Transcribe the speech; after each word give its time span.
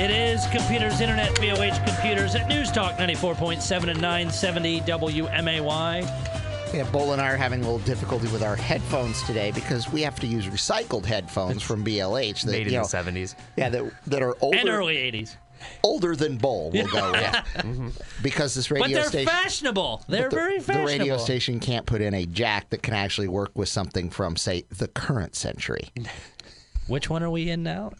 It 0.00 0.10
is 0.10 0.46
Computers 0.46 1.00
Internet, 1.02 1.34
BLH 1.34 1.84
Computers 1.86 2.34
at 2.34 2.48
News 2.48 2.72
Talk 2.72 2.96
94.7 2.96 3.90
and 3.90 4.00
970 4.00 4.80
WMAY. 4.80 6.72
Yeah, 6.74 6.90
Bull 6.90 7.12
and 7.12 7.20
I 7.20 7.32
are 7.32 7.36
having 7.36 7.60
a 7.60 7.64
little 7.64 7.80
difficulty 7.80 8.26
with 8.28 8.42
our 8.42 8.56
headphones 8.56 9.22
today 9.24 9.50
because 9.50 9.92
we 9.92 10.00
have 10.02 10.18
to 10.20 10.26
use 10.26 10.46
recycled 10.46 11.04
headphones 11.04 11.62
from 11.62 11.84
BLH. 11.84 12.42
That, 12.44 12.50
Made 12.52 12.66
in 12.68 12.72
you 12.72 12.82
the 12.82 13.02
know, 13.12 13.20
70s. 13.20 13.34
Yeah, 13.58 13.68
that, 13.68 13.92
that 14.06 14.22
are 14.22 14.36
older, 14.40 14.56
And 14.58 14.68
early 14.70 14.94
80s. 14.96 15.36
older 15.82 16.16
than 16.16 16.38
Bull. 16.38 16.70
We'll 16.70 16.86
go 16.88 17.10
with 17.12 17.20
Mm-hmm. 17.20 17.88
because 18.22 18.54
this 18.54 18.68
But 18.68 18.76
radio 18.80 19.00
they're 19.00 19.08
station. 19.08 19.26
fashionable. 19.28 20.02
They're 20.08 20.30
the, 20.30 20.34
very 20.36 20.58
the 20.60 20.82
radio 20.86 21.18
station 21.18 21.60
can't 21.60 21.84
put 21.84 22.00
in 22.00 22.14
a 22.14 22.24
jack 22.24 22.70
that 22.70 22.82
can 22.82 22.94
actually 22.94 23.28
work 23.28 23.50
with 23.54 23.68
something 23.68 24.08
from, 24.08 24.36
say, 24.36 24.64
the 24.70 24.88
current 24.88 25.34
century. 25.36 25.90
Which 26.86 27.10
one 27.10 27.22
are 27.22 27.30
we 27.30 27.50
in 27.50 27.62
now? 27.62 27.92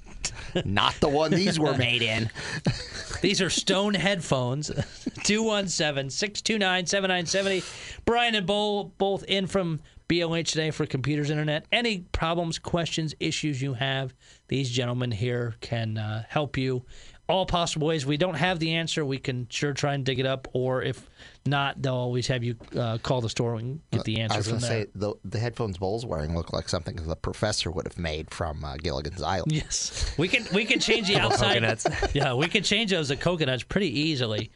Not 0.64 0.94
the 1.00 1.08
one 1.08 1.30
these 1.30 1.58
were 1.58 1.76
made 1.76 2.02
in. 2.02 2.30
These 3.20 3.42
are 3.42 3.50
Stone 3.50 3.94
headphones. 3.94 4.68
217 5.24 6.10
629 6.10 6.86
7970. 6.86 7.62
Brian 8.04 8.34
and 8.34 8.46
Bull 8.46 8.92
both 8.96 9.24
in 9.24 9.46
from 9.46 9.80
BLH 10.08 10.48
today 10.48 10.70
for 10.70 10.86
Computers 10.86 11.30
Internet. 11.30 11.66
Any 11.70 12.00
problems, 12.12 12.58
questions, 12.58 13.14
issues 13.20 13.62
you 13.62 13.74
have, 13.74 14.14
these 14.48 14.70
gentlemen 14.70 15.12
here 15.12 15.54
can 15.60 15.98
uh, 15.98 16.24
help 16.28 16.56
you. 16.56 16.84
All 17.30 17.46
possible 17.46 17.86
ways. 17.86 18.04
We 18.04 18.16
don't 18.16 18.34
have 18.34 18.58
the 18.58 18.74
answer. 18.74 19.04
We 19.04 19.18
can 19.18 19.46
sure 19.50 19.72
try 19.72 19.94
and 19.94 20.04
dig 20.04 20.18
it 20.18 20.26
up, 20.26 20.48
or 20.52 20.82
if 20.82 21.08
not, 21.46 21.80
they'll 21.80 21.94
always 21.94 22.26
have 22.26 22.42
you 22.42 22.56
uh, 22.76 22.98
call 22.98 23.20
the 23.20 23.28
store 23.28 23.54
and 23.54 23.80
get 23.92 24.04
the 24.04 24.20
answer. 24.20 24.34
I 24.34 24.36
answer 24.38 24.52
was 24.54 24.62
from 24.62 24.68
going 24.68 24.82
to 24.84 24.88
say 24.88 24.92
the 24.98 25.14
the 25.24 25.38
headphones 25.38 25.78
Bull's 25.78 26.04
wearing 26.04 26.34
look 26.34 26.52
like 26.52 26.68
something 26.68 26.96
the 26.96 27.14
professor 27.16 27.70
would 27.70 27.86
have 27.86 27.98
made 27.98 28.30
from 28.30 28.64
uh, 28.64 28.76
Gilligan's 28.78 29.22
Island. 29.22 29.52
Yes, 29.52 30.12
we 30.18 30.26
can 30.28 30.44
we 30.52 30.64
can 30.64 30.80
change 30.80 31.06
the 31.08 31.16
outside. 31.20 31.48
coconuts. 31.54 31.86
Yeah, 32.14 32.34
we 32.34 32.48
can 32.48 32.62
change 32.64 32.90
those 32.90 33.08
to 33.08 33.16
coconuts 33.16 33.62
pretty 33.62 33.96
easily. 34.00 34.50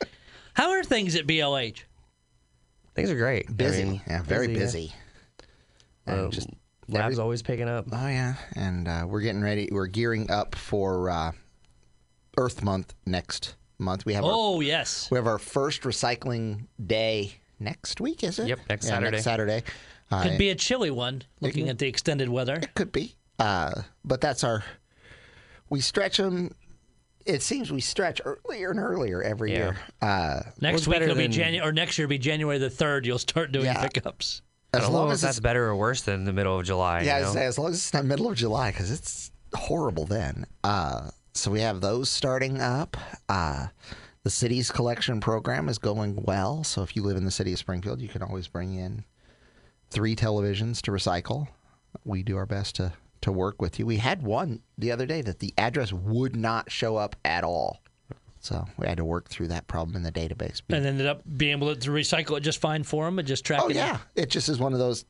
How 0.55 0.71
are 0.71 0.83
things 0.83 1.15
at 1.15 1.27
BLH? 1.27 1.85
Things 2.95 3.11
are 3.11 3.17
great. 3.17 3.47
I 3.49 3.53
Busy, 3.53 3.85
mean, 3.85 4.01
yeah, 4.07 4.23
very 4.23 4.53
yeah. 4.53 4.59
busy. 4.59 4.93
And 6.07 6.21
Uh, 6.27 6.29
just 6.29 6.49
lab's 6.89 7.19
always 7.19 7.43
picking 7.43 7.69
up. 7.69 7.87
Oh 7.93 8.09
yeah, 8.09 8.35
and 8.57 8.89
uh, 8.89 9.05
we're 9.09 9.21
getting 9.21 9.43
ready. 9.43 9.69
We're 9.71 9.87
gearing 9.87 10.31
up 10.31 10.55
for 10.55 11.09
uh, 11.11 11.33
Earth 12.37 12.63
Month 12.63 12.95
next 13.07 13.55
month. 13.79 14.05
We 14.07 14.15
have 14.15 14.25
our, 14.25 14.31
Oh 14.33 14.61
yes, 14.61 15.09
we 15.11 15.17
have 15.17 15.27
our 15.27 15.39
first 15.39 15.83
recycling 15.83 16.67
day 16.85 17.35
next 17.61 18.01
week. 18.01 18.23
Is 18.25 18.39
it? 18.39 18.49
Yep, 18.49 18.59
next 18.69 18.87
Yeah, 18.87 18.91
Saturday. 18.93 19.11
Next 19.13 19.25
Saturday. 19.25 19.63
Uh, 20.11 20.23
could 20.23 20.39
be 20.39 20.51
a 20.51 20.55
chilly 20.55 20.91
one. 20.91 21.23
Looking 21.41 21.69
at 21.69 21.79
the 21.79 21.87
extended 21.87 22.29
weather. 22.29 22.57
It 22.57 22.75
could 22.75 22.93
be. 22.93 23.15
Uh, 23.39 23.73
but 24.05 24.21
that's 24.21 24.45
our. 24.45 24.63
We 25.71 25.81
stretch 25.81 26.19
them. 26.19 26.55
It 27.27 27.41
seems 27.43 27.73
we 27.73 27.81
stretch 27.81 28.21
earlier 28.25 28.71
and 28.71 28.79
earlier 28.79 29.23
every 29.23 29.53
Yeah. 29.53 29.59
year. 29.59 29.77
Uh, 30.03 30.41
Next 30.61 30.87
week 30.87 30.97
better 31.01 31.09
will 31.09 31.15
be 31.17 31.29
January, 31.29 31.67
or 31.67 31.73
next 31.73 31.97
year 31.97 32.07
will 32.07 32.11
be 32.11 32.19
January 32.19 32.59
the 32.59 32.69
third. 32.71 33.07
You'll 33.07 33.19
start 33.19 33.51
doing 33.51 33.65
Yeah. 33.65 33.83
pickups. 33.89 34.43
As 34.75 34.83
don't 34.83 34.93
long 34.93 35.07
know 35.07 35.13
as 35.13 35.21
that's 35.23 35.41
better 35.41 35.65
or 35.67 35.75
worse 35.77 36.03
than 36.03 36.25
the 36.25 36.33
middle 36.33 36.59
of 36.59 36.67
July. 36.67 37.01
yeah, 37.03 37.19
you 37.19 37.25
know? 37.25 37.33
say 37.33 37.47
as 37.47 37.59
long 37.59 37.71
as 37.71 37.77
it's 37.77 37.95
not 37.95 38.05
middle 38.05 38.29
of 38.29 38.37
July 38.37 38.73
because 38.73 38.91
it's 38.91 39.31
horrible 39.55 40.05
then. 40.05 40.45
Uh, 40.65 41.11
so 41.35 41.51
we 41.51 41.61
have 41.61 41.81
those 41.81 42.09
starting 42.09 42.61
up. 42.61 42.97
Uh, 43.29 43.67
the 44.23 44.31
city's 44.31 44.71
collection 44.71 45.21
program 45.21 45.69
is 45.69 45.79
going 45.79 46.17
well. 46.23 46.65
So 46.65 46.83
if 46.83 46.97
you 46.97 47.03
live 47.03 47.17
in 47.17 47.25
the 47.25 47.31
city 47.31 47.53
of 47.53 47.59
Springfield, 47.59 48.01
you 48.01 48.09
can 48.09 48.23
always 48.23 48.49
bring 48.49 48.75
in 48.75 49.05
three 49.91 50.17
televisions 50.17 50.81
to 50.83 50.91
recycle. 50.91 51.49
We 52.05 52.23
do 52.23 52.37
our 52.37 52.47
best 52.47 52.77
to 52.77 52.93
to 53.21 53.33
work 53.33 53.61
with 53.63 53.79
you. 53.79 53.87
We 53.87 53.97
had 53.97 54.23
one 54.23 54.61
the 54.77 54.93
other 54.93 55.07
day 55.07 55.23
that 55.23 55.39
the 55.39 55.55
address 55.57 55.93
would 55.95 56.37
not 56.37 56.71
show 56.71 56.97
up 56.97 57.17
at 57.25 57.43
all. 57.43 57.81
So 58.41 58.67
we 58.77 58.87
had 58.87 58.99
to 58.99 59.05
work 59.07 59.31
through 59.31 59.49
that 59.49 59.67
problem 59.67 59.97
in 59.97 60.03
the 60.03 60.13
database. 60.13 60.61
And 60.69 60.85
ended 60.85 61.07
up 61.07 61.23
being 61.39 61.53
able 61.53 61.75
to 61.75 61.91
recycle 61.91 62.37
it 62.37 62.41
just 62.43 62.61
fine 62.61 62.83
for 62.83 63.07
them 63.07 63.19
and 63.19 63.27
just 63.27 63.43
track 63.43 63.63
Oh 63.65 63.69
it. 63.69 63.77
yeah, 63.77 63.99
it 64.15 64.29
just 64.29 64.51
is 64.51 64.59
one 64.59 64.75
of 64.75 64.79
those. 64.79 65.07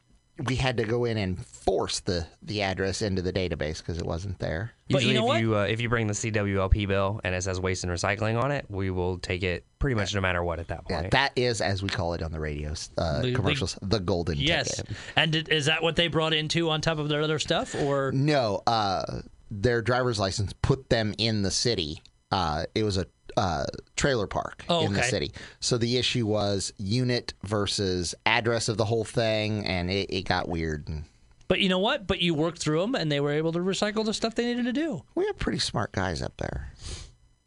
We 0.47 0.57
had 0.57 0.79
to 0.79 0.85
go 0.85 1.05
in 1.05 1.17
and 1.17 1.45
force 1.47 2.01
the 2.01 2.27
the 2.43 2.63
address 2.63 3.03
into 3.03 3.23
the 3.23 3.33
database 3.33 3.79
because 3.79 3.99
it 3.99 4.05
wasn't 4.05 4.41
there. 4.41 4.73
But 4.91 5.03
you 5.03 5.11
Usually, 5.11 5.27
know 5.29 5.35
if 5.35 5.41
you 5.41 5.57
uh, 5.57 5.65
if 5.67 5.81
you 5.81 5.89
bring 5.89 6.09
the 6.09 6.13
CWLP 6.13 6.89
bill 6.89 7.21
and 7.23 7.35
it 7.37 7.43
says 7.43 7.61
waste 7.61 7.85
and 7.85 7.93
recycling 7.93 8.43
on 8.43 8.51
it, 8.51 8.67
we 8.69 8.91
will 8.91 9.19
take 9.19 9.45
it 9.45 9.65
pretty 9.79 9.95
much 9.95 10.13
no 10.13 10.21
matter 10.21 10.43
what 10.43 10.59
at 10.59 10.69
that 10.69 10.83
Yeah, 10.91 11.01
point. 11.03 11.13
that 11.13 11.33
is 11.37 11.61
as 11.61 11.83
we 11.85 11.89
call 11.89 12.15
it 12.15 12.23
on 12.23 12.33
the 12.33 12.41
radio 12.41 12.73
uh, 12.99 13.21
The- 13.23 13.29
the- 13.29 13.35
commercials, 13.35 13.79
the 13.81 14.01
golden 14.01 14.37
Yes. 14.39 14.77
ticket. 14.77 14.97
And 15.15 15.31
did, 15.31 15.49
is 15.51 15.67
that 15.67 15.83
what 15.85 15.95
they 15.95 16.09
brought 16.09 16.33
into 16.35 16.69
on 16.69 16.81
top 16.81 16.99
of 16.99 17.09
their 17.09 17.23
other 17.23 17.39
stuff, 17.39 17.75
or 17.77 18.11
No, 18.13 18.63
uh, 18.67 19.21
their 19.53 19.83
driver's 19.83 20.19
license 20.19 20.53
put 20.63 20.91
them 20.91 21.15
in 21.17 21.43
the 21.43 21.51
city. 21.53 22.03
Uh, 22.33 22.65
it 22.75 22.83
was 22.83 22.97
a 22.97 23.07
uh, 23.37 23.65
trailer 23.97 24.27
park 24.27 24.65
Oh, 24.69 24.85
in 24.87 24.93
the 24.93 25.03
city. 25.03 25.33
So 25.61 25.79
the 25.79 25.97
issue 25.97 26.27
was 26.27 26.73
unit 26.79 27.35
versus 27.43 28.15
address 28.27 28.69
of 28.69 28.77
the 28.77 28.85
whole 28.85 29.05
thing, 29.05 29.65
and 29.67 29.91
it, 29.91 30.11
it 30.11 30.23
got 30.23 30.49
weird. 30.49 30.89
And 30.89 31.05
But 31.49 31.61
you 31.61 31.69
know 31.69 31.79
what? 31.79 32.07
But 32.07 32.21
you 32.21 32.35
worked 32.35 32.59
through 32.59 32.81
them, 32.81 32.95
and 32.95 33.11
they 33.11 33.21
were 33.21 33.33
able 33.33 33.53
to 33.53 33.59
recycle 33.61 34.05
the 34.05 34.15
stuff 34.15 34.35
they 34.35 34.47
needed 34.47 34.65
to 34.65 34.73
do. 34.73 35.03
we 35.15 35.27
have 35.27 35.39
pretty 35.39 35.59
smart 35.59 35.93
guys 35.93 36.23
up 36.23 36.37
there, 36.39 36.73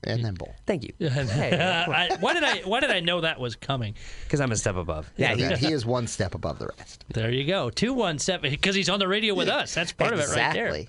and 0.03 0.23
then 0.23 0.35
Bull. 0.35 0.53
Thank 0.65 0.83
you. 0.83 0.93
Hey, 1.09 1.57
I, 1.89 2.15
why 2.19 2.33
did 2.33 2.43
I? 2.43 2.59
Why 2.59 2.79
did 2.79 2.91
I 2.91 2.99
know 2.99 3.21
that 3.21 3.39
was 3.39 3.55
coming? 3.55 3.95
because 4.23 4.39
I'm 4.41 4.51
a 4.51 4.55
step 4.55 4.75
above. 4.75 5.11
Yeah, 5.17 5.35
he, 5.35 5.67
he 5.67 5.73
is 5.73 5.85
one 5.85 6.07
step 6.07 6.35
above 6.35 6.59
the 6.59 6.69
rest. 6.77 7.05
There 7.13 7.31
you 7.31 7.45
go. 7.45 7.69
Two 7.69 7.93
one 7.93 8.19
seven 8.19 8.49
because 8.51 8.75
he's 8.75 8.89
on 8.89 8.99
the 8.99 9.07
radio 9.07 9.33
with 9.33 9.47
us. 9.49 9.73
That's 9.73 9.91
part 9.91 10.13
of 10.13 10.19
it 10.19 10.27
right 10.29 10.53
there. 10.53 10.85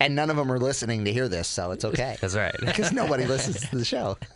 And 0.00 0.14
none 0.14 0.28
of 0.30 0.36
them 0.36 0.50
are 0.52 0.58
listening 0.58 1.04
to 1.06 1.12
hear 1.12 1.28
this, 1.28 1.48
so 1.48 1.70
it's 1.70 1.84
okay. 1.84 2.16
That's 2.20 2.34
right. 2.34 2.54
Because 2.60 2.92
nobody 2.92 3.24
listens 3.26 3.68
to 3.70 3.76
the 3.76 3.84
show. 3.84 4.16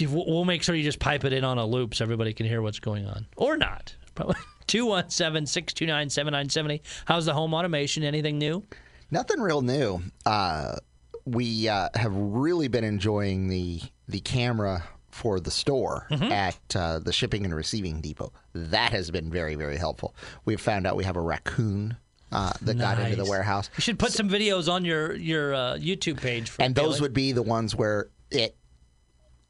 We'll 0.00 0.44
make 0.44 0.64
sure 0.64 0.74
you 0.74 0.82
just 0.82 0.98
pipe 0.98 1.24
it 1.24 1.32
in 1.32 1.44
on 1.44 1.56
a 1.56 1.64
loop 1.64 1.94
so 1.94 2.04
everybody 2.04 2.32
can 2.32 2.46
hear 2.46 2.60
what's 2.60 2.80
going 2.80 3.06
on, 3.06 3.26
or 3.36 3.56
not. 3.56 3.94
Probably 4.16 4.34
217-629-7970. 4.66 6.80
How's 7.04 7.26
the 7.26 7.32
home 7.32 7.54
automation? 7.54 8.02
Anything 8.02 8.38
new? 8.38 8.64
Nothing 9.10 9.40
real 9.40 9.62
new. 9.62 10.02
Uh, 10.26 10.76
we 11.24 11.68
uh, 11.68 11.88
have 11.94 12.12
really 12.14 12.68
been 12.68 12.84
enjoying 12.84 13.48
the 13.48 13.80
the 14.08 14.20
camera 14.20 14.84
for 15.10 15.38
the 15.40 15.50
store 15.50 16.06
Mm-hmm. 16.10 16.32
at 16.32 16.76
uh, 16.76 16.98
the 16.98 17.12
shipping 17.12 17.44
and 17.44 17.54
receiving 17.54 18.00
depot. 18.00 18.32
That 18.52 18.90
has 18.92 19.10
been 19.12 19.30
very 19.30 19.54
very 19.54 19.76
helpful. 19.76 20.14
We've 20.44 20.60
found 20.60 20.86
out 20.86 20.96
we 20.96 21.04
have 21.04 21.16
a 21.16 21.20
raccoon 21.20 21.96
uh, 22.34 22.52
that 22.62 22.76
got 22.78 22.98
into 22.98 23.16
the 23.16 23.24
warehouse, 23.24 23.70
You 23.76 23.82
should 23.82 23.98
put 23.98 24.12
some 24.12 24.28
videos 24.28 24.70
on 24.72 24.84
your 24.84 25.14
your 25.14 25.54
uh, 25.54 25.58
YouTube 25.76 26.20
page. 26.20 26.50
For 26.50 26.62
and 26.62 26.74
those 26.74 26.96
Billy. 26.96 27.00
would 27.02 27.14
be 27.14 27.32
the 27.32 27.42
ones 27.42 27.74
where 27.74 28.08
it 28.30 28.56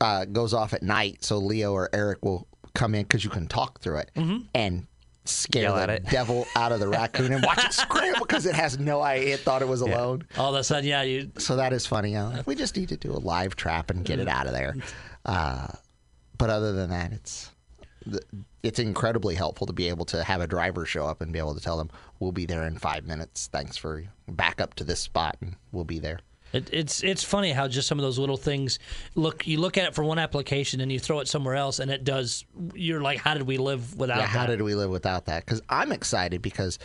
uh, 0.01 0.25
goes 0.27 0.53
off 0.55 0.73
at 0.75 0.83
night. 0.83 1.25
So 1.25 1.39
Leo 1.39 1.73
or 1.73 1.89
Eric 1.93 2.25
will 2.25 2.47
come 2.75 2.95
in 2.95 3.03
because 3.03 3.25
you 3.25 3.31
can 3.31 3.47
talk 3.47 3.81
through 3.81 3.99
it 3.99 4.11
Mm-hmm. 4.17 4.39
and 4.55 4.87
scare 5.27 5.63
Yell 5.63 5.77
the 5.77 5.83
at 5.83 5.89
it. 5.91 6.05
devil 6.11 6.47
out 6.55 6.71
of 6.73 6.81
the 6.81 6.89
raccoon 6.89 7.33
and 7.33 7.43
watch 7.43 7.65
it 7.65 7.73
scramble 7.85 8.27
because 8.27 8.45
it 8.45 8.55
has 8.55 8.79
no 8.79 9.01
idea. 9.01 9.35
It 9.35 9.41
thought 9.41 9.63
it 9.63 9.69
was 9.69 9.81
alone. 9.81 10.27
all 10.37 10.55
of 10.55 10.61
a 10.61 10.65
sudden, 10.65 10.85
yeah, 10.89 11.01
you 11.03 11.31
So 11.39 11.57
that 11.57 11.73
is 11.73 11.87
funny. 11.87 12.15
Uh, 12.17 12.43
we 12.45 12.55
just 12.55 12.77
need 12.77 12.91
to 12.91 12.97
do 12.99 13.11
a 13.13 13.17
live 13.23 13.57
trap 13.57 13.91
and 13.91 14.05
get 14.05 14.19
it 14.19 14.29
out 14.29 14.47
of 14.47 14.53
there. 14.53 14.75
Uh, 15.25 15.69
but 16.37 16.51
other 16.51 16.73
than 16.73 16.91
that, 16.91 17.13
it's 17.13 17.51
it's 18.65 18.79
incredibly 18.79 19.35
helpful 19.35 19.67
to 19.67 19.73
be 19.75 19.89
able 19.91 20.07
to 20.07 20.25
have 20.25 20.41
a 20.41 20.47
driver 20.47 20.87
show 20.87 21.07
up 21.07 21.21
and 21.21 21.33
be 21.33 21.39
able 21.39 21.55
to 21.55 21.61
tell 21.61 21.77
them 21.77 21.91
we'll 22.19 22.33
be 22.33 22.47
there 22.47 22.67
in 22.67 22.79
five 22.79 23.07
minutes. 23.07 23.49
Thanks 23.53 23.77
for 23.77 24.03
back 24.27 24.59
up 24.61 24.73
to 24.75 24.85
this 24.85 25.01
spot 25.01 25.37
and 25.43 25.55
we'll 25.71 25.85
be 25.85 25.99
there. 25.99 26.19
It, 26.55 26.71
it's 26.73 27.03
it's 27.03 27.23
funny 27.23 27.53
how 27.53 27.69
just 27.69 27.87
some 27.89 27.99
of 27.99 28.05
those 28.05 28.19
little 28.19 28.37
things 28.37 28.79
look. 29.17 29.47
You 29.47 29.61
look 29.61 29.77
at 29.77 29.87
it 29.87 29.95
for 29.95 30.03
one 30.03 30.19
application 30.19 30.81
and 30.81 30.91
you 30.91 31.01
throw 31.01 31.19
it 31.19 31.27
somewhere 31.27 31.57
else, 31.57 31.81
and 31.81 31.91
it 31.91 32.05
does. 32.05 32.45
You're 32.75 33.01
like, 33.01 33.19
how 33.19 33.35
did 33.35 33.43
we 33.43 33.59
live 33.59 33.97
without 33.97 34.19
Yeah, 34.19 34.27
how 34.27 34.43
that? 34.43 34.53
did 34.53 34.63
we 34.63 34.77
live 34.77 34.89
without 34.89 35.27
that? 35.27 35.45
Because 35.45 35.61
I'm 35.69 35.91
excited 35.91 36.43
because 36.43 36.79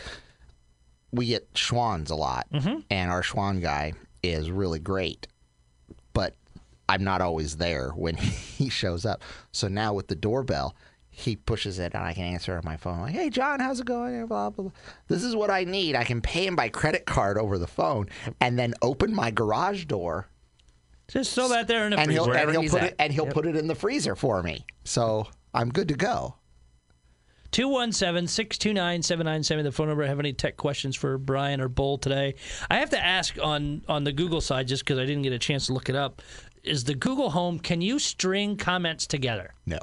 we 1.12 1.26
get 1.26 1.52
Schwans 1.54 2.10
a 2.10 2.16
lot, 2.16 2.48
mm-hmm. 2.52 2.80
and 2.90 3.12
our 3.12 3.22
Schwan 3.22 3.62
guy 3.62 3.92
is 4.24 4.50
really 4.50 4.80
great, 4.80 5.28
but 6.14 6.34
I'm 6.88 7.04
not 7.04 7.20
always 7.20 7.56
there 7.56 7.90
when 7.90 8.16
he 8.16 8.70
shows 8.70 9.06
up. 9.06 9.22
So 9.52 9.68
now 9.68 9.94
with 9.94 10.08
the 10.08 10.16
doorbell, 10.16 10.74
he 11.20 11.36
pushes 11.36 11.78
it 11.78 11.94
and 11.94 12.02
I 12.02 12.12
can 12.12 12.24
answer 12.24 12.56
on 12.56 12.62
my 12.64 12.76
phone 12.76 13.00
like, 13.00 13.14
"Hey 13.14 13.30
John, 13.30 13.60
how's 13.60 13.80
it 13.80 13.86
going?" 13.86 14.26
Blah, 14.26 14.50
blah, 14.50 14.64
blah. 14.64 14.72
This 15.08 15.22
is 15.22 15.36
what 15.36 15.50
I 15.50 15.64
need. 15.64 15.94
I 15.96 16.04
can 16.04 16.20
pay 16.20 16.46
him 16.46 16.56
by 16.56 16.68
credit 16.68 17.06
card 17.06 17.38
over 17.38 17.58
the 17.58 17.66
phone, 17.66 18.08
and 18.40 18.58
then 18.58 18.74
open 18.82 19.14
my 19.14 19.30
garage 19.30 19.84
door, 19.84 20.28
Just 21.08 21.34
throw 21.34 21.48
that 21.48 21.68
there 21.68 21.84
in 21.84 21.90
the 21.92 21.98
and 21.98 22.06
freezer. 22.06 22.22
he'll 22.24 22.32
and 22.32 22.50
he'll 22.50 22.70
put 22.70 22.82
at. 22.82 22.88
it 22.90 22.96
and 22.98 23.12
he'll 23.12 23.26
put 23.26 23.46
it 23.46 23.56
in 23.56 23.66
the 23.66 23.74
freezer 23.74 24.14
for 24.16 24.42
me. 24.42 24.64
So 24.84 25.26
I'm 25.54 25.70
good 25.70 25.88
to 25.88 25.94
go. 25.94 26.36
217 27.52 28.28
629 28.28 29.02
7970, 29.02 29.62
the 29.64 29.72
phone 29.72 29.88
number. 29.88 30.04
I 30.04 30.06
have 30.06 30.20
any 30.20 30.32
tech 30.32 30.56
questions 30.56 30.94
for 30.94 31.18
Brian 31.18 31.60
or 31.60 31.68
Bull 31.68 31.98
today? 31.98 32.36
I 32.70 32.76
have 32.78 32.90
to 32.90 33.04
ask 33.04 33.36
on, 33.42 33.82
on 33.88 34.04
the 34.04 34.12
Google 34.12 34.40
side, 34.40 34.68
just 34.68 34.84
because 34.84 34.98
I 35.00 35.04
didn't 35.04 35.22
get 35.22 35.32
a 35.32 35.38
chance 35.38 35.66
to 35.66 35.72
look 35.72 35.88
it 35.88 35.96
up. 35.96 36.22
Is 36.62 36.84
the 36.84 36.94
Google 36.94 37.30
Home, 37.30 37.58
can 37.58 37.80
you 37.80 37.98
string 37.98 38.56
comments 38.56 39.06
together? 39.06 39.54
No. 39.66 39.78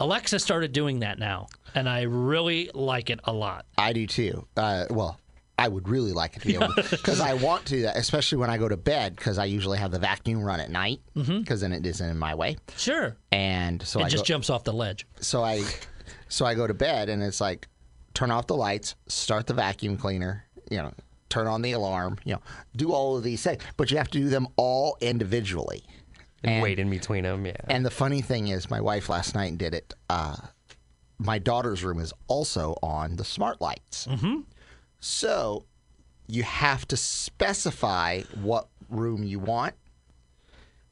Alexa 0.00 0.38
started 0.38 0.72
doing 0.72 1.00
that 1.00 1.18
now, 1.18 1.48
and 1.74 1.88
I 1.88 2.02
really 2.02 2.70
like 2.74 3.10
it 3.10 3.20
a 3.24 3.32
lot. 3.32 3.66
I 3.76 3.92
do 3.92 4.06
too. 4.06 4.46
Uh, 4.56 4.84
well, 4.90 5.18
I 5.58 5.66
would 5.66 5.88
really 5.88 6.12
like 6.12 6.36
it 6.36 6.40
to 6.40 6.46
be 6.46 6.54
able 6.54 6.68
because 6.90 7.20
I 7.30 7.34
want 7.34 7.66
to 7.66 7.84
especially 7.98 8.38
when 8.38 8.48
I 8.48 8.58
go 8.58 8.68
to 8.68 8.76
bed 8.76 9.16
because 9.16 9.38
I 9.38 9.46
usually 9.46 9.78
have 9.78 9.90
the 9.90 9.98
vacuum 9.98 10.40
run 10.42 10.60
at 10.60 10.70
night 10.70 11.00
because 11.14 11.60
then 11.62 11.72
it 11.72 11.84
isn't 11.84 12.08
in 12.08 12.16
my 12.16 12.34
way. 12.36 12.56
Sure. 12.76 13.16
And 13.32 13.82
so 13.82 13.98
It 14.00 14.04
I 14.04 14.08
just 14.08 14.22
go, 14.22 14.26
jumps 14.26 14.50
off 14.50 14.62
the 14.62 14.72
ledge. 14.72 15.04
so 15.20 15.42
I 15.42 15.64
so 16.28 16.46
I 16.46 16.54
go 16.54 16.66
to 16.68 16.74
bed 16.74 17.08
and 17.08 17.22
it's 17.22 17.40
like 17.40 17.66
turn 18.14 18.30
off 18.30 18.46
the 18.46 18.54
lights, 18.56 18.94
start 19.08 19.48
the 19.48 19.54
vacuum 19.54 19.96
cleaner, 19.96 20.44
you 20.70 20.78
know, 20.78 20.92
turn 21.28 21.48
on 21.48 21.60
the 21.62 21.72
alarm, 21.72 22.18
you 22.24 22.34
know, 22.34 22.40
do 22.76 22.92
all 22.92 23.16
of 23.16 23.24
these 23.24 23.42
things, 23.42 23.60
but 23.76 23.90
you 23.90 23.96
have 23.96 24.10
to 24.10 24.18
do 24.18 24.28
them 24.28 24.46
all 24.56 24.96
individually. 25.00 25.82
And, 26.44 26.62
wait 26.62 26.78
in 26.78 26.88
between 26.88 27.24
them. 27.24 27.46
Yeah. 27.46 27.56
And 27.68 27.84
the 27.84 27.90
funny 27.90 28.20
thing 28.22 28.48
is, 28.48 28.70
my 28.70 28.80
wife 28.80 29.08
last 29.08 29.34
night 29.34 29.58
did 29.58 29.74
it. 29.74 29.94
Uh, 30.08 30.36
my 31.18 31.38
daughter's 31.38 31.82
room 31.82 31.98
is 31.98 32.12
also 32.28 32.76
on 32.82 33.16
the 33.16 33.24
smart 33.24 33.60
lights. 33.60 34.06
Mm-hmm. 34.06 34.40
So 35.00 35.64
you 36.28 36.44
have 36.44 36.86
to 36.88 36.96
specify 36.96 38.22
what 38.40 38.68
room 38.88 39.24
you 39.24 39.38
want. 39.38 39.74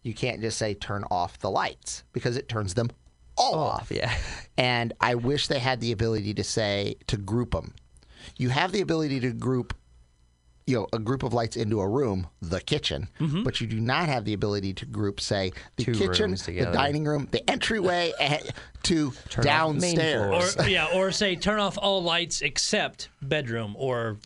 You 0.02 0.14
can't 0.14 0.40
just 0.40 0.58
say 0.58 0.75
turn 0.75 1.04
off 1.10 1.38
the 1.38 1.50
lights 1.50 2.04
because 2.12 2.37
it 2.37 2.49
turns 2.49 2.75
them 2.75 2.90
all 3.37 3.54
off. 3.54 3.90
yeah. 3.90 4.14
And 4.58 4.94
I 5.02 5.16
wish 5.16 5.49
they 5.49 5.58
had 5.58 5.81
the 5.81 5.92
ability 5.92 6.32
to 6.32 6.42
say 6.42 6.96
to 7.08 7.19
group 7.19 7.50
them. 7.50 7.75
You 8.38 8.49
have 8.49 8.72
the 8.72 8.81
ability 8.81 9.20
to 9.20 9.32
group, 9.32 9.75
you 10.66 10.76
know, 10.76 10.88
a 10.92 10.98
group 10.98 11.22
of 11.22 11.32
lights 11.32 11.56
into 11.56 11.80
a 11.80 11.88
room, 11.88 12.26
the 12.42 12.60
kitchen, 12.60 13.08
mm-hmm. 13.20 13.44
but 13.44 13.60
you 13.60 13.68
do 13.68 13.78
not 13.78 14.08
have 14.08 14.24
the 14.24 14.32
ability 14.32 14.74
to 14.74 14.84
group, 14.84 15.20
say, 15.20 15.52
the 15.76 15.84
Two 15.84 15.92
kitchen, 15.92 16.32
the 16.32 16.70
dining 16.72 17.04
room, 17.04 17.28
the 17.30 17.48
entryway, 17.48 18.12
and 18.20 18.34
eh, 18.42 18.50
to 18.82 19.12
Turn 19.28 19.46
off 19.46 19.74
the 19.74 19.80
main 19.80 19.96
downstairs. 19.96 20.54
floor. 20.54 20.66
Or 20.66 20.68
yeah, 20.68 20.88
or 20.92 21.12
say 21.12 21.36
turn 21.36 21.60
off 21.60 21.78
all 21.78 22.02
lights 22.02 22.42
except 22.42 23.08
bedroom 23.22 23.74
or 23.78 24.18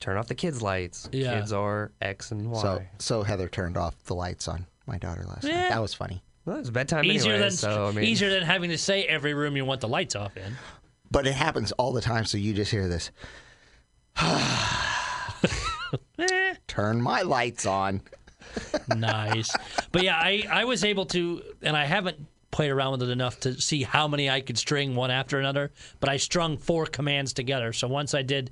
Turn 0.00 0.16
off 0.16 0.28
the 0.28 0.34
kids' 0.34 0.62
lights. 0.62 1.10
Yeah. 1.12 1.38
Kids 1.38 1.52
are 1.52 1.92
X 2.00 2.30
and 2.30 2.50
Y. 2.50 2.62
So, 2.62 2.82
so 2.98 3.22
Heather 3.22 3.48
turned 3.48 3.76
off 3.76 4.02
the 4.04 4.14
lights 4.14 4.48
on 4.48 4.64
my 4.86 4.96
daughter 4.96 5.24
last 5.28 5.44
night. 5.44 5.68
That 5.68 5.82
was 5.82 5.92
funny. 5.92 6.22
well, 6.46 6.56
it's 6.56 6.70
bedtime 6.70 7.04
easier 7.04 7.34
anyway. 7.34 7.48
than 7.50 7.56
so 7.56 7.88
I 7.88 7.92
mean, 7.92 8.04
easier 8.04 8.30
than 8.30 8.42
having 8.42 8.70
to 8.70 8.78
say 8.78 9.04
every 9.04 9.34
room 9.34 9.58
you 9.58 9.66
want 9.66 9.82
the 9.82 9.88
lights 9.88 10.16
off 10.16 10.38
in. 10.38 10.54
But 11.10 11.26
it 11.26 11.34
happens 11.34 11.72
all 11.72 11.92
the 11.92 12.00
time, 12.00 12.24
so 12.24 12.38
you 12.38 12.54
just 12.54 12.70
hear 12.70 12.88
this. 12.88 13.10
Turn 16.66 17.00
my 17.00 17.22
lights 17.22 17.66
on. 17.66 18.02
nice. 18.88 19.54
But 19.92 20.02
yeah, 20.02 20.16
I, 20.16 20.44
I 20.50 20.64
was 20.64 20.84
able 20.84 21.06
to, 21.06 21.42
and 21.62 21.76
I 21.76 21.84
haven't 21.84 22.18
played 22.50 22.70
around 22.70 22.92
with 22.92 23.02
it 23.04 23.10
enough 23.10 23.40
to 23.40 23.60
see 23.60 23.82
how 23.82 24.08
many 24.08 24.28
I 24.28 24.40
could 24.40 24.58
string 24.58 24.94
one 24.94 25.10
after 25.10 25.38
another, 25.38 25.72
but 26.00 26.08
I 26.08 26.16
strung 26.16 26.56
four 26.58 26.86
commands 26.86 27.32
together. 27.32 27.72
So 27.72 27.86
once 27.88 28.14
I 28.14 28.22
did 28.22 28.50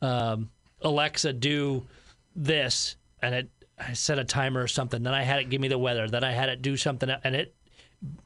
um, 0.00 0.50
Alexa 0.82 1.32
do 1.34 1.86
this, 2.34 2.96
and 3.22 3.34
it 3.34 3.50
I 3.78 3.92
set 3.92 4.18
a 4.18 4.24
timer 4.24 4.62
or 4.62 4.68
something, 4.68 5.02
then 5.02 5.14
I 5.14 5.22
had 5.24 5.40
it 5.40 5.50
give 5.50 5.60
me 5.60 5.68
the 5.68 5.78
weather, 5.78 6.08
then 6.08 6.22
I 6.22 6.30
had 6.30 6.48
it 6.48 6.62
do 6.62 6.76
something, 6.76 7.10
and 7.24 7.34
it 7.34 7.54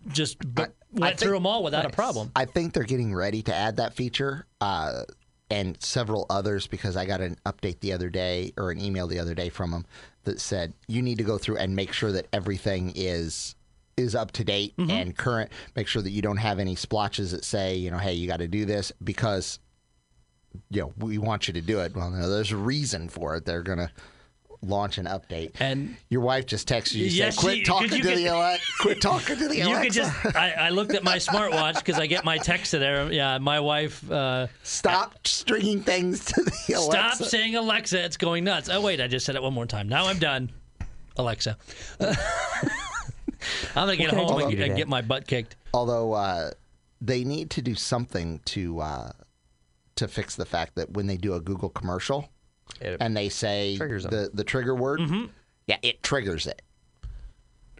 just 0.08 0.36
went 0.44 0.74
think- 0.94 1.18
through 1.18 1.32
them 1.32 1.46
all 1.46 1.62
without 1.62 1.84
a 1.86 1.90
problem. 1.90 2.30
I 2.36 2.44
think 2.44 2.74
they're 2.74 2.84
getting 2.84 3.14
ready 3.14 3.42
to 3.42 3.54
add 3.54 3.76
that 3.76 3.94
feature 3.94 4.46
uh, 4.60 5.02
and 5.50 5.76
several 5.82 6.26
others 6.28 6.66
because 6.66 6.96
I 6.96 7.06
got 7.06 7.20
an 7.20 7.36
update 7.46 7.80
the 7.80 7.92
other 7.92 8.10
day 8.10 8.52
or 8.56 8.70
an 8.70 8.80
email 8.80 9.06
the 9.06 9.18
other 9.18 9.34
day 9.34 9.48
from 9.48 9.70
them 9.70 9.86
that 10.24 10.40
said 10.40 10.74
you 10.88 11.00
need 11.02 11.18
to 11.18 11.24
go 11.24 11.38
through 11.38 11.56
and 11.56 11.74
make 11.74 11.92
sure 11.92 12.12
that 12.12 12.26
everything 12.32 12.92
is 12.94 13.54
is 13.96 14.14
up 14.14 14.30
to 14.32 14.44
date 14.44 14.76
Mm-hmm. 14.76 14.90
and 14.90 15.16
current. 15.16 15.50
Make 15.74 15.88
sure 15.88 16.02
that 16.02 16.10
you 16.10 16.22
don't 16.22 16.36
have 16.36 16.58
any 16.58 16.74
splotches 16.76 17.32
that 17.32 17.44
say 17.44 17.76
you 17.76 17.90
know 17.90 17.98
hey 17.98 18.12
you 18.12 18.26
got 18.28 18.38
to 18.40 18.48
do 18.48 18.64
this 18.64 18.92
because 19.02 19.58
you 20.70 20.82
know 20.82 20.92
we 20.98 21.18
want 21.18 21.48
you 21.48 21.54
to 21.54 21.60
do 21.60 21.80
it. 21.80 21.94
Well, 21.96 22.10
no, 22.10 22.28
there's 22.28 22.52
a 22.52 22.56
reason 22.56 23.08
for 23.08 23.36
it. 23.36 23.44
They're 23.44 23.62
gonna 23.62 23.90
launch 24.62 24.98
an 24.98 25.06
update. 25.06 25.52
And 25.60 25.96
your 26.08 26.20
wife 26.20 26.46
just 26.46 26.68
texted 26.68 26.94
you 26.94 27.06
Yes, 27.06 27.34
said, 27.36 27.40
"Quit 27.40 27.56
she- 27.58 27.62
talking 27.64 27.88
to 27.90 27.96
you 27.96 28.02
the 28.02 28.08
could- 28.14 28.26
Alexa. 28.26 28.72
Quit 28.80 29.00
talking 29.00 29.36
to 29.36 29.48
the 29.48 29.56
you 29.58 29.64
Alexa. 29.68 29.82
could 29.84 29.92
just, 29.92 30.36
I, 30.36 30.50
I 30.52 30.70
looked 30.70 30.94
at 30.94 31.04
my 31.04 31.16
smartwatch 31.16 31.76
because 31.76 31.98
I 32.00 32.06
get 32.06 32.24
my 32.24 32.38
text 32.38 32.72
to 32.72 32.78
there. 32.78 33.12
Yeah, 33.12 33.38
my 33.38 33.60
wife. 33.60 34.10
Uh, 34.10 34.48
Stop 34.62 35.26
stringing 35.26 35.82
things 35.82 36.24
to 36.26 36.42
the 36.42 36.74
Alexa. 36.74 37.16
Stop 37.16 37.28
saying 37.28 37.54
Alexa. 37.56 38.04
It's 38.04 38.16
going 38.16 38.44
nuts. 38.44 38.68
Oh, 38.68 38.80
wait. 38.80 39.00
I 39.00 39.06
just 39.06 39.24
said 39.26 39.36
it 39.36 39.42
one 39.42 39.54
more 39.54 39.66
time. 39.66 39.88
Now 39.88 40.06
I'm 40.06 40.18
done. 40.18 40.50
Alexa. 41.16 41.56
I'm 42.00 43.86
going 43.86 43.96
to 43.98 44.04
get 44.04 44.12
home 44.14 44.40
and, 44.42 44.52
and 44.60 44.76
get 44.76 44.88
my 44.88 45.02
butt 45.02 45.26
kicked. 45.26 45.56
Although 45.72 46.12
uh, 46.12 46.50
they 47.00 47.24
need 47.24 47.50
to 47.50 47.62
do 47.62 47.74
something 47.74 48.40
to 48.46 48.80
uh, 48.80 49.12
to 49.96 50.08
fix 50.08 50.36
the 50.36 50.44
fact 50.44 50.74
that 50.76 50.90
when 50.92 51.06
they 51.06 51.16
do 51.16 51.34
a 51.34 51.40
Google 51.40 51.68
commercial 51.68 52.28
It- 52.80 52.96
and 53.00 53.16
they 53.16 53.28
say 53.28 53.76
Triggers 53.76 54.04
them. 54.04 54.10
the 54.12 54.30
the 54.34 54.44
trigger 54.44 54.74
word, 54.74 55.00
yeah, 55.66 55.76
it 55.82 56.02
triggers 56.02 56.46
it. 56.46 56.62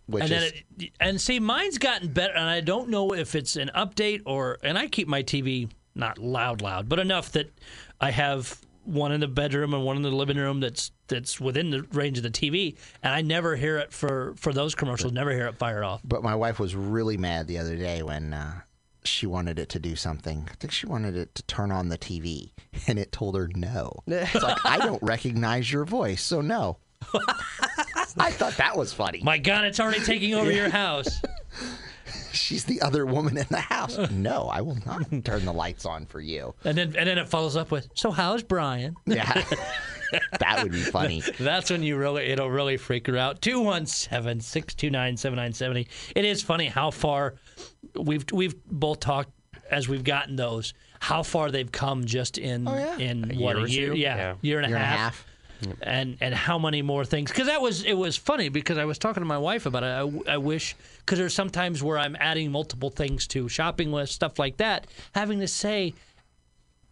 Which 0.06 0.24
Mm-hmm. 0.24 0.32
And 0.32 0.44
is 0.44 0.52
it, 0.78 0.90
and 1.00 1.20
see, 1.20 1.38
mine's 1.38 1.76
gotten 1.78 2.08
better, 2.08 2.32
and 2.32 2.48
I 2.48 2.60
don't 2.62 2.88
know 2.88 3.12
if 3.14 3.34
it's 3.34 3.56
an 3.56 3.70
update 3.76 4.22
or. 4.24 4.58
And 4.62 4.78
I 4.78 4.86
keep 4.88 5.06
my 5.06 5.22
TV 5.22 5.68
not 5.94 6.16
loud, 6.18 6.62
loud, 6.62 6.88
but 6.88 6.98
enough 6.98 7.32
that 7.32 7.50
I 8.00 8.10
have 8.10 8.58
one 8.84 9.12
in 9.12 9.20
the 9.20 9.28
bedroom 9.28 9.74
and 9.74 9.84
one 9.84 9.96
in 9.96 10.02
the 10.02 10.10
living 10.10 10.38
room 10.38 10.60
that's 10.60 10.92
that's 11.08 11.38
within 11.38 11.68
the 11.70 11.82
range 11.92 12.16
of 12.16 12.22
the 12.22 12.30
TV, 12.30 12.76
and 13.02 13.12
I 13.12 13.20
never 13.20 13.54
hear 13.54 13.76
it 13.76 13.92
for 13.92 14.32
for 14.38 14.54
those 14.54 14.74
commercials. 14.74 15.12
Never 15.12 15.30
hear 15.32 15.46
it 15.46 15.56
fired 15.56 15.82
off. 15.84 16.00
But 16.04 16.22
my 16.22 16.34
wife 16.34 16.58
was 16.58 16.74
really 16.74 17.18
mad 17.18 17.46
the 17.46 17.58
other 17.58 17.76
day 17.76 18.02
when 18.02 18.32
uh, 18.32 18.60
she 19.08 19.26
wanted 19.26 19.58
it 19.58 19.68
to 19.70 19.78
do 19.78 19.96
something. 19.96 20.48
I 20.50 20.54
think 20.54 20.72
she 20.72 20.86
wanted 20.86 21.16
it 21.16 21.34
to 21.34 21.42
turn 21.44 21.72
on 21.72 21.88
the 21.88 21.98
TV, 21.98 22.52
and 22.86 22.98
it 22.98 23.12
told 23.12 23.36
her 23.36 23.48
no. 23.54 23.92
It's 24.06 24.34
like 24.42 24.64
I 24.64 24.78
don't 24.78 25.02
recognize 25.02 25.72
your 25.72 25.84
voice, 25.84 26.22
so 26.22 26.40
no. 26.40 26.78
I 28.18 28.30
thought 28.30 28.56
that 28.56 28.76
was 28.76 28.92
funny. 28.92 29.20
My 29.22 29.38
God, 29.38 29.64
it's 29.64 29.80
already 29.80 30.00
taking 30.00 30.34
over 30.34 30.52
your 30.52 30.68
house. 30.70 31.20
She's 32.32 32.64
the 32.64 32.80
other 32.82 33.06
woman 33.06 33.36
in 33.36 33.46
the 33.50 33.60
house. 33.60 33.98
No, 34.10 34.48
I 34.48 34.60
will 34.60 34.78
not 34.86 35.02
turn 35.24 35.44
the 35.44 35.52
lights 35.52 35.86
on 35.86 36.06
for 36.06 36.20
you. 36.20 36.54
And 36.64 36.76
then 36.76 36.94
and 36.96 37.08
then 37.08 37.18
it 37.18 37.28
follows 37.28 37.56
up 37.56 37.70
with, 37.70 37.88
"So 37.94 38.10
how's 38.10 38.42
Brian?" 38.42 38.96
Yeah, 39.06 39.44
that 40.38 40.62
would 40.62 40.72
be 40.72 40.80
funny. 40.80 41.22
That's 41.38 41.70
when 41.70 41.82
you 41.82 41.96
really 41.96 42.24
it'll 42.26 42.50
really 42.50 42.76
freak 42.76 43.06
her 43.06 43.16
out. 43.16 43.40
217-629-7970. 43.42 45.86
It 46.14 46.24
is 46.24 46.42
funny 46.42 46.66
how 46.66 46.90
far 46.90 47.34
we've 47.94 48.24
we've 48.32 48.54
both 48.66 49.00
talked 49.00 49.30
as 49.70 49.88
we've 49.88 50.04
gotten 50.04 50.36
those 50.36 50.72
how 51.00 51.22
far 51.22 51.50
they've 51.50 51.70
come 51.70 52.04
just 52.04 52.38
in 52.38 52.66
oh, 52.66 52.96
in 52.98 53.38
what 53.38 53.56
year 53.56 53.64
a 53.64 53.68
year 53.70 53.94
yeah, 53.94 54.16
Yeah. 54.16 54.34
year 54.42 54.58
and 54.58 54.66
a 54.66 54.68
Year 54.70 54.76
and 54.78 54.84
a 54.84 54.86
half. 54.86 54.98
half. 54.98 55.26
And 55.82 56.16
and 56.20 56.32
how 56.32 56.56
many 56.58 56.82
more 56.82 57.04
things? 57.04 57.32
Because 57.32 57.48
that 57.48 57.60
was 57.60 57.82
it 57.82 57.94
was 57.94 58.16
funny 58.16 58.48
because 58.48 58.78
I 58.78 58.84
was 58.84 58.96
talking 58.96 59.22
to 59.22 59.26
my 59.26 59.38
wife 59.38 59.66
about 59.66 59.82
it. 59.82 59.86
I, 60.28 60.34
I 60.34 60.36
wish 60.38 60.76
because 61.00 61.18
there's 61.18 61.34
sometimes 61.34 61.82
where 61.82 61.98
I'm 61.98 62.16
adding 62.20 62.52
multiple 62.52 62.90
things 62.90 63.26
to 63.28 63.48
shopping 63.48 63.90
lists, 63.90 64.14
stuff 64.14 64.38
like 64.38 64.58
that, 64.58 64.86
having 65.16 65.40
to 65.40 65.48
say 65.48 65.94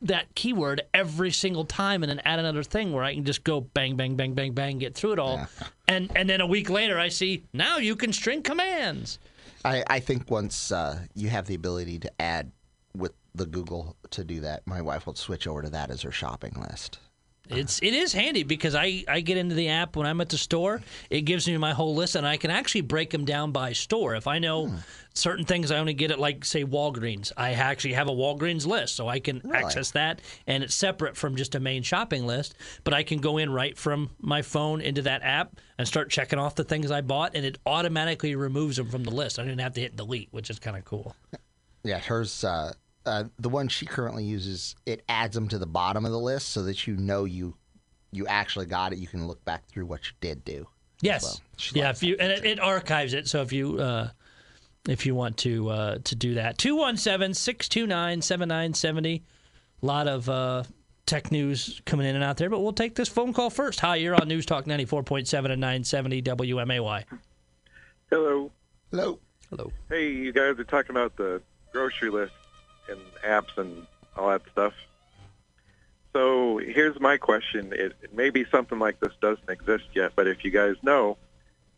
that 0.03 0.35
keyword 0.35 0.83
every 0.93 1.31
single 1.31 1.65
time 1.65 2.03
and 2.03 2.11
then 2.11 2.21
add 2.25 2.39
another 2.41 2.63
thing 2.65 2.93
where 2.93 3.05
I 3.05 3.15
can 3.15 3.25
just 3.25 3.45
go 3.45 3.61
bang, 3.61 3.97
bang, 3.97 4.17
bang, 4.17 4.35
bang, 4.35 4.53
bang, 4.53 4.79
get 4.79 4.95
through 4.97 5.13
it 5.13 5.19
all. 5.21 5.47
And 5.87 6.11
and 6.17 6.29
then 6.29 6.41
a 6.41 6.47
week 6.47 6.69
later 6.69 6.99
I 6.99 7.09
see 7.09 7.45
now 7.53 7.79
you 7.79 7.95
can 7.95 8.13
string 8.13 8.43
commands. 8.43 9.19
I, 9.67 9.83
I 9.89 10.01
think 10.01 10.31
once 10.31 10.71
uh, 10.71 11.01
you 11.15 11.29
have 11.29 11.47
the 11.47 11.55
ability 11.55 11.99
to 12.01 12.23
add 12.23 12.53
with 12.97 13.13
the 13.35 13.47
Google 13.47 13.97
to 14.11 14.25
do 14.25 14.41
that, 14.41 14.67
my 14.67 14.81
wife 14.81 15.07
will 15.07 15.17
switch 15.17 15.47
over 15.47 15.63
to 15.63 15.71
that 15.71 15.91
as 15.91 16.03
her 16.03 16.13
shopping 16.13 16.55
list. 16.61 17.01
It's 17.49 17.81
it 17.83 17.95
is 17.95 18.13
handy 18.13 18.43
because 18.43 18.75
I, 18.75 19.05
I 19.09 19.21
get 19.21 19.37
into 19.37 19.55
the 19.55 19.69
app 19.69 19.97
when 19.97 20.07
I'm 20.07 20.21
at 20.21 20.29
the 20.29 20.39
store. 20.39 20.83
It 21.11 21.23
gives 21.23 21.47
me 21.47 21.57
my 21.57 21.73
whole 21.73 21.95
list, 21.95 22.17
and 22.17 22.27
I 22.27 22.37
can 22.37 22.51
actually 22.51 22.81
break 22.83 23.11
them 23.11 23.25
down 23.25 23.53
by 23.53 23.73
store. 23.73 24.15
If 24.15 24.27
I 24.27 24.39
know 24.39 24.73
certain 25.15 25.45
things, 25.45 25.71
I 25.71 25.79
only 25.79 25.95
get 25.95 26.11
it 26.11 26.19
like 26.19 26.45
say 26.45 26.65
Walgreens. 26.65 27.33
I 27.37 27.53
actually 27.53 27.95
have 27.95 28.09
a 28.09 28.13
Walgreens 28.13 28.67
list, 28.67 28.97
so 28.97 29.09
I 29.09 29.19
can 29.21 29.41
access 29.55 29.93
that, 29.93 30.21
and 30.47 30.63
it's 30.63 30.75
separate 30.75 31.17
from 31.17 31.37
just 31.37 31.55
a 31.55 31.61
main 31.61 31.83
shopping 31.83 32.27
list. 32.27 32.55
But 32.85 32.95
I 32.95 33.03
can 33.03 33.21
go 33.21 33.39
in 33.39 33.51
right 33.53 33.77
from 33.77 34.11
my 34.21 34.43
phone 34.43 34.81
into 34.81 35.03
that 35.03 35.23
app 35.23 35.57
and 35.79 35.87
start 35.87 36.11
checking 36.11 36.39
off 36.39 36.55
the 36.55 36.65
things 36.65 36.91
I 36.91 37.01
bought, 37.01 37.33
and 37.35 37.45
it 37.45 37.59
automatically 37.67 38.35
removes 38.35 38.77
them 38.77 38.89
from 38.89 39.05
the 39.05 39.11
list. 39.11 39.39
I 39.39 39.45
didn't 39.45 39.61
have 39.61 39.75
to 39.75 39.81
hit 39.81 39.97
delete, 39.97 40.29
which 40.33 40.51
is 40.51 40.59
kind 40.59 40.77
of 40.77 40.85
cool. 40.85 41.15
Yeah, 41.85 42.01
hers, 42.01 42.43
uh, 42.43 42.73
uh, 43.07 43.25
the 43.39 43.49
one 43.49 43.69
she 43.69 43.87
currently 43.87 44.25
uses, 44.25 44.75
it 44.85 45.03
adds 45.09 45.35
them 45.35 45.49
to 45.49 45.59
the 45.59 45.67
bottom 45.67 46.05
of 46.05 46.11
the 46.11 46.19
list 46.19 46.51
so 46.51 46.63
that 46.65 46.87
you 46.87 46.97
know 46.97 47.25
you 47.25 47.57
you 48.13 48.27
actually 48.27 48.67
got 48.67 48.93
it. 48.93 48.99
You 48.99 49.07
can 49.07 49.27
look 49.27 49.43
back 49.45 49.67
through 49.69 49.87
what 49.87 50.07
you 50.07 50.13
did 50.21 50.45
do. 50.45 50.67
Yes. 51.01 51.25
well. 51.25 51.41
She 51.57 51.77
yeah. 51.77 51.91
If 51.91 52.03
you 52.03 52.17
and 52.19 52.33
it, 52.33 52.45
it 52.45 52.61
archives 52.61 53.15
it, 53.15 53.29
so 53.29 53.43
if 53.43 53.53
you 53.53 53.79
uh, 53.79 54.09
if 54.89 55.07
you 55.07 55.15
want 55.15 55.37
to 55.39 55.69
uh, 55.69 55.99
to 56.05 56.15
do 56.15 56.35
that, 56.35 56.59
217-629-7970. 56.59 59.23
A 59.83 59.87
lot 59.87 60.09
of 60.09 60.29
uh, 60.29 60.65
tech 61.05 61.31
news 61.31 61.83
coming 61.85 62.07
in 62.07 62.15
and 62.15 62.25
out 62.25 62.39
there, 62.39 62.51
but 62.51 62.61
we'll 62.61 62.73
take 62.73 62.95
this 62.95 63.09
phone 63.09 63.33
call 63.33 63.51
first. 63.51 63.81
Hi, 63.81 63.97
you're 63.97 64.15
on 64.15 64.27
News 64.27 64.47
Talk 64.47 64.67
ninety 64.67 64.87
four 64.87 65.03
point 65.03 65.29
seven 65.29 65.51
and 65.51 65.61
nine 65.61 65.85
seventy 65.85 66.23
WMAY. 66.23 67.05
Hello. 68.11 68.51
Hello. 68.91 69.19
Hello. 69.51 69.71
Hey, 69.89 70.11
you 70.11 70.33
guys 70.33 70.59
are 70.59 70.65
talking 70.65 70.93
about 70.93 71.17
the 71.17 71.43
grocery 71.73 72.11
list 72.11 72.33
and 72.89 73.01
apps 73.25 73.57
and 73.57 73.87
all 74.17 74.29
that 74.29 74.43
stuff. 74.53 74.73
So 76.13 76.59
here's 76.59 76.99
my 76.99 77.19
question. 77.19 77.73
It, 77.73 77.95
it 78.03 78.15
maybe 78.15 78.47
something 78.51 78.79
like 78.79 79.01
this 79.01 79.13
doesn't 79.21 79.51
exist 79.51 79.85
yet, 79.95 80.13
but 80.17 80.27
if 80.27 80.45
you 80.45 80.51
guys 80.51 80.77
know, 80.83 81.19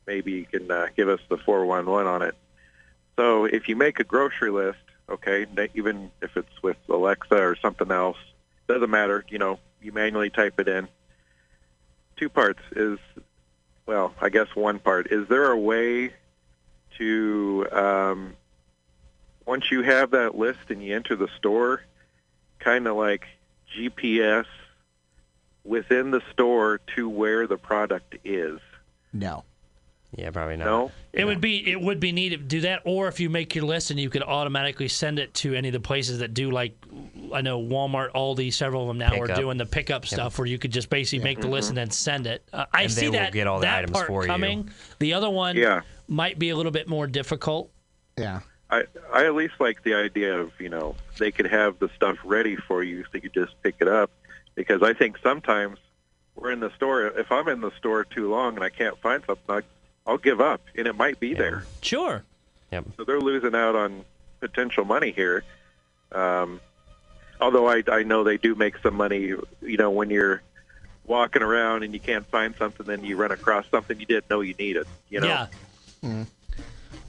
maybe 0.07 0.33
you 0.33 0.45
can 0.45 0.71
uh, 0.71 0.87
give 0.97 1.09
us 1.09 1.21
the 1.29 1.39
411 1.39 2.07
on 2.07 2.23
it. 2.23 2.37
So 3.17 3.47
if 3.47 3.69
you 3.69 3.75
make 3.75 3.99
a 3.99 4.05
grocery 4.05 4.51
list, 4.51 4.79
okay, 5.09 5.47
even 5.75 6.11
if 6.23 6.37
it's 6.37 6.63
with 6.63 6.77
Alexa 6.89 7.35
or 7.35 7.57
something 7.57 7.91
else, 7.91 8.17
doesn't 8.69 8.91
matter. 8.91 9.25
You 9.29 9.39
know, 9.39 9.59
you 9.83 9.93
manually 9.93 10.31
type 10.31 10.61
it 10.61 10.69
in. 10.69 10.87
Two 12.17 12.29
parts 12.29 12.61
is, 12.77 12.99
well, 13.87 14.15
I 14.21 14.29
guess 14.29 14.55
one 14.55 14.79
part. 14.79 15.11
Is 15.11 15.27
there 15.29 15.51
a 15.51 15.59
way 15.59 16.13
to, 16.99 17.67
um, 17.73 18.37
once 19.49 19.71
you 19.71 19.83
have 19.83 20.11
that 20.11 20.37
list 20.37 20.59
and 20.69 20.83
you 20.85 20.95
enter 20.95 21.17
the 21.17 21.29
store, 21.39 21.83
kind 22.61 22.87
of 22.87 22.97
like 22.97 23.25
GPS 23.77 24.45
within 25.65 26.11
the 26.11 26.21
store 26.33 26.81
to 26.97 27.09
where 27.09 27.47
the 27.47 27.57
product 27.57 28.17
is? 28.25 28.61
No. 29.13 29.45
Yeah, 30.17 30.31
probably 30.31 30.57
not. 30.57 30.65
No? 30.65 30.91
It 31.13 31.25
would 31.27 31.41
be 31.41 31.71
it 31.71 31.79
would 31.81 32.01
be 32.01 32.13
neat 32.13 32.31
to 32.31 32.37
do 32.39 32.61
that, 32.63 32.81
or 32.87 33.09
if 33.09 33.21
you 33.21 33.29
make 33.29 33.55
your 33.55 33.65
list 33.65 33.91
and 33.91 34.01
you 34.01 34.09
could 34.09 34.23
automatically 34.23 34.89
send 34.89 35.19
it 35.19 35.35
to 35.35 35.55
any 35.55 35.69
of 35.69 35.73
the 35.73 35.81
places 35.81 36.21
that 36.21 36.33
do 36.33 36.51
like 36.51 36.75
I 37.35 37.43
know 37.43 37.61
Walmart, 37.61 38.13
Aldi, 38.13 38.53
several 38.55 38.83
of 38.83 38.89
them 38.89 38.97
now 38.99 39.13
are 39.15 39.27
Pickup. 39.27 39.37
doing 39.37 39.59
the 39.59 39.67
pickup 39.67 40.07
stuff 40.07 40.39
where 40.39 40.47
you 40.47 40.59
could 40.59 40.71
just 40.73 40.89
basically 40.89 41.23
make 41.25 41.41
the 41.43 41.49
list 41.49 41.69
and 41.69 41.77
then 41.77 41.91
send 41.91 42.27
it. 42.27 42.43
Uh, 42.55 42.65
I 42.73 42.85
And 42.85 42.93
see 42.93 43.01
they 43.03 43.07
will 43.09 43.13
that 43.19 43.33
get 43.35 43.47
all 43.47 43.59
the 43.61 43.67
that 43.67 43.79
items 43.81 43.93
part 43.93 44.07
for 44.07 44.23
you. 44.23 44.29
coming. 44.29 44.71
The 44.99 45.13
other 45.13 45.29
one 45.29 45.57
Yeah. 45.57 45.83
might 46.07 46.39
be 46.39 46.49
a 46.51 46.57
little 46.57 46.73
bit 46.73 46.89
more 46.89 47.07
difficult. 47.07 47.71
Yeah. 48.17 48.41
I, 48.71 48.85
I 49.13 49.27
at 49.27 49.35
least 49.35 49.55
like 49.59 49.83
the 49.83 49.95
idea 49.95 50.39
of, 50.39 50.53
you 50.61 50.69
know, 50.69 50.95
they 51.19 51.31
could 51.31 51.47
have 51.47 51.79
the 51.79 51.89
stuff 51.97 52.19
ready 52.25 52.57
for 52.57 52.83
you 52.83 53.05
so 53.05 53.09
you 53.15 53.21
could 53.23 53.35
just 53.35 53.61
pick 53.63 53.77
it 53.81 53.89
up. 53.89 54.11
Because 54.55 54.83
I 54.83 54.93
think 54.93 55.19
sometimes 55.23 55.79
we're 56.35 56.51
in 56.51 56.61
the 56.61 56.71
store. 56.75 57.07
If 57.07 57.31
I'm 57.33 57.49
in 57.49 57.61
the 57.61 57.71
store 57.79 58.05
too 58.05 58.29
long 58.31 58.57
and 58.57 58.65
I 58.65 58.69
can't 58.69 58.99
find 58.99 59.23
something, 59.27 59.57
I, 59.57 59.63
I'll 60.07 60.19
give 60.19 60.41
up, 60.41 60.61
and 60.77 60.87
it 60.87 60.97
might 60.97 61.21
be 61.21 61.35
there. 61.35 61.65
Sure. 61.83 62.25
Yep. 62.73 62.85
So 62.97 63.05
they're 63.05 63.21
losing 63.21 63.55
out 63.55 63.77
on 63.77 64.05
potential 64.41 64.85
money 64.85 65.13
here. 65.13 65.45
Um, 66.13 66.61
although 67.41 67.69
I, 67.69 67.83
I 67.91 68.03
know 68.03 68.25
they 68.25 68.37
do 68.37 68.55
make 68.55 68.79
some 68.79 68.95
money, 68.95 69.35
you 69.63 69.77
know, 69.77 69.91
when 69.91 70.11
you're 70.11 70.43
walking 71.07 71.43
around 71.43 71.83
and 71.83 71.95
you 71.95 72.01
can't 72.01 72.27
find 72.27 72.55
something, 72.57 72.87
then 72.87 73.05
you 73.05 73.17
run 73.17 73.33
across 73.33 73.67
something 73.71 73.99
you 73.99 74.07
didn't 74.07 74.29
know 74.29 74.41
you 74.41 74.55
needed. 74.55 74.87
You 75.09 75.21
know, 75.21 75.47
Yeah. 76.03 76.25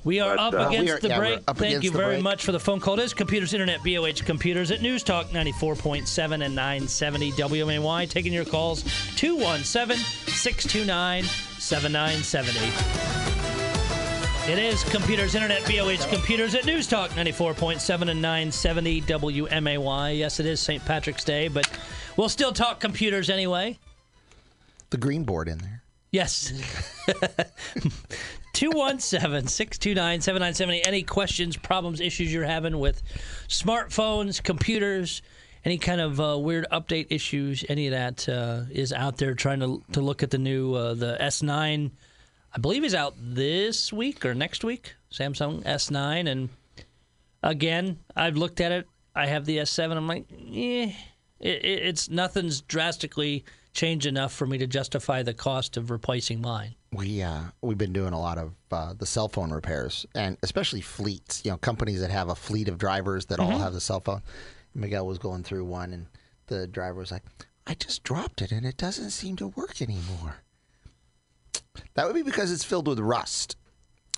We 0.06 0.20
are 0.22 0.36
But, 0.38 0.42
up 0.42 0.54
uh, 0.54 0.70
against 0.70 0.94
are- 0.94 1.00
the 1.00 1.08
yeah, 1.10 1.18
break. 1.18 1.42
Thank 1.44 1.60
against 1.60 1.84
you 1.84 1.92
very 1.92 2.16
break. 2.16 2.24
much 2.24 2.44
for 2.46 2.52
the 2.54 2.60
phone 2.60 2.80
call. 2.80 2.98
It 3.00 3.04
is 3.04 3.14
Computers 3.14 3.54
Internet, 3.54 3.82
BLH 3.82 4.26
Computers 4.26 4.72
at 4.72 4.82
News 4.82 5.04
Talk 5.04 5.28
94.7 5.30 6.44
and 6.46 6.56
970 6.56 7.32
WMAY. 7.34 8.10
Taking 8.10 8.32
your 8.34 8.46
calls 8.46 8.84
217 9.18 9.98
629 9.98 11.24
7970. 11.24 12.60
It 14.52 14.58
is 14.58 14.84
Computers 14.86 15.36
Internet, 15.36 15.62
BLH 15.64 16.10
Computers 16.10 16.56
at 16.56 16.66
News 16.66 16.88
Talk 16.88 17.12
94.7 17.12 18.10
and 18.10 18.22
970 18.22 19.02
WMAY. 19.02 20.18
Yes, 20.18 20.40
it 20.40 20.46
is 20.48 20.60
St. 20.60 20.84
Patrick's 20.86 21.24
Day, 21.24 21.50
but 21.50 21.70
we'll 22.18 22.30
still 22.30 22.52
talk 22.52 22.80
computers 22.80 23.30
anyway. 23.30 23.78
The 24.90 24.98
green 24.98 25.24
board 25.24 25.50
in 25.50 25.60
there. 25.60 25.84
Yes. 26.12 26.52
217 28.54 29.48
629 29.48 30.22
7970. 30.22 30.84
Any 30.86 31.04
questions, 31.04 31.58
problems, 31.58 32.02
issues 32.02 32.34
you're 32.34 32.44
having 32.44 32.80
with 32.80 33.02
smartphones, 33.48 34.42
computers, 34.42 35.22
any 35.66 35.78
kind 35.78 36.02
of 36.02 36.20
uh, 36.20 36.38
weird 36.38 36.66
update 36.72 37.08
issues, 37.10 37.66
any 37.70 37.88
of 37.88 37.92
that 37.92 38.30
uh, 38.30 38.62
is 38.72 38.94
out 38.94 39.18
there 39.18 39.34
trying 39.34 39.60
to, 39.60 39.84
to 39.92 40.02
look 40.02 40.24
at 40.24 40.32
the 40.32 40.38
new 40.38 40.74
uh, 40.74 40.94
the 40.94 41.18
S9. 41.20 41.92
I 42.52 42.58
believe 42.60 42.84
is 42.84 42.96
out 42.96 43.16
this 43.20 43.94
week 43.94 44.26
or 44.26 44.34
next 44.34 44.64
week. 44.64 44.96
Samsung 45.12 45.64
S9. 45.64 46.28
And 46.28 46.50
again, 47.44 48.00
I've 48.16 48.38
looked 48.38 48.62
at 48.62 48.72
it. 48.72 48.88
I 49.16 49.28
have 49.28 49.46
the 49.46 49.58
S7. 49.58 49.98
I'm 49.98 50.08
like, 50.08 50.26
eh, 50.32 50.92
it, 51.40 51.66
it, 51.66 51.84
it's 51.84 52.10
nothing's 52.10 52.62
drastically 52.62 53.46
changed 53.74 54.06
enough 54.06 54.34
for 54.34 54.46
me 54.46 54.58
to 54.58 54.68
justify 54.68 55.24
the 55.24 55.34
cost 55.34 55.78
of 55.78 55.92
replacing 55.92 56.42
mine. 56.42 56.76
We 56.92 57.22
uh, 57.22 57.42
we've 57.62 57.78
been 57.78 57.94
doing 57.94 58.14
a 58.14 58.20
lot 58.20 58.38
of 58.38 58.54
uh, 58.72 58.94
the 58.98 59.06
cell 59.06 59.30
phone 59.30 59.52
repairs, 59.52 60.06
and 60.16 60.38
especially 60.44 60.82
fleets. 60.82 61.44
You 61.46 61.52
know, 61.52 61.58
companies 61.58 62.02
that 62.02 62.10
have 62.10 62.30
a 62.30 62.36
fleet 62.36 62.68
of 62.68 62.78
drivers 62.78 63.28
that 63.28 63.40
all 63.40 63.58
have 63.58 63.74
the 63.74 63.82
cell 63.82 64.00
phone. 64.00 64.22
Miguel 64.74 65.06
was 65.06 65.18
going 65.20 65.44
through 65.44 65.66
one, 65.66 65.94
and 65.94 66.08
the 66.48 66.68
driver 66.68 67.00
was 67.00 67.12
like, 67.12 67.24
"I 67.68 67.76
just 67.76 68.04
dropped 68.04 68.42
it, 68.42 68.52
and 68.52 68.66
it 68.66 68.78
doesn't 68.78 69.12
seem 69.12 69.36
to 69.38 69.48
work 69.48 69.82
anymore." 69.82 70.38
That 71.94 72.06
would 72.06 72.16
be 72.16 72.24
because 72.24 72.52
it's 72.52 72.64
filled 72.64 72.88
with 72.88 73.00
rust, 73.00 73.56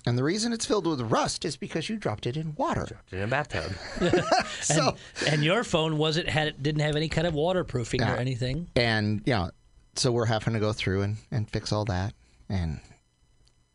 and 0.06 0.18
the 0.18 0.24
reason 0.24 0.52
it's 0.52 0.66
filled 0.66 0.86
with 0.86 1.00
rust 1.00 1.44
is 1.44 1.56
because 1.56 1.88
you 1.88 1.96
dropped 1.96 2.26
it 2.26 2.36
in 2.36 2.54
water. 2.56 2.84
Dropped 2.84 3.12
it 3.12 3.16
In 3.18 3.22
a 3.22 3.26
bathtub. 3.26 3.72
So, 4.60 4.96
And 5.28 5.42
your 5.44 5.64
phone 5.64 5.98
wasn't 5.98 6.28
had 6.28 6.48
it 6.48 6.62
didn't 6.62 6.80
have 6.82 6.96
any 6.96 7.08
kind 7.08 7.26
of 7.26 7.34
waterproofing 7.34 8.02
or 8.02 8.16
anything. 8.16 8.68
and 8.76 9.22
you 9.26 9.32
know, 9.34 9.50
so 9.96 10.10
we're 10.12 10.26
having 10.26 10.54
to 10.54 10.60
go 10.60 10.72
through 10.72 11.02
and, 11.02 11.16
and 11.30 11.48
fix 11.50 11.72
all 11.72 11.84
that, 11.86 12.14
and 12.48 12.80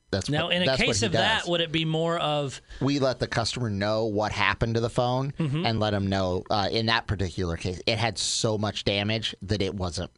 that's 0.10 0.30
Now, 0.30 0.46
what, 0.46 0.56
in 0.56 0.64
a 0.64 0.66
that's 0.66 0.82
case 0.82 1.00
he 1.02 1.06
of 1.08 1.12
that, 1.12 1.48
would 1.48 1.60
it 1.62 1.72
be 1.72 1.84
more 1.86 2.18
of 2.18 2.60
we 2.82 2.98
let 3.00 3.20
the 3.20 3.28
customer 3.28 3.70
know 3.70 4.06
what 4.06 4.32
happened 4.32 4.76
to 4.76 4.80
the 4.80 4.90
phone 4.90 5.34
Mm-hmm. 5.38 5.66
and 5.66 5.80
let 5.80 5.92
them 5.92 6.08
know 6.08 6.44
uh, 6.50 6.70
in 6.72 6.86
that 6.88 7.08
particular 7.08 7.58
case 7.58 7.82
it 7.86 7.98
had 7.98 8.18
so 8.18 8.58
much 8.58 8.84
damage 8.86 9.36
that 9.44 9.62
it 9.62 9.76
wasn't 9.76 10.10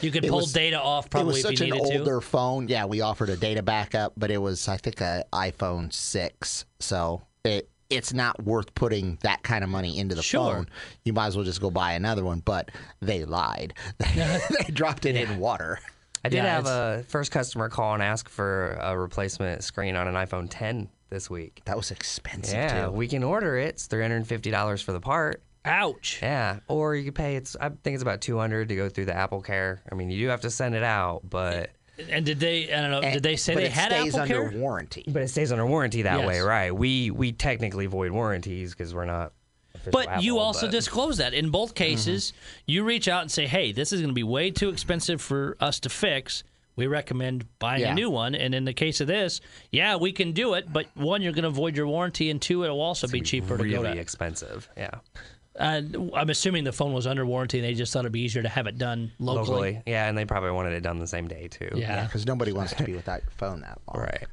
you 0.00 0.10
could 0.10 0.22
pull 0.26 0.38
was- 0.40 0.52
data 0.52 0.80
off 0.80 1.08
probably 1.10 1.40
it 1.40 1.44
was 1.44 1.52
if 1.52 1.58
such 1.58 1.66
you 1.68 1.74
an 1.74 1.82
needed 1.82 2.00
older 2.00 2.20
phone. 2.20 2.68
Yeah 2.68 2.84
we 2.86 3.00
offered 3.00 3.30
a 3.30 3.36
data 3.36 3.62
backup 3.62 4.12
but 4.16 4.30
it 4.30 4.38
was 4.38 4.68
i 4.68 4.76
think 4.76 5.00
a 5.00 5.24
iphone 5.32 5.92
6 5.92 6.64
so 6.80 7.22
it 7.44 7.68
it's 7.90 8.12
not 8.12 8.42
worth 8.42 8.74
putting 8.74 9.18
that 9.22 9.42
kind 9.42 9.62
of 9.62 9.68
money 9.70 9.98
into 9.98 10.14
the 10.14 10.22
Sure. 10.22 10.54
phone. 10.54 10.66
You 11.04 11.12
might 11.12 11.26
as 11.26 11.36
well 11.36 11.44
just 11.44 11.60
go 11.60 11.70
buy 11.70 11.92
another 11.92 12.24
one 12.24 12.40
but 12.40 12.70
they 13.00 13.24
lied. 13.26 13.74
They 14.14 14.72
dropped 14.72 15.04
it 15.06 15.14
in 15.16 15.38
water. 15.38 15.78
I 16.24 16.30
did 16.30 16.38
Yeah, 16.38 16.44
have 16.54 16.66
a 16.66 17.04
first 17.08 17.30
customer 17.30 17.68
call 17.68 17.92
and 17.92 18.02
ask 18.02 18.28
for 18.30 18.78
a 18.80 18.98
replacement 18.98 19.62
screen 19.62 19.94
on 19.96 20.08
an 20.08 20.14
iPhone 20.14 20.46
10 20.48 20.88
this 21.10 21.28
week. 21.28 21.60
that 21.66 21.76
was 21.76 21.90
expensive 21.90 22.54
Yeah, 22.54 22.86
too. 22.86 22.90
we 22.92 23.06
can 23.06 23.22
order 23.22 23.58
it. 23.58 23.68
It's 23.68 23.86
three 23.86 24.00
hundred 24.02 24.16
and 24.16 24.26
fifty 24.26 24.50
dollars 24.50 24.80
for 24.80 24.92
the 24.92 25.00
part. 25.00 25.42
To. 25.64 25.70
Ouch. 25.70 26.18
Yeah, 26.22 26.58
or 26.68 26.94
you 26.94 27.04
can 27.04 27.12
pay. 27.14 27.36
It's 27.36 27.56
I 27.60 27.68
think 27.68 27.94
it's 27.94 28.02
about 28.02 28.20
two 28.20 28.38
hundred 28.38 28.68
to 28.68 28.76
go 28.76 28.88
through 28.88 29.06
the 29.06 29.16
Apple 29.16 29.40
Care. 29.40 29.82
I 29.90 29.94
mean, 29.94 30.10
you 30.10 30.18
do 30.26 30.28
have 30.28 30.42
to 30.42 30.50
send 30.50 30.74
it 30.74 30.82
out, 30.82 31.22
but 31.28 31.70
And 32.10 32.24
did 32.26 32.40
they? 32.40 32.72
I 32.72 32.80
don't 32.80 32.90
know. 32.90 33.00
Did 33.00 33.22
they 33.22 33.36
say 33.36 33.54
but 33.54 33.60
they 33.60 33.66
it 33.66 33.72
had 33.72 33.90
stays 33.92 34.14
Apple 34.14 34.20
under 34.34 34.50
Care? 34.50 34.60
warranty 34.60 35.04
but 35.06 35.22
it 35.22 35.28
stays 35.28 35.52
under 35.52 35.66
warranty 35.66 36.02
that 36.02 36.18
Yes. 36.20 36.26
way, 36.28 36.40
right? 36.40 36.74
We 36.74 37.10
we 37.10 37.32
technically 37.32 37.86
void 37.86 38.10
warranties 38.12 38.72
because 38.74 38.94
we're 38.94 39.04
not. 39.04 39.32
official 39.74 39.92
But 39.92 40.22
you 40.22 40.38
also 40.38 40.66
but- 40.66 40.72
disclose 40.72 41.16
that 41.18 41.34
in 41.34 41.50
both 41.50 41.74
cases. 41.74 42.32
Mm-hmm. 42.32 42.62
You 42.66 42.84
reach 42.84 43.08
out 43.08 43.22
and 43.22 43.30
say, 43.30 43.46
"Hey, 43.46 43.72
this 43.72 43.92
is 43.92 44.00
going 44.00 44.10
to 44.10 44.14
be 44.14 44.22
way 44.22 44.50
too 44.50 44.68
expensive 44.70 45.20
for 45.22 45.56
us 45.60 45.80
to 45.80 45.88
fix. 45.88 46.42
We 46.76 46.88
recommend 46.88 47.46
buying 47.60 47.84
a 47.84 47.94
new 47.94 48.10
one." 48.10 48.34
And 48.34 48.52
in 48.54 48.64
the 48.64 48.72
case 48.72 49.00
of 49.00 49.06
this, 49.06 49.40
yeah, 49.70 49.94
we 49.96 50.10
can 50.10 50.32
do 50.32 50.54
it. 50.54 50.72
But 50.72 50.86
one, 50.94 51.22
you're 51.22 51.32
going 51.32 51.42
to 51.44 51.48
avoid 51.48 51.76
your 51.76 51.86
warranty, 51.86 52.30
and 52.30 52.42
two, 52.42 52.64
it'll 52.64 52.80
also 52.80 53.06
be 53.06 53.20
cheaper 53.20 53.56
to 53.56 53.62
really 53.62 53.76
go 53.76 53.82
to. 53.84 53.96
expensive. 54.00 54.68
Yeah, 54.76 54.98
And 55.56 56.10
I'm 56.14 56.30
assuming 56.30 56.64
the 56.64 56.72
phone 56.72 56.92
was 56.92 57.06
under 57.06 57.24
warranty, 57.24 57.58
and 57.58 57.64
they 57.64 57.74
just 57.74 57.92
thought 57.92 58.00
it'd 58.00 58.12
be 58.12 58.22
easier 58.22 58.42
to 58.42 58.48
have 58.48 58.66
it 58.66 58.76
done 58.76 59.12
locally. 59.18 59.46
locally. 59.74 59.82
Yeah, 59.86 60.08
and 60.08 60.18
they 60.18 60.24
probably 60.24 60.50
wanted 60.50 60.72
it 60.72 60.80
done 60.82 60.98
the 60.98 61.06
same 61.06 61.28
day 61.28 61.48
too. 61.48 61.68
Yeah. 61.74 62.04
because 62.04 62.26
nobody 62.26 62.52
wants 62.52 62.72
to 62.74 62.84
be 62.84 62.94
without 62.94 63.22
your 63.22 63.30
phone 63.36 63.60
that 63.60 63.78
long 63.92 64.02
Right. 64.04 64.26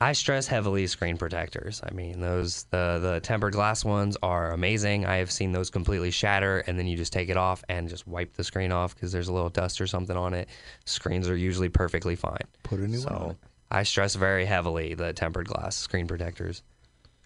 I 0.00 0.12
stress 0.12 0.46
heavily 0.46 0.86
screen 0.86 1.16
protectors. 1.16 1.80
I 1.84 1.92
mean, 1.92 2.20
those 2.20 2.64
the 2.70 2.98
the 3.00 3.20
tempered 3.20 3.52
glass 3.52 3.84
ones 3.84 4.16
are 4.22 4.52
amazing. 4.52 5.06
I 5.06 5.16
have 5.16 5.30
seen 5.30 5.50
those 5.50 5.70
completely 5.70 6.12
shatter, 6.12 6.58
and 6.66 6.78
then 6.78 6.86
you 6.86 6.96
just 6.96 7.12
take 7.12 7.28
it 7.28 7.36
off 7.36 7.64
and 7.68 7.88
just 7.88 8.06
wipe 8.06 8.34
the 8.34 8.44
screen 8.44 8.70
off 8.70 8.94
because 8.94 9.10
there's 9.10 9.26
a 9.28 9.32
little 9.32 9.48
dust 9.48 9.80
or 9.80 9.88
something 9.88 10.16
on 10.16 10.34
it. 10.34 10.48
Screens 10.84 11.28
are 11.28 11.36
usually 11.36 11.68
perfectly 11.68 12.14
fine. 12.14 12.38
Put 12.62 12.78
a 12.78 12.86
new 12.86 12.98
so 12.98 13.08
one 13.08 13.22
on. 13.22 13.36
I 13.72 13.82
stress 13.82 14.14
very 14.14 14.46
heavily 14.46 14.94
the 14.94 15.12
tempered 15.12 15.48
glass 15.48 15.74
screen 15.76 16.06
protectors. 16.06 16.62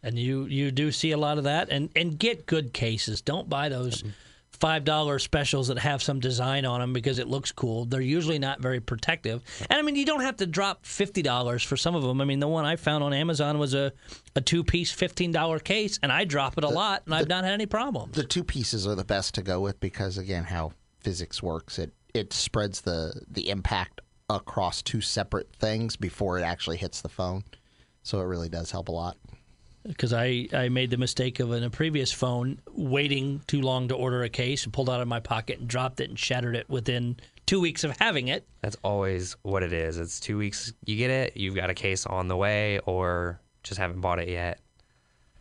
And 0.03 0.19
you 0.19 0.45
you 0.47 0.71
do 0.71 0.93
see 0.93 1.13
a 1.13 1.19
lot 1.19 1.39
of 1.39 1.45
that. 1.45 1.69
And 1.71 1.91
and 1.97 2.19
get 2.19 2.47
good 2.47 2.73
cases. 2.73 3.21
Don't 3.21 3.49
buy 3.49 3.69
those 3.69 3.99
mm-hmm. 3.99 4.11
five 4.51 4.85
dollar 4.85 5.19
specials 5.19 5.69
that 5.69 5.79
have 5.79 6.03
some 6.03 6.21
design 6.21 6.65
on 6.65 6.81
them 6.81 6.93
because 6.93 7.19
it 7.19 7.29
looks 7.29 7.53
cool. 7.53 7.85
They're 7.85 8.01
usually 8.01 8.39
not 8.39 8.61
very 8.61 8.81
protective. 8.81 9.43
And 9.69 9.79
i 9.79 9.83
mean 9.83 9.97
you 9.97 10.05
don't 10.07 10.21
have 10.21 10.37
to 10.39 10.47
drop 10.47 10.85
fifty 10.85 11.23
dollars 11.23 11.63
for 11.63 11.77
some 11.77 11.95
of 11.95 12.03
them 12.03 12.21
i 12.21 12.25
mean 12.25 12.41
the 12.41 12.49
one 12.49 12.65
i 12.65 12.77
found 12.77 13.03
on 13.05 13.13
amazon 13.13 13.59
was 13.59 13.75
a, 13.75 13.93
a 14.37 14.41
two 14.41 14.63
piece 14.65 14.93
fifteen 14.93 15.33
dollar 15.33 15.59
case 15.59 15.99
and 16.03 16.13
i 16.13 16.25
drop 16.25 16.59
it 16.59 16.65
a 16.65 16.69
lot 16.69 17.03
and 17.07 17.15
i've 17.15 17.29
not 17.29 17.45
had 17.45 17.53
any 17.53 17.67
problems 17.67 18.15
the 18.15 18.23
two 18.23 18.45
pieces 18.45 18.87
are 18.87 18.95
the 18.95 19.05
best 19.05 19.35
to 19.35 19.43
go 19.43 19.61
with 19.61 19.79
because 19.81 20.19
again 20.19 20.45
how 20.45 20.73
physics 21.01 21.43
works 21.43 21.79
it 21.79 21.93
it 22.15 22.33
spreads 22.33 22.83
the 22.83 23.23
the 23.29 23.49
impact 23.49 24.01
across 24.29 24.83
two 24.83 25.01
separate 25.01 25.55
things 25.57 25.97
before 25.97 26.39
it 26.39 26.43
actually 26.43 26.77
hits 26.77 27.01
the 27.01 27.09
phone. 27.09 27.45
So 28.03 28.21
it 28.21 28.25
really 28.25 28.49
does 28.49 28.71
help 28.71 28.89
a 28.89 28.93
lot 28.93 29.17
because 29.87 30.13
I, 30.13 30.49
I 30.53 30.69
made 30.69 30.91
the 30.91 30.97
mistake 30.97 31.41
of 31.41 31.53
in 31.53 31.63
a 31.63 31.71
previous 31.71 32.13
phone 32.13 32.61
waiting 32.73 33.43
too 33.47 33.61
long 33.61 33.89
to 33.89 33.95
order 33.95 34.23
a 34.23 34.29
case 34.29 34.65
and 34.65 34.73
pulled 34.73 34.89
out 34.89 35.01
of 35.01 35.09
my 35.09 35.21
pocket 35.21 35.59
and 35.59 35.69
dropped 35.69 36.01
it 36.01 36.09
and 36.09 36.19
shattered 36.19 36.57
it 36.57 36.69
within 36.69 37.17
two 37.47 37.61
weeks 37.61 37.85
of 37.85 37.97
having 37.99 38.29
it. 38.29 38.47
That's 38.61 38.77
always 38.85 39.37
what 39.43 39.63
it 39.63 39.73
is. 39.73 39.99
It's 39.99 40.21
two 40.21 40.39
weeks. 40.39 40.73
You 40.85 40.97
get 40.97 41.11
it. 41.11 41.37
You've 41.37 41.57
got 41.57 41.71
a 41.71 41.75
case 41.75 42.07
on 42.07 42.29
the 42.29 42.37
way, 42.37 42.79
or 42.81 43.41
just 43.63 43.79
haven't 43.79 44.01
bought 44.01 44.19
it 44.19 44.29
yet. 44.29 44.61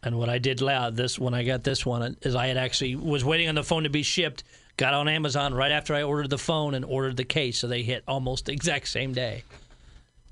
And 0.03 0.17
what 0.17 0.29
I 0.29 0.39
did 0.39 0.61
loud 0.61 0.95
this 0.95 1.19
when 1.19 1.33
I 1.33 1.43
got 1.43 1.63
this 1.63 1.85
one 1.85 2.17
is 2.21 2.35
I 2.35 2.47
had 2.47 2.57
actually 2.57 2.95
was 2.95 3.23
waiting 3.23 3.47
on 3.49 3.55
the 3.55 3.63
phone 3.63 3.83
to 3.83 3.89
be 3.89 4.03
shipped. 4.03 4.43
Got 4.77 4.93
on 4.95 5.07
Amazon 5.07 5.53
right 5.53 5.71
after 5.71 5.93
I 5.93 6.01
ordered 6.03 6.31
the 6.31 6.39
phone 6.39 6.73
and 6.73 6.83
ordered 6.83 7.17
the 7.17 7.23
case, 7.23 7.59
so 7.59 7.67
they 7.67 7.83
hit 7.83 8.03
almost 8.07 8.45
the 8.47 8.53
exact 8.53 8.87
same 8.87 9.13
day. 9.13 9.43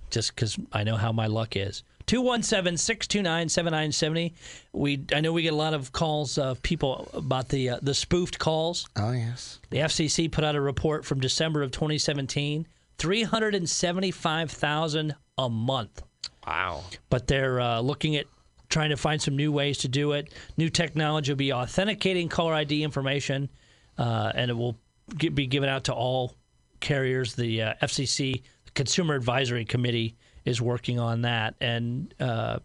Just 0.09 0.33
because 0.33 0.57
I 0.73 0.83
know 0.83 0.95
how 0.95 1.11
my 1.11 1.27
luck 1.27 1.55
is. 1.55 1.83
217-629-7970. 2.09 4.33
We 4.73 5.05
I 5.13 5.21
know 5.21 5.31
we 5.31 5.43
get 5.43 5.53
a 5.53 5.55
lot 5.55 5.75
of 5.75 5.91
calls 5.91 6.39
of 6.39 6.59
people 6.63 7.07
about 7.13 7.49
the 7.49 7.69
uh, 7.69 7.77
the 7.83 7.93
spoofed 7.93 8.39
calls. 8.39 8.87
Oh 8.95 9.11
yes. 9.11 9.59
The 9.69 9.77
FCC 9.77 10.31
put 10.31 10.43
out 10.43 10.55
a 10.55 10.61
report 10.61 11.05
from 11.05 11.19
December 11.19 11.61
of 11.61 11.69
2017, 11.69 12.65
375,000 12.97 15.15
a 15.37 15.49
month. 15.49 16.01
Wow. 16.47 16.83
But 17.11 17.27
they're 17.27 17.59
uh, 17.59 17.79
looking 17.81 18.15
at 18.15 18.25
trying 18.69 18.89
to 18.89 18.97
find 18.97 19.21
some 19.21 19.35
new 19.35 19.51
ways 19.51 19.77
to 19.79 19.87
do 19.87 20.13
it. 20.13 20.33
New 20.57 20.69
technology 20.69 21.31
will 21.31 21.37
be 21.37 21.53
authenticating 21.53 22.27
caller 22.27 22.55
ID 22.55 22.83
information, 22.83 23.49
uh, 23.99 24.31
and 24.33 24.49
it 24.49 24.55
will 24.55 24.75
get, 25.15 25.35
be 25.35 25.45
given 25.45 25.69
out 25.69 25.83
to 25.83 25.93
all 25.93 26.33
carriers. 26.79 27.35
The 27.35 27.61
uh, 27.61 27.75
FCC 27.83 28.41
Consumer 28.73 29.13
Advisory 29.13 29.65
Committee 29.65 30.15
is 30.49 30.61
working 30.61 30.99
on 30.99 31.21
that, 31.21 31.55
and 31.61 32.13
uh, 32.19 32.59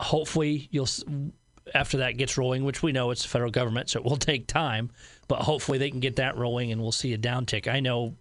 hopefully 0.00 0.68
you'll 0.70 0.88
after 1.74 1.98
that 1.98 2.16
gets 2.16 2.38
rolling, 2.38 2.64
which 2.64 2.82
we 2.82 2.92
know 2.92 3.10
it's 3.10 3.22
the 3.22 3.28
federal 3.28 3.50
government, 3.50 3.90
so 3.90 3.98
it 4.00 4.04
will 4.04 4.16
take 4.32 4.46
time. 4.46 4.90
But 5.28 5.40
hopefully 5.40 5.78
they 5.78 5.90
can 5.90 6.00
get 6.00 6.16
that 6.16 6.36
rolling, 6.36 6.70
and 6.72 6.80
we'll 6.80 6.92
see 6.92 7.12
a 7.12 7.18
downtick. 7.18 7.66
I 7.66 7.80
know 7.80 8.14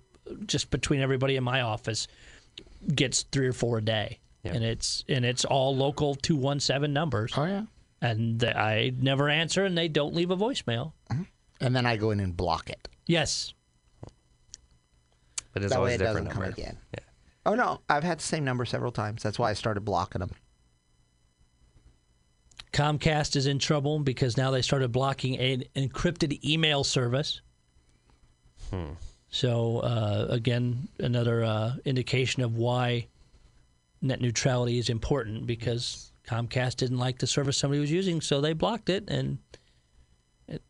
just 0.48 0.72
between 0.72 1.02
everybody 1.02 1.36
in 1.36 1.44
my 1.44 1.62
office 1.62 2.08
gets 2.94 3.24
three 3.24 3.48
or 3.48 3.54
four 3.54 3.78
a 3.78 3.82
day, 3.84 4.20
and 4.44 4.64
it's 4.64 5.04
and 5.08 5.24
it's 5.24 5.46
all 5.46 5.76
local 5.76 6.16
two 6.16 6.36
one 6.36 6.60
seven 6.60 6.92
numbers, 6.94 7.32
Oh 7.38 7.46
yeah. 7.46 7.64
and 8.02 8.40
th- 8.40 8.56
I 8.56 8.92
never 9.00 9.30
answer, 9.30 9.64
and 9.66 9.78
they 9.78 9.88
don't 9.88 10.16
leave 10.16 10.32
a 10.32 10.38
voicemail. 10.38 10.94
And 11.62 11.76
then 11.76 11.86
I 11.86 11.96
go 11.98 12.10
in 12.12 12.20
and 12.20 12.36
block 12.36 12.70
it. 12.70 12.90
Yes, 13.06 13.54
But 15.54 15.64
it's 15.64 15.72
that 15.72 15.78
way 15.80 15.92
always 15.92 15.94
it 15.94 16.02
a 16.02 16.06
different 16.08 16.28
doesn't 16.30 16.32
come 16.42 16.44
number. 16.44 16.62
again. 16.62 16.78
Oh 17.46 17.54
no, 17.54 17.82
I've 17.90 18.04
had 18.04 18.20
the 18.20 18.24
same 18.24 18.44
number 18.44 18.66
several 18.66 18.92
times. 18.92 19.22
That's 19.22 19.38
why 19.38 19.52
I 19.52 19.54
started 19.54 19.82
blocking 19.82 20.20
them. 20.20 20.32
Comcast 22.74 23.36
is 23.36 23.48
in 23.48 23.60
trouble 23.60 24.00
because 24.00 24.36
now 24.36 24.52
they 24.52 24.62
started 24.62 24.92
blocking 24.92 25.38
an 25.40 25.64
encrypted 25.76 26.44
email 26.44 26.84
service. 26.84 27.42
Hmm. 28.70 28.94
So 29.30 29.80
uh, 29.80 30.28
again, 30.30 30.88
another 31.00 31.44
uh, 31.44 31.76
indication 31.86 32.44
of 32.44 32.58
why 32.58 33.08
net 34.02 34.22
neutrality 34.22 34.78
is 34.78 34.90
important 34.90 35.46
because 35.46 36.12
Comcast 36.28 36.78
didn't 36.78 36.98
like 36.98 37.20
the 37.20 37.28
service 37.28 37.58
somebody 37.58 37.80
was 37.80 37.92
using, 37.92 38.22
so 38.22 38.42
they 38.42 38.54
blocked 38.54 38.90
it. 38.90 39.06
And 39.08 39.38
If 40.48 40.62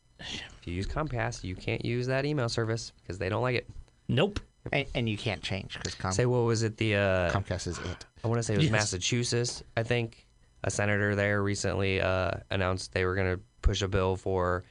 you 0.65 0.73
use 0.73 0.87
Comcast, 0.87 1.43
you 1.43 1.55
can't 1.55 1.83
use 1.83 2.07
that 2.07 2.25
email 2.25 2.49
service 2.49 2.91
because 3.01 3.17
they 3.17 3.29
don't 3.29 3.41
like 3.41 3.55
it. 3.55 3.67
nope, 4.07 4.39
And, 4.71 4.85
and 4.95 5.09
you 5.09 5.17
can't 5.17 5.41
change 5.41 5.77
because 5.77 5.95
Com- 5.95 6.11
Say 6.11 6.25
what 6.25 6.39
was 6.39 6.63
it? 6.63 6.77
The 6.77 6.95
uh, 6.95 7.31
Comcast 7.31 7.67
is 7.67 7.77
it. 7.77 8.05
I 8.23 8.27
want 8.27 8.39
to 8.39 8.43
say 8.43 8.53
it 8.53 8.57
was 8.57 8.65
Yes. 8.65 8.71
Massachusetts. 8.71 9.63
I 9.77 9.83
think 9.83 10.25
a 10.63 10.71
senator 10.71 11.15
there 11.15 11.43
recently 11.43 12.01
uh, 12.01 12.31
announced 12.49 12.93
they 12.93 13.05
were 13.05 13.15
going 13.15 13.35
to 13.35 13.41
push 13.61 13.81
a 13.81 13.87
bill 13.87 14.15
for 14.15 14.63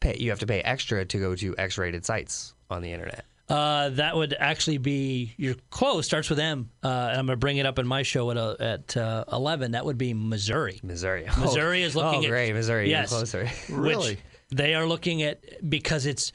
pay. 0.00 0.16
You 0.18 0.30
have 0.30 0.38
to 0.40 0.46
pay 0.46 0.60
extra 0.60 1.04
to 1.04 1.18
go 1.18 1.34
to 1.36 1.54
X-rated 1.58 2.04
sites 2.04 2.54
on 2.70 2.82
the 2.82 2.92
internet. 2.92 3.24
Uh, 3.46 3.90
that 3.90 4.16
would 4.16 4.34
actually 4.38 4.78
be 4.78 5.34
your 5.36 5.54
close. 5.68 6.06
Starts 6.06 6.30
with 6.30 6.38
M. 6.38 6.70
Uh, 6.82 6.88
and 6.88 7.18
I'm 7.18 7.26
going 7.26 7.36
to 7.36 7.36
bring 7.36 7.58
it 7.58 7.66
up 7.66 7.78
in 7.78 7.86
my 7.86 8.02
show 8.02 8.30
at 8.30 8.38
uh, 8.38 8.56
at 8.58 8.96
uh, 8.96 9.24
11. 9.30 9.72
That 9.72 9.84
would 9.84 9.98
be 9.98 10.14
Missouri. 10.14 10.80
Missouri. 10.82 11.26
Missouri 11.38 11.82
is 11.82 11.94
looking 11.94 12.20
oh, 12.20 12.24
at- 12.24 12.30
great. 12.30 12.52
Missouri, 12.54 12.88
Yes. 12.88 13.12
even 13.12 13.18
closer. 13.18 13.50
Really? 13.70 14.12
Which 14.14 14.18
they 14.50 14.74
are 14.74 14.86
looking 14.86 15.22
at 15.22 15.68
because 15.68 16.06
it's 16.06 16.32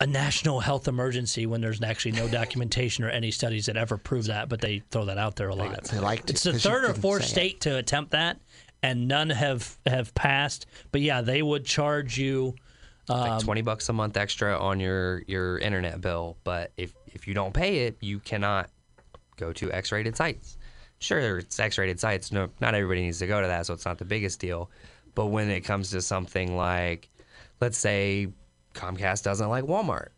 a 0.00 0.06
national 0.06 0.60
health 0.60 0.86
emergency 0.86 1.46
when 1.46 1.60
there's 1.60 1.82
actually 1.82 2.12
no 2.12 2.28
documentation 2.28 3.04
or 3.04 3.10
any 3.10 3.30
studies 3.32 3.66
that 3.66 3.76
ever 3.76 3.96
prove 3.96 4.26
that, 4.26 4.48
but 4.48 4.60
they 4.60 4.80
throw 4.90 5.04
that 5.06 5.18
out 5.18 5.34
there 5.36 5.48
a 5.48 5.54
lot. 5.54 5.82
They 5.84 5.98
like 5.98 6.26
to, 6.26 6.32
It's 6.32 6.44
the 6.44 6.52
third 6.52 6.84
or 6.84 6.94
fourth 6.94 7.24
say 7.24 7.26
it. 7.26 7.30
state 7.30 7.60
to 7.62 7.76
attempt 7.78 8.12
that, 8.12 8.38
and 8.82 9.08
none 9.08 9.28
have 9.30 9.76
have 9.86 10.14
passed. 10.14 10.66
But 10.92 11.00
yeah, 11.00 11.20
they 11.20 11.42
would 11.42 11.64
charge 11.64 12.16
you. 12.16 12.54
like 13.08 13.30
um, 13.32 13.40
20 13.40 13.62
bucks 13.62 13.88
a 13.88 13.92
month 13.92 14.16
extra 14.16 14.56
on 14.56 14.78
your, 14.78 15.22
your 15.26 15.58
internet 15.58 16.00
bill. 16.00 16.36
But 16.44 16.70
if, 16.76 16.94
if 17.08 17.26
you 17.26 17.34
don't 17.34 17.52
pay 17.52 17.86
it, 17.86 17.96
you 18.00 18.20
cannot 18.20 18.70
go 19.36 19.52
to 19.54 19.72
X 19.72 19.90
rated 19.90 20.16
sites. 20.16 20.58
Sure, 21.00 21.38
it's 21.38 21.58
X 21.58 21.76
rated 21.76 21.98
sites. 21.98 22.30
No, 22.30 22.48
not 22.60 22.74
everybody 22.76 23.02
needs 23.02 23.18
to 23.18 23.26
go 23.26 23.40
to 23.40 23.48
that, 23.48 23.66
so 23.66 23.74
it's 23.74 23.84
not 23.84 23.98
the 23.98 24.04
biggest 24.04 24.38
deal. 24.38 24.70
But 25.16 25.26
when 25.26 25.50
it 25.50 25.62
comes 25.62 25.90
to 25.90 26.00
something 26.02 26.56
like, 26.56 27.08
let's 27.60 27.78
say 27.78 28.28
Comcast 28.74 29.22
doesn't 29.22 29.48
like 29.48 29.64
Walmart, 29.64 30.08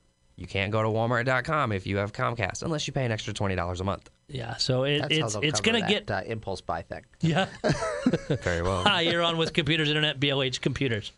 you 0.40 0.46
can't 0.46 0.72
go 0.72 0.82
to 0.82 0.88
walmart.com 0.88 1.70
if 1.70 1.86
you 1.86 1.98
have 1.98 2.14
Comcast 2.14 2.62
unless 2.62 2.86
you 2.86 2.94
pay 2.94 3.04
an 3.04 3.12
extra 3.12 3.34
$20 3.34 3.80
a 3.80 3.84
month. 3.84 4.08
Yeah, 4.26 4.56
so 4.56 4.84
it, 4.84 5.04
it's 5.10 5.34
it's 5.42 5.60
gonna 5.60 5.80
that, 5.80 5.88
get 5.88 6.10
uh, 6.10 6.22
impulse 6.24 6.62
buy 6.62 6.80
thing. 6.80 7.04
yeah. 7.20 7.46
Very 8.42 8.62
well. 8.62 8.82
Hi, 8.84 9.02
you're 9.02 9.22
on 9.22 9.36
with 9.36 9.52
Computers 9.52 9.88
Internet, 9.88 10.18
BLH 10.18 10.62
Computers. 10.62 11.12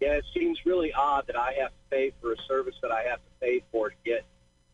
Yeah, 0.00 0.14
it 0.14 0.24
seems 0.32 0.64
really 0.64 0.90
odd 0.94 1.26
that 1.26 1.36
I 1.36 1.52
have 1.60 1.68
to 1.68 1.90
pay 1.90 2.12
for 2.22 2.32
a 2.32 2.36
service 2.48 2.76
that 2.80 2.90
I 2.90 3.02
have 3.02 3.18
to 3.18 3.30
pay 3.40 3.62
for 3.70 3.90
to 3.90 3.96
get 4.06 4.24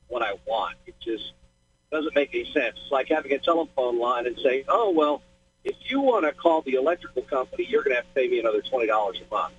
what 0.07 0.23
I 0.23 0.35
want. 0.47 0.77
It 0.87 0.95
just 1.01 1.33
doesn't 1.91 2.15
make 2.15 2.33
any 2.35 2.45
sense. 2.53 2.77
It's 2.81 2.93
like 2.93 3.09
having 3.09 3.33
a 3.33 3.39
telephone 3.39 3.99
line 3.99 4.29
and 4.29 4.39
saying, 4.45 4.67
"Oh 4.69 4.91
well, 4.91 5.23
if 5.65 5.75
you 5.89 6.01
want 6.01 6.25
to 6.25 6.31
call 6.31 6.62
the 6.62 6.75
electrical 6.75 7.23
company, 7.23 7.67
you're 7.69 7.83
going 7.83 7.97
to 7.97 8.03
have 8.03 8.07
to 8.07 8.15
pay 8.15 8.29
me 8.29 8.39
another 8.39 8.62
twenty 8.62 8.87
dollars 8.87 9.21
a 9.29 9.35
month." 9.35 9.55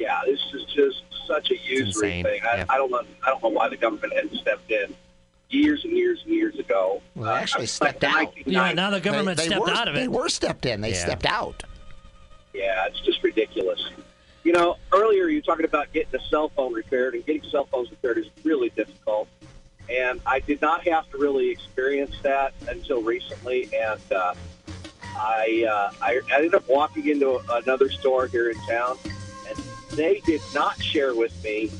Yeah, 0.00 0.18
this 0.24 0.40
is 0.54 0.64
just 0.74 1.02
such 1.26 1.50
a 1.50 1.56
usury 1.58 2.22
thing. 2.22 2.40
I, 2.42 2.56
Yeah. 2.56 2.64
I 2.70 2.78
don't 2.78 2.90
know. 2.90 3.02
I 3.22 3.28
don't 3.28 3.42
know 3.42 3.50
why 3.50 3.68
the 3.68 3.76
government 3.76 4.14
hadn't 4.14 4.34
stepped 4.38 4.70
in 4.70 4.94
years 5.50 5.84
and 5.84 5.92
years 5.92 6.22
and 6.24 6.32
years 6.32 6.58
ago. 6.58 7.02
Well, 7.14 7.26
they 7.26 7.30
Uh, 7.38 7.42
actually 7.42 7.60
like 7.62 7.68
stepped 7.68 8.04
out. 8.04 8.32
Yeah, 8.46 8.72
now 8.72 8.88
the 8.90 9.00
government 9.00 9.36
they, 9.36 9.44
they 9.44 9.48
stepped 9.50 9.66
were, 9.66 9.70
out 9.70 9.88
of 9.88 9.94
it. 9.96 9.98
They 10.00 10.08
were 10.08 10.30
stepped 10.30 10.64
in. 10.64 10.80
They 10.80 10.92
Yeah. 10.92 11.04
stepped 11.04 11.26
out. 11.26 11.62
Yeah, 12.54 12.86
it's 12.86 13.00
just 13.02 13.22
ridiculous. 13.22 13.80
You 14.42 14.52
know, 14.52 14.78
earlier 14.90 15.26
you 15.28 15.36
were 15.36 15.42
talking 15.42 15.66
about 15.66 15.92
getting 15.92 16.18
a 16.18 16.24
cell 16.30 16.48
phone 16.48 16.72
repaired, 16.72 17.14
and 17.14 17.24
getting 17.26 17.48
cell 17.50 17.66
phones 17.66 17.90
repaired 17.90 18.16
is 18.18 18.26
really 18.42 18.70
difficult. 18.70 19.28
And 19.90 20.18
I 20.24 20.40
did 20.40 20.62
not 20.62 20.86
have 20.88 21.10
to 21.10 21.18
really 21.18 21.50
experience 21.50 22.14
that 22.22 22.54
until 22.68 23.02
recently. 23.02 23.68
And 23.74 24.00
uh, 24.12 24.34
I, 25.16 25.66
uh, 25.68 25.92
I 26.00 26.20
ended 26.34 26.54
up 26.54 26.66
walking 26.68 27.06
into 27.08 27.38
another 27.52 27.90
store 27.90 28.26
here 28.28 28.48
in 28.50 28.56
town, 28.66 28.96
and 29.04 29.12
they 29.92 30.20
did 30.26 30.40
not 30.54 30.80
share 30.82 31.14
with 31.14 31.32
me 31.44 31.70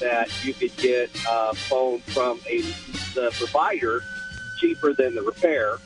that 0.00 0.28
you 0.44 0.52
could 0.54 0.76
get 0.76 1.10
a 1.28 1.54
phone 1.54 2.00
from 2.00 2.40
a 2.48 2.60
the 3.14 3.30
provider 3.38 4.00
cheaper 4.58 4.92
than 4.94 5.14
the 5.14 5.22
repair. 5.22 5.76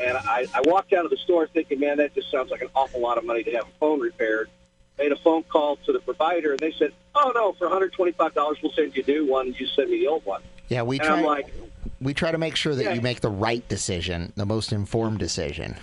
And 0.00 0.16
I, 0.16 0.46
I 0.54 0.60
walked 0.64 0.92
out 0.92 1.04
of 1.04 1.10
the 1.10 1.16
store 1.16 1.46
thinking, 1.46 1.80
man, 1.80 1.96
that 1.98 2.14
just 2.14 2.30
sounds 2.30 2.50
like 2.50 2.60
an 2.62 2.68
awful 2.74 3.00
lot 3.00 3.16
of 3.18 3.24
money 3.24 3.42
to 3.44 3.50
have 3.52 3.64
a 3.64 3.78
phone 3.80 4.00
repaired. 4.00 4.48
Made 4.98 5.12
a 5.12 5.16
phone 5.16 5.42
call 5.44 5.76
to 5.86 5.92
the 5.92 5.98
provider, 6.00 6.52
and 6.52 6.60
they 6.60 6.72
said, 6.72 6.92
oh, 7.14 7.32
no, 7.34 7.52
for 7.52 7.68
$125, 7.68 8.62
we'll 8.62 8.72
send 8.72 8.96
you 8.96 9.02
a 9.06 9.10
new 9.10 9.26
one, 9.26 9.46
and 9.48 9.60
you 9.60 9.66
send 9.66 9.90
me 9.90 9.98
the 9.98 10.06
old 10.06 10.24
one. 10.24 10.42
Yeah, 10.68 10.82
we 10.82 10.98
And 10.98 11.06
try. 11.06 11.18
I'm 11.18 11.24
like, 11.24 11.52
we 12.00 12.14
try 12.14 12.30
to 12.30 12.38
make 12.38 12.56
sure 12.56 12.74
that 12.74 12.82
Yeah. 12.84 12.92
you 12.94 13.00
make 13.02 13.20
the 13.20 13.28
right 13.30 13.66
decision, 13.68 14.32
the 14.36 14.46
most 14.46 14.72
informed 14.72 15.18
decision. 15.18 15.76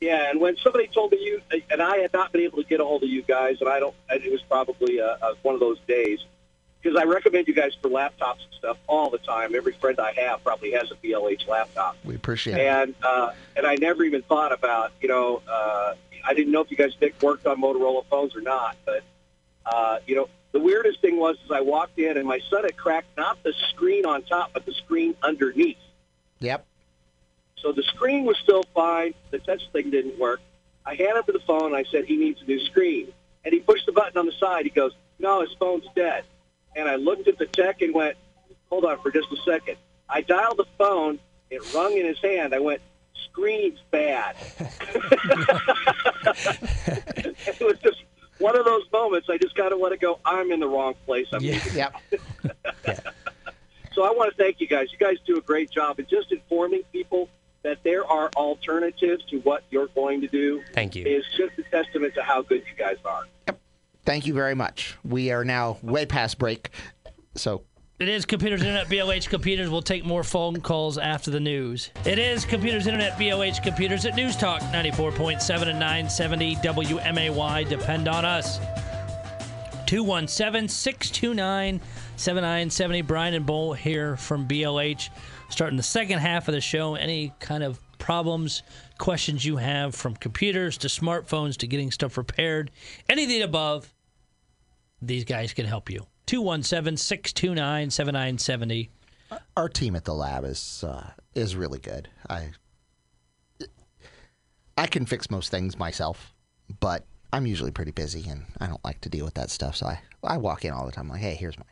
Yeah, 0.00 0.30
and 0.30 0.40
when 0.40 0.56
somebody 0.56 0.86
told 0.86 1.12
me 1.12 1.18
you, 1.20 1.42
and 1.70 1.82
I 1.82 1.98
had 1.98 2.12
not 2.12 2.32
been 2.32 2.40
able 2.42 2.62
to 2.62 2.68
get 2.68 2.80
a 2.80 2.84
hold 2.84 3.02
of 3.02 3.10
you 3.10 3.22
guys, 3.22 3.60
and 3.60 3.68
I 3.68 3.80
don't, 3.80 3.94
and 4.08 4.22
it 4.22 4.32
was 4.32 4.42
probably 4.42 4.98
a, 4.98 5.18
a, 5.20 5.34
one 5.42 5.54
of 5.54 5.60
those 5.60 5.78
days, 5.86 6.20
because 6.80 6.96
I 6.98 7.04
recommend 7.04 7.48
you 7.48 7.54
guys 7.54 7.72
for 7.80 7.90
laptops 7.90 8.42
and 8.44 8.54
stuff 8.58 8.78
all 8.86 9.10
the 9.10 9.18
time. 9.18 9.54
Every 9.54 9.72
friend 9.74 10.00
I 10.00 10.12
have 10.12 10.42
probably 10.42 10.72
has 10.72 10.90
a 10.90 10.94
BLH 10.94 11.46
laptop. 11.46 11.96
We 12.02 12.14
appreciate 12.14 12.56
it. 12.56 12.66
and 12.66 12.94
uh, 13.02 13.32
and 13.56 13.66
I 13.66 13.74
never 13.76 14.02
even 14.04 14.22
thought 14.22 14.52
about 14.52 14.92
you 15.02 15.08
know 15.08 15.42
uh, 15.46 15.94
I 16.24 16.34
didn't 16.34 16.52
know 16.52 16.62
if 16.62 16.70
you 16.70 16.78
guys 16.78 16.94
did, 16.98 17.20
worked 17.20 17.46
on 17.46 17.60
Motorola 17.60 18.04
phones 18.06 18.34
or 18.34 18.40
not, 18.40 18.76
but 18.86 19.02
uh, 19.66 19.98
you 20.06 20.16
know 20.16 20.28
the 20.52 20.60
weirdest 20.60 21.00
thing 21.02 21.18
was 21.18 21.36
is 21.44 21.50
I 21.50 21.60
walked 21.60 21.98
in 21.98 22.16
and 22.16 22.26
my 22.26 22.40
son 22.48 22.64
had 22.64 22.76
cracked 22.76 23.16
not 23.16 23.42
the 23.42 23.52
screen 23.68 24.06
on 24.06 24.22
top 24.22 24.52
but 24.54 24.64
the 24.64 24.72
screen 24.72 25.14
underneath. 25.22 25.76
Yep. 26.38 26.66
So 27.62 27.72
the 27.72 27.82
screen 27.82 28.24
was 28.24 28.36
still 28.38 28.62
fine. 28.74 29.14
The 29.30 29.38
touch 29.38 29.62
thing 29.72 29.90
didn't 29.90 30.18
work. 30.18 30.40
I 30.86 30.94
handed 30.94 31.28
him 31.28 31.34
the 31.34 31.40
phone. 31.40 31.66
and 31.66 31.76
I 31.76 31.84
said 31.90 32.04
he 32.04 32.16
needs 32.16 32.40
a 32.42 32.46
new 32.46 32.60
screen, 32.66 33.12
and 33.44 33.52
he 33.52 33.60
pushed 33.60 33.86
the 33.86 33.92
button 33.92 34.16
on 34.18 34.26
the 34.26 34.32
side. 34.32 34.64
He 34.64 34.70
goes, 34.70 34.92
"No, 35.18 35.40
his 35.42 35.52
phone's 35.58 35.84
dead." 35.94 36.24
And 36.74 36.88
I 36.88 36.96
looked 36.96 37.28
at 37.28 37.38
the 37.38 37.46
tech 37.46 37.82
and 37.82 37.94
went, 37.94 38.16
"Hold 38.70 38.84
on 38.84 38.98
for 39.00 39.10
just 39.10 39.28
a 39.32 39.36
second. 39.44 39.76
I 40.08 40.22
dialed 40.22 40.56
the 40.56 40.66
phone. 40.78 41.18
It 41.50 41.74
rung 41.74 41.96
in 41.96 42.06
his 42.06 42.18
hand. 42.20 42.54
I 42.54 42.60
went, 42.60 42.80
screen's 43.30 43.78
bad. 43.90 44.36
it 44.58 44.70
was 47.60 47.78
just 47.82 48.02
one 48.38 48.56
of 48.56 48.64
those 48.64 48.84
moments. 48.92 49.28
I 49.30 49.38
just 49.38 49.54
kind 49.54 49.72
of 49.72 49.78
want 49.78 49.92
to 49.92 49.98
go. 49.98 50.18
I'm 50.24 50.50
in 50.52 50.60
the 50.60 50.68
wrong 50.68 50.94
place. 51.06 51.26
I'm 51.32 51.42
Yeah. 51.42 51.60
Yep. 51.74 51.94
So 53.92 54.04
I 54.04 54.10
want 54.12 54.30
to 54.30 54.36
thank 54.40 54.60
you 54.60 54.68
guys. 54.68 54.86
You 54.92 54.98
guys 54.98 55.16
do 55.26 55.36
a 55.36 55.40
great 55.40 55.68
job 55.68 55.98
in 55.98 56.06
just 56.06 56.30
informing 56.30 56.82
people 56.92 57.28
that 57.62 57.78
there 57.84 58.04
are 58.06 58.30
alternatives 58.36 59.24
to 59.30 59.38
what 59.40 59.64
you're 59.70 59.88
going 59.88 60.20
to 60.22 60.28
do. 60.28 60.62
Thank 60.72 60.94
you. 60.94 61.04
Is 61.06 61.24
just 61.36 61.58
a 61.58 61.62
testament 61.70 62.14
to 62.14 62.22
how 62.22 62.42
good 62.42 62.62
you 62.66 62.74
guys 62.78 62.96
are. 63.04 63.22
Yep. 63.48 63.60
Thank 64.04 64.26
you 64.26 64.34
very 64.34 64.54
much. 64.54 64.96
We 65.04 65.30
are 65.30 65.44
now 65.44 65.78
way 65.82 66.06
past 66.06 66.38
break. 66.38 66.70
So 67.34 67.62
It 67.98 68.08
is 68.08 68.24
Computers 68.24 68.62
Internet 68.62 68.86
BLH 68.88 69.28
Computers. 69.28 69.68
We'll 69.68 69.82
take 69.82 70.04
more 70.04 70.24
phone 70.24 70.60
calls 70.62 70.96
after 70.96 71.30
the 71.30 71.40
news. 71.40 71.90
It 72.06 72.18
is 72.18 72.44
Computers 72.46 72.86
Internet 72.86 73.18
BLH 73.18 73.62
Computers 73.62 74.06
at 74.06 74.14
News 74.16 74.36
Talk 74.36 74.62
94.7 74.62 75.68
and 75.68 75.78
970 75.78 76.56
WMAY. 76.56 77.68
Depend 77.68 78.08
on 78.08 78.24
us. 78.24 78.58
217 79.86 80.68
629 80.68 81.80
7970. 82.16 83.02
Brian 83.02 83.34
and 83.34 83.44
Bull 83.44 83.72
here 83.74 84.16
from 84.16 84.46
BLH. 84.46 85.10
Starting 85.50 85.76
the 85.76 85.82
second 85.82 86.18
half 86.18 86.48
of 86.48 86.54
the 86.54 86.60
show. 86.60 86.94
Any 86.94 87.34
kind 87.40 87.62
of 87.62 87.78
problems, 87.98 88.62
questions 88.98 89.44
you 89.44 89.56
have 89.56 89.94
from 89.94 90.16
computers 90.16 90.78
to 90.78 90.88
smartphones 90.88 91.56
to 91.58 91.66
getting 91.66 91.90
stuff 91.90 92.16
repaired, 92.16 92.70
anything 93.08 93.42
above, 93.42 93.92
these 95.02 95.24
guys 95.24 95.52
can 95.52 95.66
help 95.66 95.90
you. 95.90 96.06
217 96.26 96.96
629 96.96 97.90
7970. 97.90 98.90
our 99.56 99.68
team 99.68 99.96
at 99.96 100.04
the 100.04 100.14
lab 100.14 100.44
is 100.44 100.84
uh, 100.86 101.10
is 101.34 101.56
really 101.56 101.78
good. 101.78 102.08
I 102.28 102.50
I 104.76 104.86
can 104.86 105.06
fix 105.06 105.30
most 105.30 105.50
things 105.50 105.78
myself, 105.78 106.32
but 106.80 107.04
I'm 107.32 107.46
usually 107.46 107.70
pretty 107.70 107.90
busy 107.92 108.28
and 108.28 108.44
I 108.60 108.66
don't 108.66 108.84
like 108.84 109.00
to 109.02 109.08
deal 109.08 109.24
with 109.24 109.34
that 109.34 109.50
stuff. 109.50 109.76
So 109.76 109.86
I 109.86 110.00
I 110.22 110.36
walk 110.38 110.64
in 110.64 110.72
all 110.72 110.86
the 110.86 110.92
time 110.92 111.08
like, 111.08 111.20
hey, 111.20 111.34
here's 111.34 111.58
mine. 111.58 111.66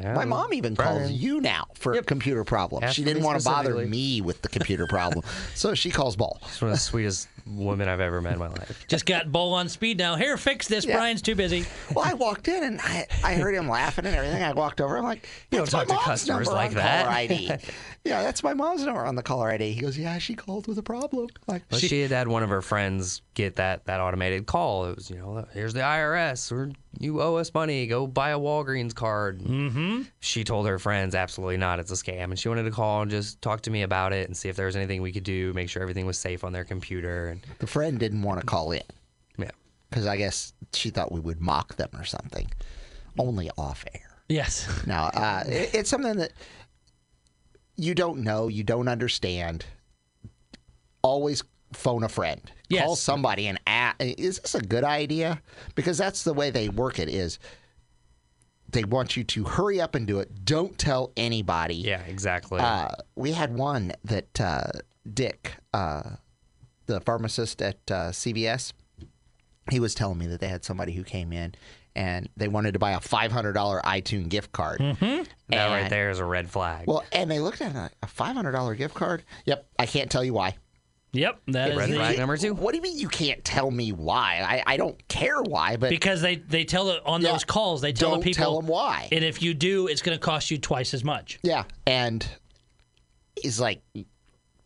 Yeah, 0.00 0.14
My 0.14 0.24
mom 0.24 0.54
even 0.54 0.74
calls 0.76 1.10
you 1.10 1.40
now 1.40 1.66
for 1.74 1.94
Yep. 1.94 2.06
computer 2.06 2.44
problems. 2.44 2.84
Ask 2.84 2.96
she 2.96 3.04
didn't 3.04 3.22
want 3.22 3.38
to 3.40 3.44
bother 3.44 3.74
me 3.86 4.20
with 4.20 4.42
the 4.42 4.48
computer 4.48 4.86
problem, 4.86 5.24
so 5.54 5.74
she 5.74 5.90
calls 5.90 6.16
Ball. 6.16 6.38
She's 6.50 6.60
one 6.62 6.70
of 6.70 6.76
the 6.76 6.80
sweetest 6.80 7.28
women 7.46 7.88
I've 7.88 8.00
ever 8.00 8.20
met 8.20 8.34
in 8.34 8.38
my 8.38 8.48
life. 8.48 8.84
Just 8.88 9.04
got 9.04 9.30
Bull 9.32 9.52
on 9.54 9.68
speed 9.68 9.98
now. 9.98 10.14
Here, 10.16 10.36
fix 10.36 10.68
this. 10.68 10.84
Yeah. 10.84 10.96
Brian's 10.96 11.22
too 11.22 11.34
busy. 11.34 11.64
Well, 11.94 12.04
I 12.06 12.14
walked 12.14 12.48
in 12.48 12.62
and 12.64 12.80
I, 12.80 13.06
I 13.22 13.34
heard 13.34 13.54
him 13.54 13.68
laughing 13.68 14.06
and 14.06 14.14
everything. 14.14 14.42
I 14.42 14.52
walked 14.54 14.80
over. 14.80 14.96
I'm 14.96 15.04
like, 15.04 15.28
You 15.50 15.58
don't 15.58 15.68
talk 15.68 15.88
to 15.88 15.96
customers 15.96 16.48
like 16.48 16.70
that." 16.72 17.04
Caller 17.04 17.16
ID. 17.16 17.50
Yeah, 18.04 18.22
that's 18.22 18.42
my 18.42 18.52
mom's 18.52 18.84
number 18.84 19.04
on 19.04 19.14
the 19.14 19.22
caller 19.22 19.48
ID. 19.50 19.72
He 19.72 19.80
goes, 19.80 19.96
yeah, 19.96 20.18
she 20.18 20.34
called 20.34 20.66
with 20.66 20.76
a 20.76 20.82
problem. 20.82 21.28
Like, 21.46 21.62
But 21.68 21.78
she, 21.78 22.00
had 22.00 22.10
had 22.10 22.26
one 22.26 22.42
of 22.42 22.48
her 22.48 22.60
friends 22.60 23.22
get 23.34 23.56
that 23.56 23.84
that 23.84 24.00
automated 24.00 24.46
call. 24.46 24.86
It 24.86 24.96
was, 24.96 25.08
you 25.08 25.18
know, 25.18 25.46
here's 25.52 25.72
the 25.72 25.80
IRS, 25.80 26.50
or 26.50 26.72
you 26.98 27.22
owe 27.22 27.36
us 27.36 27.54
money. 27.54 27.86
Go 27.86 28.08
buy 28.08 28.30
a 28.30 28.38
Walgreens 28.38 28.92
card. 28.92 29.40
Mm-hmm. 29.40 30.02
She 30.18 30.42
told 30.42 30.66
her 30.66 30.80
friends, 30.80 31.14
absolutely 31.14 31.58
not. 31.58 31.78
It's 31.78 31.92
a 31.92 31.94
scam, 31.94 32.24
and 32.24 32.38
she 32.38 32.48
wanted 32.48 32.64
to 32.64 32.72
call 32.72 33.02
and 33.02 33.10
just 33.10 33.40
talk 33.40 33.60
to 33.62 33.70
me 33.70 33.82
about 33.82 34.12
it 34.12 34.26
and 34.26 34.36
see 34.36 34.48
if 34.48 34.56
there 34.56 34.66
was 34.66 34.74
anything 34.74 35.00
we 35.00 35.12
could 35.12 35.24
do, 35.24 35.52
make 35.52 35.70
sure 35.70 35.80
everything 35.80 36.06
was 36.06 36.18
safe 36.18 36.42
on 36.42 36.52
their 36.52 36.64
computer. 36.64 37.28
And 37.28 37.40
the 37.60 37.68
friend 37.68 38.00
didn't 38.00 38.22
want 38.22 38.40
to 38.40 38.46
call 38.46 38.72
in 38.72 38.82
yeah, 39.38 39.50
because 39.90 40.06
I 40.06 40.16
guess 40.16 40.52
she 40.72 40.90
thought 40.90 41.12
we 41.12 41.20
would 41.20 41.40
mock 41.40 41.76
them 41.76 41.90
or 41.94 42.04
something. 42.04 42.50
Only 43.16 43.48
off 43.56 43.84
air. 43.94 44.08
Yes. 44.28 44.66
Now, 44.86 45.04
uh, 45.06 45.44
it, 45.46 45.74
it's 45.74 45.90
something 45.90 46.16
that 46.16 46.32
you 47.82 47.94
don't 47.94 48.18
know, 48.18 48.48
you 48.48 48.62
don't 48.62 48.88
understand. 48.88 49.64
Always 51.02 51.42
phone 51.72 52.04
a 52.04 52.08
friend. 52.08 52.40
Yes. 52.68 52.84
Call 52.84 52.96
somebody 52.96 53.48
and 53.48 53.60
ask, 53.66 53.96
is 54.00 54.38
this 54.38 54.54
a 54.54 54.60
good 54.60 54.84
idea? 54.84 55.42
Because 55.74 55.98
that's 55.98 56.22
the 56.22 56.32
way 56.32 56.50
they 56.50 56.68
work 56.68 56.98
it 56.98 57.08
is 57.08 57.38
they 58.70 58.84
want 58.84 59.16
you 59.16 59.24
to 59.24 59.44
hurry 59.44 59.80
up 59.80 59.94
and 59.94 60.06
do 60.06 60.20
it. 60.20 60.44
Don't 60.44 60.78
tell 60.78 61.12
anybody. 61.16 61.74
yeah, 61.74 62.00
exactly. 62.02 62.60
Uh, 62.60 62.88
we 63.16 63.32
had 63.32 63.54
one 63.54 63.92
that 64.04 64.40
uh, 64.40 64.64
Dick, 65.12 65.56
uh, 65.74 66.02
the 66.86 67.00
pharmacist 67.00 67.60
at 67.60 67.78
uh, 67.90 68.10
CVS, 68.10 68.72
he 69.70 69.80
was 69.80 69.94
telling 69.94 70.18
me 70.18 70.26
that 70.28 70.40
they 70.40 70.48
had 70.48 70.64
somebody 70.64 70.92
who 70.92 71.04
came 71.04 71.32
in 71.32 71.54
and 71.94 72.28
they 72.36 72.48
wanted 72.48 72.72
to 72.72 72.78
buy 72.78 72.92
a 72.92 73.00
$500 73.00 73.54
iTunes 73.82 74.28
gift 74.28 74.52
card. 74.52 74.80
Mm-hmm. 74.80 75.22
that 75.48 75.66
right 75.68 75.90
there 75.90 76.10
is 76.10 76.18
a 76.18 76.24
red 76.24 76.48
flag. 76.50 76.86
Well, 76.86 77.04
and 77.12 77.30
they 77.30 77.40
looked 77.40 77.60
at 77.60 77.74
it 77.74 77.78
like, 77.78 77.92
a 78.02 78.06
$500 78.06 78.76
gift 78.76 78.94
card? 78.94 79.22
Yep, 79.46 79.66
I 79.78 79.86
can't 79.86 80.10
tell 80.10 80.24
you 80.24 80.32
why. 80.34 80.56
Yep. 81.14 81.42
That 81.48 81.72
is 81.72 81.76
red 81.76 81.90
the, 81.90 81.96
flag 81.96 82.18
number 82.18 82.38
two. 82.38 82.54
What 82.54 82.70
do 82.72 82.78
you 82.78 82.82
mean 82.82 82.98
you 82.98 83.08
can't 83.08 83.44
tell 83.44 83.70
me 83.70 83.92
why? 83.92 84.40
I, 84.66 84.72
I 84.74 84.76
don't 84.78 84.96
care 85.08 85.42
why, 85.42 85.76
but 85.76 85.90
because 85.90 86.22
they 86.22 86.36
they 86.36 86.64
tell 86.64 86.88
it 86.88 87.02
on 87.04 87.20
Yeah. 87.20 87.32
those 87.32 87.44
calls. 87.44 87.82
They 87.82 87.92
tell 87.92 88.12
don't 88.12 88.20
the 88.20 88.24
people. 88.24 88.42
tell 88.42 88.56
them 88.58 88.66
why. 88.66 89.08
And 89.12 89.22
if 89.22 89.42
you 89.42 89.52
do, 89.52 89.88
it's 89.88 90.00
going 90.00 90.16
to 90.16 90.24
cost 90.24 90.50
you 90.50 90.56
twice 90.56 90.94
as 90.94 91.04
much. 91.04 91.38
Yeah, 91.42 91.64
and 91.86 92.26
he's 93.36 93.60
like, 93.60 93.82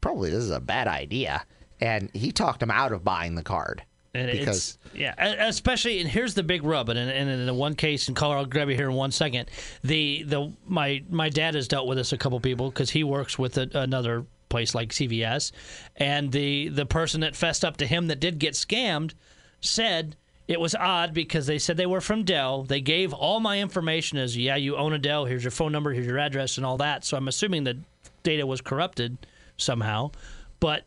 probably 0.01 0.31
this 0.31 0.39
is 0.45 0.51
a 0.53 0.61
bad 0.61 0.87
idea. 0.87 1.45
And 1.81 2.11
he 2.15 2.31
talked 2.31 2.63
him 2.63 2.71
out 2.71 2.93
of 2.93 3.03
buying 3.03 3.35
the 3.35 3.43
card. 3.43 3.83
And 4.17 4.31
because 4.31 4.79
it's 4.85 4.95
yeah, 4.95 5.15
especially 5.47 6.01
and 6.01 6.09
here's 6.09 6.35
the 6.35 6.43
big 6.43 6.65
rub, 6.65 6.89
and, 6.89 6.99
and 6.99 7.29
in 7.29 7.47
the 7.47 7.55
one 7.55 7.75
case 7.75 8.09
in 8.09 8.15
Colorado, 8.15 8.43
I'll 8.43 8.47
grab 8.47 8.69
you 8.69 8.77
here 8.77 8.89
in 8.89 8.97
one 8.97 9.11
second. 9.11 9.51
The 9.83 10.23
the 10.23 10.53
my 10.67 11.03
my 11.11 11.29
dad 11.29 11.55
has 11.55 11.69
dealt 11.69 11.87
with 11.87 11.99
this 11.99 12.13
a 12.13 12.19
couple 12.19 12.41
people 12.41 12.71
because 12.71 12.91
he 12.91 13.05
works 13.05 13.39
with 13.39 13.59
a, 13.59 13.69
another 13.75 14.25
place 14.49 14.75
like 14.75 14.91
CVS, 14.91 15.53
and 15.97 16.33
the 16.33 16.69
the 16.69 16.87
person 16.87 17.21
that 17.21 17.37
fessed 17.37 17.65
up 17.65 17.77
to 17.79 17.87
him 17.87 18.07
that 18.09 18.21
did 18.21 18.39
get 18.39 18.55
scammed 18.55 19.13
said 19.61 20.17
it 20.49 20.61
was 20.61 20.75
odd 20.75 21.13
because 21.13 21.47
they 21.47 21.59
said 21.59 21.77
they 21.77 21.87
were 21.87 22.01
from 22.01 22.25
Dell. 22.25 22.63
They 22.63 22.81
gave 22.81 23.13
all 23.13 23.41
my 23.41 23.61
information 23.61 24.19
as 24.19 24.37
yeah, 24.37 24.57
you 24.57 24.77
own 24.77 24.93
a 24.93 24.99
Dell. 24.99 25.25
Here's 25.25 25.45
your 25.45 25.51
phone 25.51 25.73
number. 25.73 25.93
Here's 25.93 26.07
your 26.07 26.19
address 26.19 26.57
and 26.57 26.65
all 26.65 26.77
that. 26.79 27.05
So 27.05 27.17
I'm 27.17 27.29
assuming 27.29 27.65
the 27.65 27.79
data 28.23 28.47
was 28.47 28.61
corrupted 28.61 29.19
somehow, 29.57 30.13
but 30.61 30.85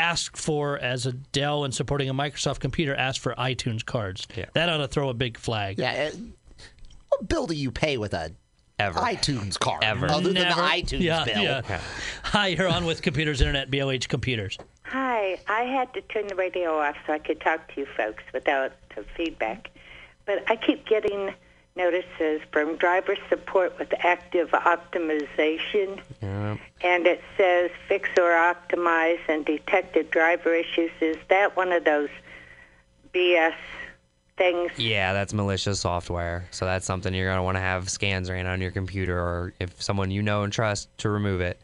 asked 0.00 0.36
for 0.36 0.78
as 0.78 1.04
a 1.06 1.12
Dell 1.12 1.64
and 1.64 1.74
supporting 1.74 2.08
a 2.08 2.14
Microsoft 2.14 2.60
computer 2.60 2.94
asked 2.94 3.20
for 3.20 3.34
iTunes 3.34 3.84
cards. 3.84 4.26
Yeah. 4.34 4.46
That 4.54 4.68
ought 4.68 4.78
to 4.78 4.88
throw 4.88 5.10
a 5.10 5.14
big 5.14 5.36
flag. 5.38 5.78
Yeah. 5.78 5.92
It, 5.92 6.16
what 7.10 7.28
bill 7.28 7.46
do 7.46 7.54
you 7.54 7.70
pay 7.70 7.98
with 7.98 8.14
a 8.14 8.32
Ever. 8.78 8.98
iTunes 8.98 9.58
card? 9.58 9.84
Ever. 9.84 10.06
Other 10.10 10.32
than 10.32 10.34
the 10.34 10.44
Never. 10.44 10.62
iTunes 10.62 11.00
yeah, 11.00 11.24
bill. 11.24 11.42
Yeah. 11.42 11.80
Hi, 12.24 12.48
you're 12.48 12.68
on 12.68 12.86
with 12.86 13.02
Computers 13.02 13.40
Internet, 13.40 13.70
BLH 13.70 14.08
Computers. 14.08 14.56
Hi, 14.84 15.38
I 15.46 15.62
had 15.64 15.92
to 15.94 16.00
turn 16.02 16.26
the 16.28 16.34
radio 16.34 16.78
off 16.78 16.96
so 17.06 17.12
I 17.12 17.18
could 17.18 17.40
talk 17.40 17.72
to 17.74 17.80
you 17.80 17.86
folks 17.96 18.22
without 18.32 18.72
the 18.96 19.04
feedback. 19.16 19.70
But 20.24 20.42
I 20.50 20.56
keep 20.56 20.86
getting 20.86 21.34
notices 21.76 22.40
from 22.52 22.76
driver 22.76 23.16
support 23.28 23.78
with 23.78 23.92
active 24.04 24.50
optimization. 24.50 26.00
And 26.82 27.06
it 27.06 27.22
says 27.36 27.70
fix 27.88 28.08
or 28.18 28.30
optimize 28.30 29.20
and 29.28 29.44
detected 29.44 30.10
driver 30.10 30.54
issues. 30.54 30.90
Is 31.00 31.16
that 31.28 31.56
one 31.56 31.72
of 31.72 31.84
those 31.84 32.08
BS 33.14 33.54
things? 34.36 34.72
Yeah, 34.76 35.12
that's 35.12 35.32
malicious 35.32 35.80
software. 35.80 36.46
So 36.50 36.64
that's 36.64 36.86
something 36.86 37.14
you're 37.14 37.26
going 37.26 37.38
to 37.38 37.42
want 37.42 37.56
to 37.56 37.62
have 37.62 37.88
scans 37.88 38.30
ran 38.30 38.46
on 38.46 38.60
your 38.60 38.70
computer 38.70 39.18
or 39.18 39.52
if 39.60 39.80
someone 39.80 40.10
you 40.10 40.22
know 40.22 40.42
and 40.42 40.52
trust 40.52 40.88
to 40.98 41.10
remove 41.10 41.40
it. 41.40 41.60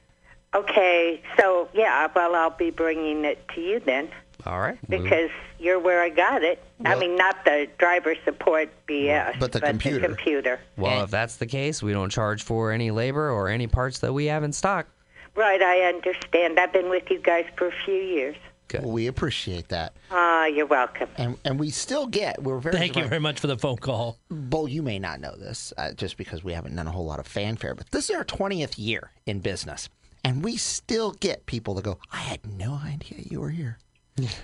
Okay, 0.54 1.20
so 1.38 1.68
yeah, 1.74 2.08
well, 2.14 2.34
I'll 2.34 2.50
be 2.50 2.70
bringing 2.70 3.24
it 3.24 3.46
to 3.54 3.60
you 3.60 3.80
then. 3.80 4.08
All 4.46 4.60
right. 4.60 4.78
because 4.88 5.30
you're 5.58 5.78
where 5.80 6.02
I 6.02 6.08
got 6.08 6.42
it. 6.42 6.62
I 6.84 6.94
mean, 6.98 7.16
not 7.16 7.44
the 7.44 7.68
driver 7.78 8.14
support 8.24 8.68
BS, 8.86 9.38
But 9.40 9.52
the 9.52 9.60
computer. 9.60 10.06
computer. 10.06 10.60
Well, 10.76 11.04
if 11.04 11.10
that's 11.10 11.36
the 11.36 11.46
case, 11.46 11.82
we 11.82 11.92
don't 11.92 12.10
charge 12.10 12.42
for 12.42 12.70
any 12.70 12.90
labor 12.90 13.30
or 13.30 13.48
any 13.48 13.66
parts 13.66 13.98
that 14.00 14.12
we 14.12 14.26
have 14.26 14.44
in 14.44 14.52
stock. 14.52 14.86
Right, 15.34 15.60
I 15.60 15.80
understand. 15.82 16.58
I've 16.58 16.72
been 16.72 16.88
with 16.90 17.10
you 17.10 17.18
guys 17.18 17.44
for 17.56 17.68
a 17.68 17.72
few 17.84 17.94
years. 17.94 18.36
Good. 18.68 18.82
Well, 18.82 18.92
we 18.92 19.06
appreciate 19.06 19.68
that. 19.68 19.92
Ah, 20.10 20.46
you're 20.46 20.66
welcome. 20.66 21.08
And 21.16 21.36
and 21.44 21.58
we 21.60 21.70
still 21.70 22.06
get, 22.06 22.42
we're 22.42 22.58
very 22.58 22.76
Thank 22.76 22.96
you 22.96 23.04
very 23.04 23.20
much 23.20 23.38
for 23.38 23.46
the 23.46 23.56
phone 23.56 23.76
call. 23.76 24.18
Bo, 24.30 24.66
you 24.66 24.82
may 24.82 24.98
not 24.98 25.20
know 25.20 25.36
this 25.36 25.72
uh, 25.78 25.92
just 25.92 26.16
because 26.16 26.42
we 26.42 26.52
haven't 26.52 26.74
done 26.74 26.86
a 26.88 26.90
whole 26.90 27.04
lot 27.06 27.20
of 27.20 27.26
fanfare, 27.28 27.74
but 27.76 27.90
this 27.92 28.10
is 28.10 28.16
our 28.16 28.24
20th 28.24 28.74
year 28.76 29.12
in 29.26 29.38
business. 29.40 29.88
And 30.24 30.42
we 30.42 30.56
still 30.56 31.12
get 31.12 31.46
people 31.46 31.74
that 31.74 31.84
go, 31.84 31.98
I 32.10 32.16
had 32.18 32.44
no 32.58 32.80
idea 32.84 33.18
you 33.30 33.40
were 33.40 33.50
here. 33.50 33.78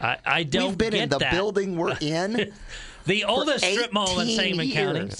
I, 0.00 0.18
I 0.24 0.42
don't 0.42 0.70
We've 0.70 0.78
been 0.78 0.94
in 0.94 1.08
the 1.08 1.18
that. 1.18 1.32
building 1.32 1.76
we're 1.76 1.96
in 2.00 2.52
the 3.06 3.24
oldest 3.24 3.64
strip 3.64 3.92
mall 3.92 4.20
in 4.20 4.28
18 4.28 4.36
Sangamon 4.36 4.70
County. 4.70 5.10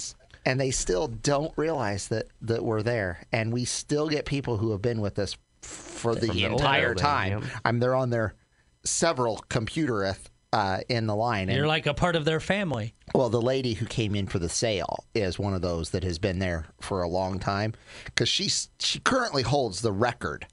And 0.45 0.59
they 0.59 0.71
still 0.71 1.07
don't 1.07 1.53
realize 1.57 2.09
that, 2.09 2.27
that 2.41 2.63
we're 2.63 2.83
there. 2.83 3.25
And 3.31 3.53
we 3.53 3.63
still 3.63 4.09
get 4.09 4.25
people 4.25 4.57
who 4.57 4.71
have 4.71 4.81
been 4.81 4.99
with 4.99 5.17
us 5.17 5.37
for 5.61 6.15
the 6.15 6.27
the 6.27 6.43
entire 6.43 6.93
time. 6.93 7.41
yep. 7.41 7.51
I'm 7.63 7.79
they're 7.79 7.95
on 7.95 8.09
their 8.09 8.35
several 8.83 9.37
computer 9.47 10.15
uh, 10.51 10.79
in 10.89 11.07
the 11.07 11.15
line. 11.15 11.49
And 11.49 11.57
You're 11.57 11.67
like 11.67 11.87
a 11.87 11.93
part 11.93 12.15
of 12.15 12.25
their 12.25 12.39
family. 12.39 12.93
Well, 13.15 13.29
the 13.29 13.41
lady 13.41 13.73
who 13.73 13.85
came 13.85 14.15
in 14.15 14.27
for 14.27 14.39
the 14.39 14.49
sale 14.49 15.05
is 15.15 15.39
one 15.39 15.53
of 15.53 15.61
those 15.61 15.89
that 15.91 16.03
has 16.03 16.19
been 16.19 16.39
there 16.39 16.65
for 16.81 17.01
a 17.01 17.07
long 17.07 17.39
time 17.39 17.73
because 18.05 18.29
she 18.29 18.49
she 18.79 18.99
currently 18.99 19.43
holds 19.43 19.81
the 19.81 19.91
record 19.91 20.45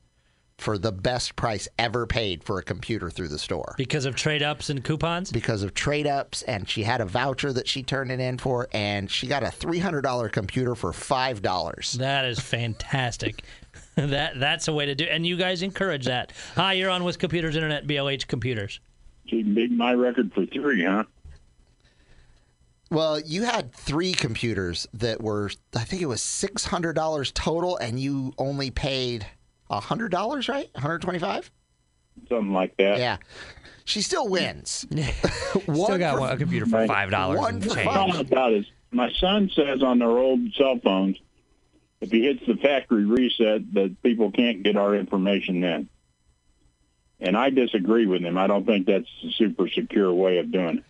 for 0.60 0.76
the 0.78 0.92
best 0.92 1.34
price 1.36 1.66
ever 1.78 2.06
paid 2.06 2.44
for 2.44 2.58
a 2.58 2.62
computer 2.62 3.10
through 3.10 3.28
the 3.28 3.38
store 3.38 3.74
Because 3.78 4.04
of 4.04 4.14
trade 4.14 4.42
ups 4.42 4.70
and 4.70 4.84
coupons? 4.84 5.32
because 5.32 5.62
of 5.62 5.74
trade 5.74 6.06
ups, 6.06 6.42
and 6.42 6.68
she 6.68 6.82
had 6.82 7.00
a 7.00 7.06
voucher 7.06 7.52
that 7.52 7.66
she 7.66 7.82
turned 7.82 8.10
it 8.12 8.20
in 8.20 8.38
for, 8.38 8.68
and 8.72 9.10
she 9.10 9.26
got 9.26 9.42
a 9.42 9.50
three 9.50 9.78
hundred 9.78 10.02
dollar 10.02 10.28
computer 10.28 10.74
for 10.74 10.92
five 10.92 11.42
dollars. 11.42 11.92
That 11.94 12.24
is 12.26 12.38
fantastic. 12.38 13.42
that 13.96 14.38
That's 14.38 14.68
a 14.68 14.72
way 14.72 14.86
to 14.86 14.94
do 14.94 15.04
it. 15.04 15.10
And 15.10 15.26
you 15.26 15.36
guys 15.36 15.62
encourage 15.62 16.04
that. 16.06 16.32
Hi, 16.56 16.74
you're 16.74 16.90
on 16.90 17.04
with 17.04 17.18
Computers 17.18 17.56
Internet, 17.56 17.86
BLH 17.86 18.26
Computers. 18.26 18.80
She 19.26 19.42
beat 19.42 19.70
my 19.70 19.94
record 19.94 20.32
for 20.34 20.44
three, 20.46 20.84
huh? 20.84 21.04
Well, 22.90 23.20
you 23.20 23.44
had 23.44 23.72
three 23.72 24.12
computers 24.12 24.88
that 24.94 25.22
were, 25.22 25.50
I 25.76 25.84
think 25.84 26.02
it 26.02 26.06
was 26.06 26.20
six 26.20 26.64
hundred 26.64 26.94
dollars 26.94 27.30
total, 27.32 27.76
and 27.76 28.00
you 28.00 28.32
only 28.36 28.70
paid 28.72 29.26
hundred 29.78 30.10
dollars, 30.10 30.48
right? 30.48 30.68
One 30.72 30.82
hundred 30.82 31.02
twenty-five. 31.02 31.50
Something 32.28 32.52
like 32.52 32.76
that. 32.78 32.98
Yeah, 32.98 33.18
she 33.84 34.02
still 34.02 34.28
wins. 34.28 34.86
Still 35.62 35.98
got 35.98 36.14
for- 36.14 36.20
one, 36.20 36.32
a 36.32 36.36
computer 36.36 36.66
for 36.66 36.86
five 36.86 37.10
dollars 37.10 37.38
One 37.38 37.54
and 37.56 37.64
for 37.64 37.76
five. 37.76 38.18
About 38.20 38.52
is 38.52 38.66
my 38.90 39.10
son 39.12 39.50
says 39.54 39.82
on 39.82 39.98
their 39.98 40.08
old 40.10 40.52
cell 40.54 40.78
phones, 40.82 41.16
if 42.00 42.10
he 42.10 42.22
hits 42.22 42.42
the 42.46 42.56
factory 42.56 43.04
reset, 43.04 43.72
that 43.74 44.02
people 44.02 44.30
can't 44.32 44.62
get 44.62 44.76
our 44.76 44.94
information 44.94 45.60
then. 45.60 45.88
And 47.20 47.36
I 47.36 47.50
disagree 47.50 48.06
with 48.06 48.22
him. 48.22 48.38
I 48.38 48.46
don't 48.46 48.64
think 48.64 48.86
that's 48.86 49.08
a 49.24 49.30
super 49.32 49.68
secure 49.68 50.12
way 50.12 50.38
of 50.38 50.50
doing 50.50 50.78
it. 50.78 50.84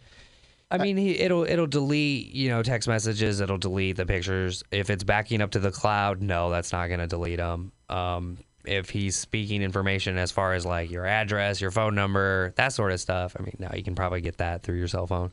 I 0.71 0.79
mean, 0.79 0.97
he, 0.97 1.19
it'll 1.19 1.43
it'll 1.45 1.67
delete 1.67 2.29
you 2.33 2.49
know 2.49 2.63
text 2.63 2.87
messages. 2.87 3.41
It'll 3.41 3.59
delete 3.59 3.97
the 3.97 4.07
pictures. 4.07 4.63
If 4.71 4.89
it's 4.89 5.03
backing 5.03 5.43
up 5.43 5.51
to 5.53 5.59
the 5.59 5.73
cloud, 5.73 6.23
no, 6.23 6.51
that's 6.51 6.71
not 6.71 6.87
going 6.87 7.01
to 7.01 7.09
delete 7.09 7.39
them. 7.39 7.73
Um, 7.89 8.39
if 8.65 8.91
he's 8.91 9.17
speaking 9.17 9.63
information 9.63 10.19
as 10.19 10.31
far 10.31 10.55
as 10.55 10.67
like 10.67 10.91
your 10.91 11.07
address, 11.07 11.61
your 11.61 11.71
phone 11.71 11.95
number, 11.95 12.53
that 12.57 12.73
sort 12.73 12.93
of 12.93 13.01
stuff, 13.01 13.37
I 13.39 13.43
mean, 13.43 13.57
now 13.59 13.71
you 13.75 13.83
can 13.83 13.95
probably 13.95 14.21
get 14.21 14.39
that 14.39 14.63
through 14.63 14.77
your 14.77 14.89
cell 14.89 15.07
phone. 15.07 15.33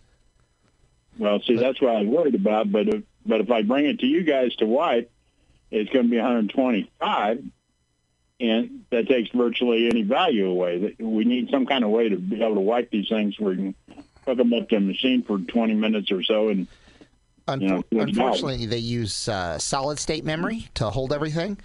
Well, 1.18 1.42
see, 1.42 1.56
that's 1.56 1.82
what 1.82 1.96
I 1.96 2.02
was 2.02 2.08
worried 2.08 2.36
about. 2.36 2.72
But 2.72 2.88
if, 2.88 3.04
but 3.26 3.42
if 3.42 3.52
I 3.52 3.64
bring 3.64 3.86
it 3.86 4.00
to 4.00 4.06
you 4.06 4.24
guys 4.24 4.56
to 4.58 4.66
wipe, 4.66 5.12
it's 5.72 5.90
going 5.90 6.06
to 6.06 6.12
be 6.12 6.18
125, 6.18 7.44
and 8.40 8.86
that 8.92 9.08
takes 9.08 9.30
virtually 9.32 9.88
any 9.88 10.04
value 10.04 10.48
away. 10.50 10.96
We 11.00 11.26
need 11.26 11.50
some 11.50 11.66
kind 11.66 11.84
of 11.84 11.90
way 11.90 12.10
to 12.10 12.18
be 12.18 12.42
able 12.42 12.56
to 12.56 12.62
wipe 12.62 12.92
these 12.92 13.10
things 13.10 13.40
where 13.40 13.54
you 13.54 13.74
can 13.88 14.04
hook 14.26 14.38
them 14.38 14.54
up 14.54 14.70
to 14.70 14.76
a 14.78 14.80
machine 14.80 15.24
for 15.24 15.40
20 15.40 15.74
minutes 15.74 16.12
or 16.12 16.24
so, 16.24 16.50
and 16.50 16.68
Unfor- 17.48 17.62
You 17.62 17.68
know, 17.68 17.84
it's 17.92 18.18
unfortunately, 18.18 18.66
they 18.66 18.78
use 18.78 19.30
uh, 19.30 19.58
solid 19.58 20.00
state 20.00 20.26
memory 20.26 20.68
to 20.76 20.90
hold 20.90 21.14
everything, 21.14 21.58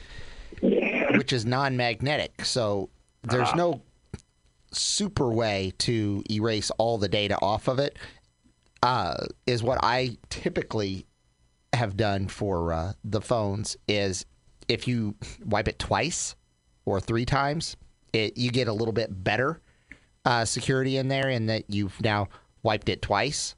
which 1.17 1.33
is 1.33 1.45
non 1.45 1.77
magnetic. 1.77 2.45
So 2.45 2.91
there's 3.23 3.55
no 3.55 3.83
super 4.73 5.31
way 5.31 5.73
to 5.79 6.23
erase 6.31 6.71
all 6.79 6.99
the 6.99 7.09
data 7.09 7.39
off 7.41 7.69
of 7.69 7.79
it. 7.79 7.99
Uh, 8.83 9.27
is 9.47 9.63
what 9.63 9.79
I 9.83 10.17
typically 10.29 11.07
have 11.73 11.97
done 11.97 12.29
for 12.29 12.73
uh, 12.73 12.93
the 13.05 13.21
phones 13.21 13.77
is 13.87 14.27
if 14.69 14.89
you 14.89 15.15
wipe 15.45 15.69
it 15.69 15.79
twice 15.79 16.35
or 16.85 17.01
three 17.01 17.25
times, 17.25 17.77
it, 18.13 18.37
you 18.37 18.51
get 18.51 18.69
a 18.69 18.73
little 18.73 18.93
bit 18.93 19.23
better 19.23 19.61
uh, 20.25 20.45
security 20.45 20.97
in 20.97 21.09
there, 21.09 21.29
in 21.29 21.47
that 21.47 21.65
you've 21.69 22.01
now 22.01 22.29
wiped 22.63 22.89
it 22.89 23.03
twice. 23.03 23.55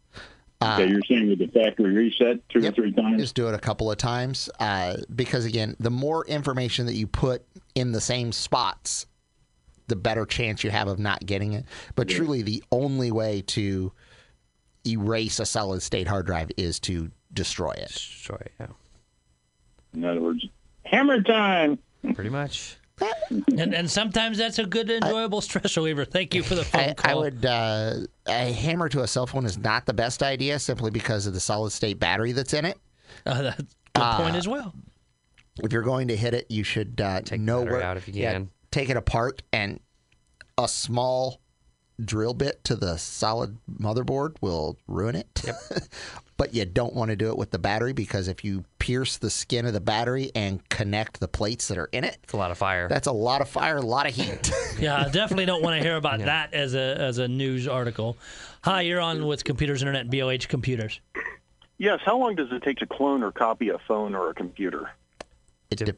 Okay, 0.73 0.89
you're 0.89 1.03
saying 1.09 1.29
with 1.29 1.39
the 1.39 1.47
factory 1.49 1.93
reset 1.93 2.49
two 2.49 2.61
Yep. 2.61 2.73
or 2.73 2.75
three 2.75 2.93
times. 2.93 3.21
Just 3.21 3.35
do 3.35 3.49
it 3.49 3.55
a 3.55 3.59
couple 3.59 3.91
of 3.91 3.99
times 3.99 4.49
uh, 4.61 4.97
because, 5.15 5.45
again, 5.45 5.77
the 5.79 5.91
more 5.91 6.25
information 6.27 6.87
that 6.87 6.95
you 6.95 7.07
put 7.07 7.43
in 7.75 7.93
the 7.93 8.01
same 8.01 8.33
spots, 8.33 9.07
the 9.89 9.97
better 9.97 10.25
chance 10.27 10.65
you 10.65 10.71
have 10.71 10.89
of 10.89 10.99
not 10.99 11.25
getting 11.27 11.53
it. 11.53 11.65
But 11.95 12.09
truly, 12.09 12.43
the 12.43 12.63
only 12.73 13.11
way 13.13 13.43
to 13.49 13.93
erase 14.87 15.39
a 15.41 15.47
solid 15.47 15.83
state 15.83 16.07
hard 16.09 16.27
drive 16.27 16.51
is 16.57 16.79
to 16.81 17.11
destroy 17.33 17.73
it. 17.73 17.91
Sure, 17.91 18.41
yeah, 18.61 18.67
In 19.95 20.05
other 20.05 20.21
words, 20.21 20.47
hammer 20.85 21.23
time. 21.23 21.79
pretty 22.15 22.31
much. 22.31 22.77
And, 23.31 23.75
and 23.75 23.91
sometimes 23.91 24.39
that's 24.39 24.59
a 24.59 24.65
good, 24.65 24.91
enjoyable 24.91 25.41
stress 25.41 25.77
reliever. 25.77 26.05
Thank 26.05 26.35
you 26.35 26.43
for 26.43 26.55
the 26.55 26.65
phone 26.65 26.81
I, 26.91 26.95
call. 26.95 27.11
I 27.11 27.15
would 27.15 27.45
uh, 27.45 27.95
a 28.27 28.53
hammer 28.53 28.89
to 28.91 29.03
a 29.03 29.07
cell 29.07 29.27
phone 29.27 29.45
is 29.45 29.59
not 29.59 29.87
the 29.87 29.93
best 29.95 30.23
idea 30.23 30.59
simply 30.59 30.91
because 30.91 31.27
of 31.27 31.35
the 31.35 31.41
solid 31.41 31.71
state 31.73 31.99
battery 31.99 32.33
that's 32.33 32.55
in 32.55 32.65
it. 32.65 32.79
Uh, 33.27 33.43
that's 33.43 33.61
a 33.95 33.99
good 33.99 34.17
point 34.23 34.37
as 34.37 34.47
well. 34.47 34.73
if 35.63 35.73
you're 35.73 35.83
going 35.83 36.09
to 36.09 36.17
hit 36.17 36.35
it, 36.35 36.47
you 36.51 36.63
should 36.63 37.01
uh, 37.01 37.17
Take 37.21 37.31
the 37.31 37.39
know 37.39 37.61
battery 37.61 37.73
where 37.79 37.83
out 37.83 37.97
if 37.97 38.07
you 38.09 38.15
yeah, 38.15 38.33
can. 38.33 38.51
take 38.71 38.91
it 38.91 38.97
apart 38.97 39.43
and 39.53 39.81
a 40.57 40.69
small 40.69 41.41
drill 42.05 42.35
bit 42.35 42.63
to 42.65 42.77
the 42.77 42.97
solid 42.97 43.57
motherboard 43.81 44.37
will 44.41 44.77
ruin 44.87 45.17
it. 45.17 45.43
but 46.37 46.55
you 46.55 46.65
don't 46.65 46.95
want 46.95 47.11
to 47.11 47.17
do 47.17 47.29
it 47.29 47.39
with 47.39 47.51
the 47.51 47.59
battery 47.59 47.93
because 47.93 48.27
if 48.29 48.45
you 48.45 48.65
pierce 48.79 49.17
the 49.19 49.31
skin 49.31 49.67
of 49.67 49.73
the 49.73 49.81
battery 49.81 50.31
and 50.35 50.69
connect 50.69 51.21
the 51.21 51.29
plates 51.29 51.69
that 51.69 51.79
are 51.79 51.89
in 51.93 52.03
it, 52.05 52.19
It's 52.25 52.33
a 52.33 52.37
lot 52.37 52.51
of 52.51 52.59
fire. 52.59 52.89
that's 52.89 53.07
a 53.07 53.13
lot 53.13 53.41
of 53.41 53.49
fire, 53.49 53.77
a 53.77 53.83
lot 53.83 54.07
of 54.07 54.15
heat. 54.15 54.51
Yeah, 54.79 55.05
I 55.07 55.09
definitely 55.09 55.47
don't 55.47 55.63
want 55.63 55.81
to 55.81 55.87
hear 55.87 55.97
about 55.97 56.19
that 56.19 56.53
as 56.53 56.75
a 56.75 56.97
as 57.01 57.19
a 57.19 57.29
news 57.29 57.69
article. 57.69 58.17
Hi, 58.65 58.81
you're 58.81 59.01
on 59.01 59.25
with 59.27 59.45
Computers 59.45 59.83
Internet, 59.83 60.09
BLH 60.11 60.49
Computers. 60.49 61.01
Yes. 61.79 62.01
How 62.05 62.19
long 62.19 62.35
does 62.35 62.49
it 62.51 62.63
take 62.65 62.79
to 62.79 62.87
clone 62.87 63.23
or 63.23 63.31
copy 63.31 63.69
a 63.69 63.79
phone 63.79 64.17
or 64.17 64.31
a 64.31 64.35
computer? 64.35 64.91
It 65.71 65.77
de- 65.77 65.95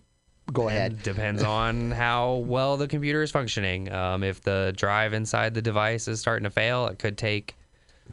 go 0.53 0.68
ahead. 0.68 1.03
Depends 1.03 1.42
on 1.42 1.90
how 1.90 2.35
well 2.35 2.77
the 2.77 2.87
computer 2.87 3.22
is 3.22 3.31
functioning. 3.31 3.90
Um, 3.90 4.22
if 4.22 4.42
the 4.42 4.75
drive 4.77 5.14
inside 5.14 5.55
the 5.55 5.62
device 5.62 6.07
is 6.07 6.20
starting 6.20 6.44
to 6.44 6.51
fail, 6.51 6.87
it 6.88 6.99
could 6.99 7.16
take, 7.16 7.55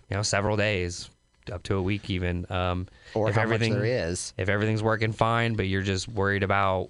you 0.10 0.16
know, 0.16 0.24
several 0.24 0.56
days, 0.56 1.10
up 1.52 1.64
to 1.64 1.76
a 1.76 1.82
week 1.82 2.10
even. 2.10 2.46
Um, 2.50 2.88
Or 3.14 3.30
if 3.30 3.36
how 3.36 3.42
much 3.42 3.54
everything, 3.54 3.74
there 3.74 3.86
is. 3.86 4.34
If 4.38 4.50
everything's 4.50 4.84
working 4.84 5.12
fine, 5.12 5.56
but 5.56 5.68
you're 5.68 5.82
just 5.82 6.08
worried 6.08 6.44
about 6.44 6.90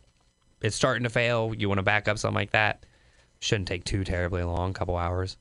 it's 0.61 0.75
starting 0.75 1.03
to 1.03 1.09
fail, 1.09 1.53
you 1.55 1.67
want 1.67 1.79
to 1.79 1.83
back 1.83 2.07
up 2.07 2.17
something 2.17 2.35
like 2.35 2.51
that. 2.51 2.85
Shouldn't 3.39 3.67
take 3.67 3.83
too 3.83 4.03
terribly 4.03 4.43
long, 4.43 4.73
couple 4.73 4.95
hours. 4.95 5.37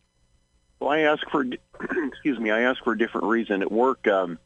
Well, 0.81 0.90
I 0.90 1.01
ask 1.01 1.29
for, 1.31 1.44
excuse 2.09 2.38
me, 2.38 2.51
I 2.51 2.62
ask 2.62 2.83
for 2.83 2.92
a 2.92 2.98
different 2.98 3.29
reason. 3.29 3.62
At 3.62 3.70
work, 3.70 4.09
um, 4.09 4.38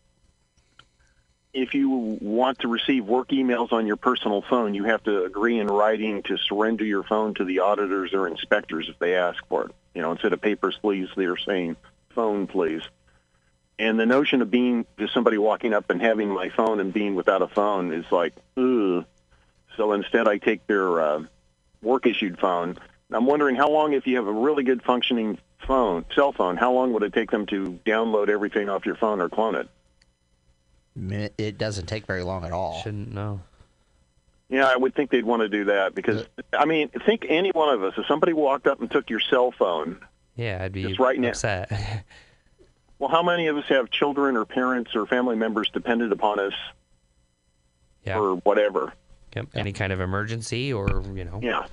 if 1.55 1.73
you 1.73 1.89
want 2.21 2.59
to 2.59 2.69
receive 2.69 3.07
work 3.07 3.29
emails 3.29 3.73
on 3.73 3.87
your 3.87 3.97
personal 3.97 4.43
phone, 4.43 4.75
you 4.75 4.85
have 4.85 5.03
to 5.05 5.25
agree 5.25 5.59
in 5.59 5.69
writing 5.69 6.23
to 6.25 6.37
surrender 6.37 6.85
your 6.85 7.03
phone 7.03 7.33
to 7.35 7.45
the 7.45 7.61
auditors 7.61 8.13
or 8.13 8.29
inspectors 8.29 8.91
if 8.91 8.99
they 8.99 9.15
ask 9.17 9.43
for 9.49 9.65
it. 9.65 9.75
You 9.95 10.03
know, 10.03 10.13
instead 10.13 10.35
of 10.35 10.43
papers, 10.43 10.79
please, 10.83 11.09
they're 11.17 11.39
saying 11.39 11.77
phone, 12.11 12.47
please. 12.47 12.83
And 13.79 14.01
the 14.01 14.07
notion 14.07 14.41
of 14.41 14.51
being 14.51 14.87
just 14.99 15.13
somebody 15.13 15.37
walking 15.39 15.75
up 15.75 15.91
and 15.91 16.01
having 16.01 16.31
my 16.31 16.49
phone 16.49 16.81
and 16.81 16.93
being 16.93 17.15
without 17.15 17.43
a 17.43 17.49
phone 17.49 17.93
is 17.93 18.07
like, 18.11 18.35
ugh. 18.57 19.05
So 19.77 19.93
instead, 19.93 20.27
I 20.27 20.39
take 20.39 20.67
their 20.67 21.01
uh, 21.01 21.25
work-issued 21.83 22.39
phone. 22.39 22.79
I'm 23.11 23.27
wondering 23.27 23.55
how 23.55 23.71
long, 23.71 23.93
if 23.93 24.07
you 24.07 24.17
have 24.17 24.27
a 24.27 24.33
really 24.33 24.65
good 24.65 24.83
functioning 24.83 25.39
phone, 25.67 26.07
cell 26.15 26.33
phone, 26.33 26.57
how 26.57 26.73
long 26.73 26.93
would 26.95 27.03
it 27.03 27.13
take 27.13 27.31
them 27.31 27.47
to 27.47 27.79
download 27.85 28.29
everything 28.29 28.69
off 28.69 28.87
your 28.87 28.97
phone 28.97 29.21
or 29.21 29.29
clone 29.29 29.55
it? 29.55 31.35
It 31.37 31.59
doesn't 31.59 31.87
take 31.87 32.07
very 32.07 32.23
long 32.23 32.45
at 32.45 32.53
all. 32.53 32.81
Shouldn't 32.83 33.13
know. 33.13 33.41
Yeah, 34.49 34.67
I 34.67 34.77
would 34.77 34.95
think 34.95 35.11
they'd 35.11 35.25
want 35.25 35.43
to 35.43 35.49
do 35.49 35.65
that 35.65 35.95
because, 35.95 36.25
I 36.53 36.65
mean, 36.65 36.89
think 37.05 37.27
any 37.29 37.51
one 37.51 37.75
of 37.75 37.83
us, 37.83 37.95
if 37.99 38.07
somebody 38.07 38.33
walked 38.33 38.67
up 38.67 38.81
and 38.81 38.91
took 38.91 39.11
your 39.11 39.21
cell 39.21 39.53
phone, 39.53 39.99
Yeah, 40.37 40.63
I'd 40.63 40.73
be 40.73 40.85
Just 40.85 41.01
right 41.01 41.19
now. 41.19 41.33
upset. 42.97 43.01
well, 43.01 43.11
how 43.11 43.23
many 43.23 43.47
of 43.47 43.57
us 43.57 43.65
have 43.69 43.91
children 43.91 44.37
or 44.37 44.45
parents 44.45 44.95
or 44.95 45.07
family 45.07 45.37
members 45.37 45.69
dependent 45.71 46.13
upon 46.13 46.41
us 46.41 46.55
yeah. 48.05 48.19
or 48.19 48.37
whatever? 48.37 48.93
Yep. 49.35 49.49
Any 49.55 49.73
kind 49.73 49.93
of 49.93 50.01
emergency 50.01 50.73
or, 50.73 51.03
you 51.15 51.25
know. 51.25 51.41
Yeah. 51.43 51.67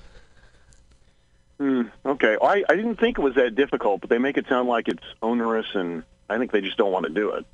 Hmm, 1.59 1.83
okay. 2.05 2.38
Well, 2.41 2.49
I, 2.49 2.63
I 2.67 2.75
didn't 2.75 2.99
think 2.99 3.17
it 3.17 3.21
was 3.21 3.36
that 3.36 3.55
difficult, 3.55 4.01
but 4.01 4.09
they 4.09 4.17
make 4.17 4.38
it 4.38 4.47
sound 4.49 4.67
like 4.67 4.88
it's 4.88 5.03
onerous, 5.21 5.67
and 5.73 6.03
I 6.29 6.38
think 6.38 6.51
they 6.51 6.62
just 6.62 6.77
don't 6.77 6.91
want 6.91 7.05
to 7.05 7.12
do 7.12 7.31
it. 7.31 7.45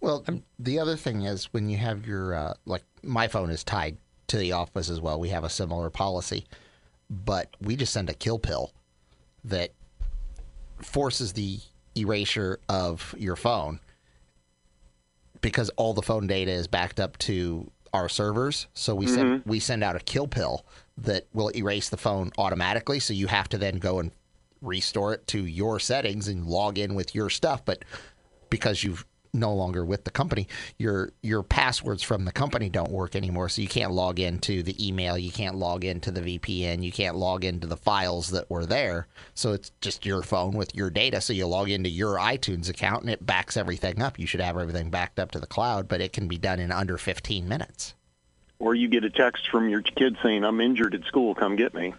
Well, 0.00 0.24
the 0.58 0.78
other 0.78 0.96
thing 0.96 1.22
is 1.22 1.52
when 1.52 1.68
you 1.68 1.76
have 1.78 2.06
your 2.06 2.34
uh, 2.34 2.54
like 2.66 2.82
my 3.02 3.28
phone 3.28 3.50
is 3.50 3.62
tied 3.62 3.96
to 4.28 4.36
the 4.36 4.52
office 4.52 4.90
as 4.90 5.00
well. 5.00 5.18
We 5.18 5.28
have 5.30 5.44
a 5.44 5.48
similar 5.48 5.90
policy, 5.90 6.44
but 7.08 7.56
we 7.60 7.76
just 7.76 7.92
send 7.92 8.10
a 8.10 8.14
kill 8.14 8.38
pill 8.38 8.72
that 9.44 9.70
forces 10.80 11.32
the 11.32 11.60
erasure 11.96 12.58
of 12.68 13.14
your 13.18 13.36
phone 13.36 13.80
because 15.40 15.70
all 15.70 15.92
the 15.92 16.02
phone 16.02 16.26
data 16.26 16.50
is 16.50 16.66
backed 16.66 17.00
up 17.00 17.18
to 17.18 17.70
our 17.92 18.08
servers. 18.08 18.68
So 18.74 18.94
we 18.94 19.06
send 19.06 19.40
mm-hmm. 19.40 19.50
we 19.50 19.60
send 19.60 19.84
out 19.84 19.96
a 19.96 20.00
kill 20.00 20.26
pill 20.26 20.64
that 20.98 21.26
will 21.32 21.50
erase 21.54 21.88
the 21.88 21.96
phone 21.96 22.32
automatically. 22.38 23.00
So 23.00 23.12
you 23.12 23.26
have 23.26 23.48
to 23.50 23.58
then 23.58 23.78
go 23.78 23.98
and 23.98 24.12
restore 24.60 25.12
it 25.12 25.26
to 25.28 25.44
your 25.44 25.80
settings 25.80 26.28
and 26.28 26.46
log 26.46 26.78
in 26.78 26.94
with 26.94 27.14
your 27.14 27.28
stuff. 27.28 27.64
But 27.64 27.84
because 28.48 28.84
you've 28.84 29.04
no 29.34 29.54
longer 29.54 29.84
with 29.84 30.04
the 30.04 30.10
company, 30.10 30.46
your 30.78 31.12
your 31.22 31.42
passwords 31.42 32.02
from 32.02 32.24
the 32.24 32.32
company 32.32 32.68
don't 32.68 32.90
work 32.90 33.16
anymore. 33.16 33.48
So 33.48 33.62
you 33.62 33.68
can't 33.68 33.92
log 33.92 34.20
into 34.20 34.62
the 34.62 34.86
email, 34.86 35.16
you 35.16 35.32
can't 35.32 35.56
log 35.56 35.84
into 35.84 36.10
the 36.10 36.20
VPN, 36.20 36.82
you 36.82 36.92
can't 36.92 37.16
log 37.16 37.44
into 37.44 37.66
the 37.66 37.76
files 37.76 38.30
that 38.30 38.50
were 38.50 38.66
there. 38.66 39.06
So 39.34 39.52
it's 39.52 39.70
just 39.80 40.04
your 40.04 40.22
phone 40.22 40.52
with 40.52 40.74
your 40.74 40.90
data. 40.90 41.20
So 41.20 41.32
you 41.32 41.46
log 41.46 41.70
into 41.70 41.88
your 41.88 42.16
iTunes 42.16 42.68
account 42.68 43.02
and 43.02 43.10
it 43.10 43.24
backs 43.24 43.56
everything 43.56 44.02
up. 44.02 44.18
You 44.18 44.26
should 44.26 44.40
have 44.40 44.58
everything 44.58 44.90
backed 44.90 45.18
up 45.18 45.30
to 45.32 45.40
the 45.40 45.46
cloud, 45.46 45.88
but 45.88 46.00
it 46.00 46.12
can 46.12 46.28
be 46.28 46.38
done 46.38 46.60
in 46.60 46.70
under 46.70 46.98
15 46.98 47.48
minutes. 47.48 47.94
Or 48.58 48.74
you 48.74 48.88
get 48.88 49.04
a 49.04 49.10
text 49.10 49.48
from 49.48 49.68
your 49.68 49.82
kid 49.82 50.16
saying, 50.22 50.44
"I'm 50.44 50.60
injured 50.60 50.94
at 50.94 51.04
school. 51.04 51.34
Come 51.34 51.56
get 51.56 51.74
me." 51.74 51.94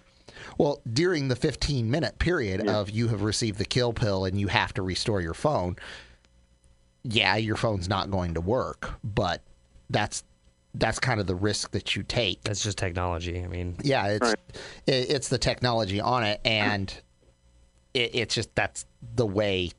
Well, 0.57 0.81
during 0.91 1.27
the 1.27 1.35
15 1.35 1.89
minute 1.89 2.19
period 2.19 2.67
of 2.67 2.89
you 2.89 3.07
have 3.09 3.23
received 3.23 3.57
the 3.57 3.65
kill 3.65 3.91
pill 3.91 4.25
and 4.25 4.39
you 4.39 4.47
have 4.47 4.73
to 4.75 4.81
restore 4.81 5.19
your 5.19 5.33
phone, 5.33 5.75
yeah, 7.03 7.35
your 7.35 7.55
phone's 7.55 7.89
not 7.89 8.09
going 8.11 8.33
to 8.35 8.41
work, 8.41 8.91
but 9.03 9.41
that's 9.89 10.23
that's 10.75 10.99
kind 10.99 11.19
of 11.19 11.27
the 11.27 11.35
risk 11.35 11.71
that 11.71 11.95
you 11.95 12.03
take. 12.03 12.41
That's 12.43 12.63
just 12.63 12.77
technology. 12.77 13.43
I 13.43 13.47
mean, 13.47 13.75
Yeah, 13.83 14.07
it's 14.07 14.31
it, 14.87 15.09
it's 15.09 15.29
the 15.29 15.37
technology 15.37 15.99
on 16.01 16.23
it, 16.23 16.41
and 16.45 16.93
it, 17.93 18.11
it's 18.15 18.35
just 18.35 18.53
that's 18.55 18.85
the 19.15 19.25
way 19.25 19.71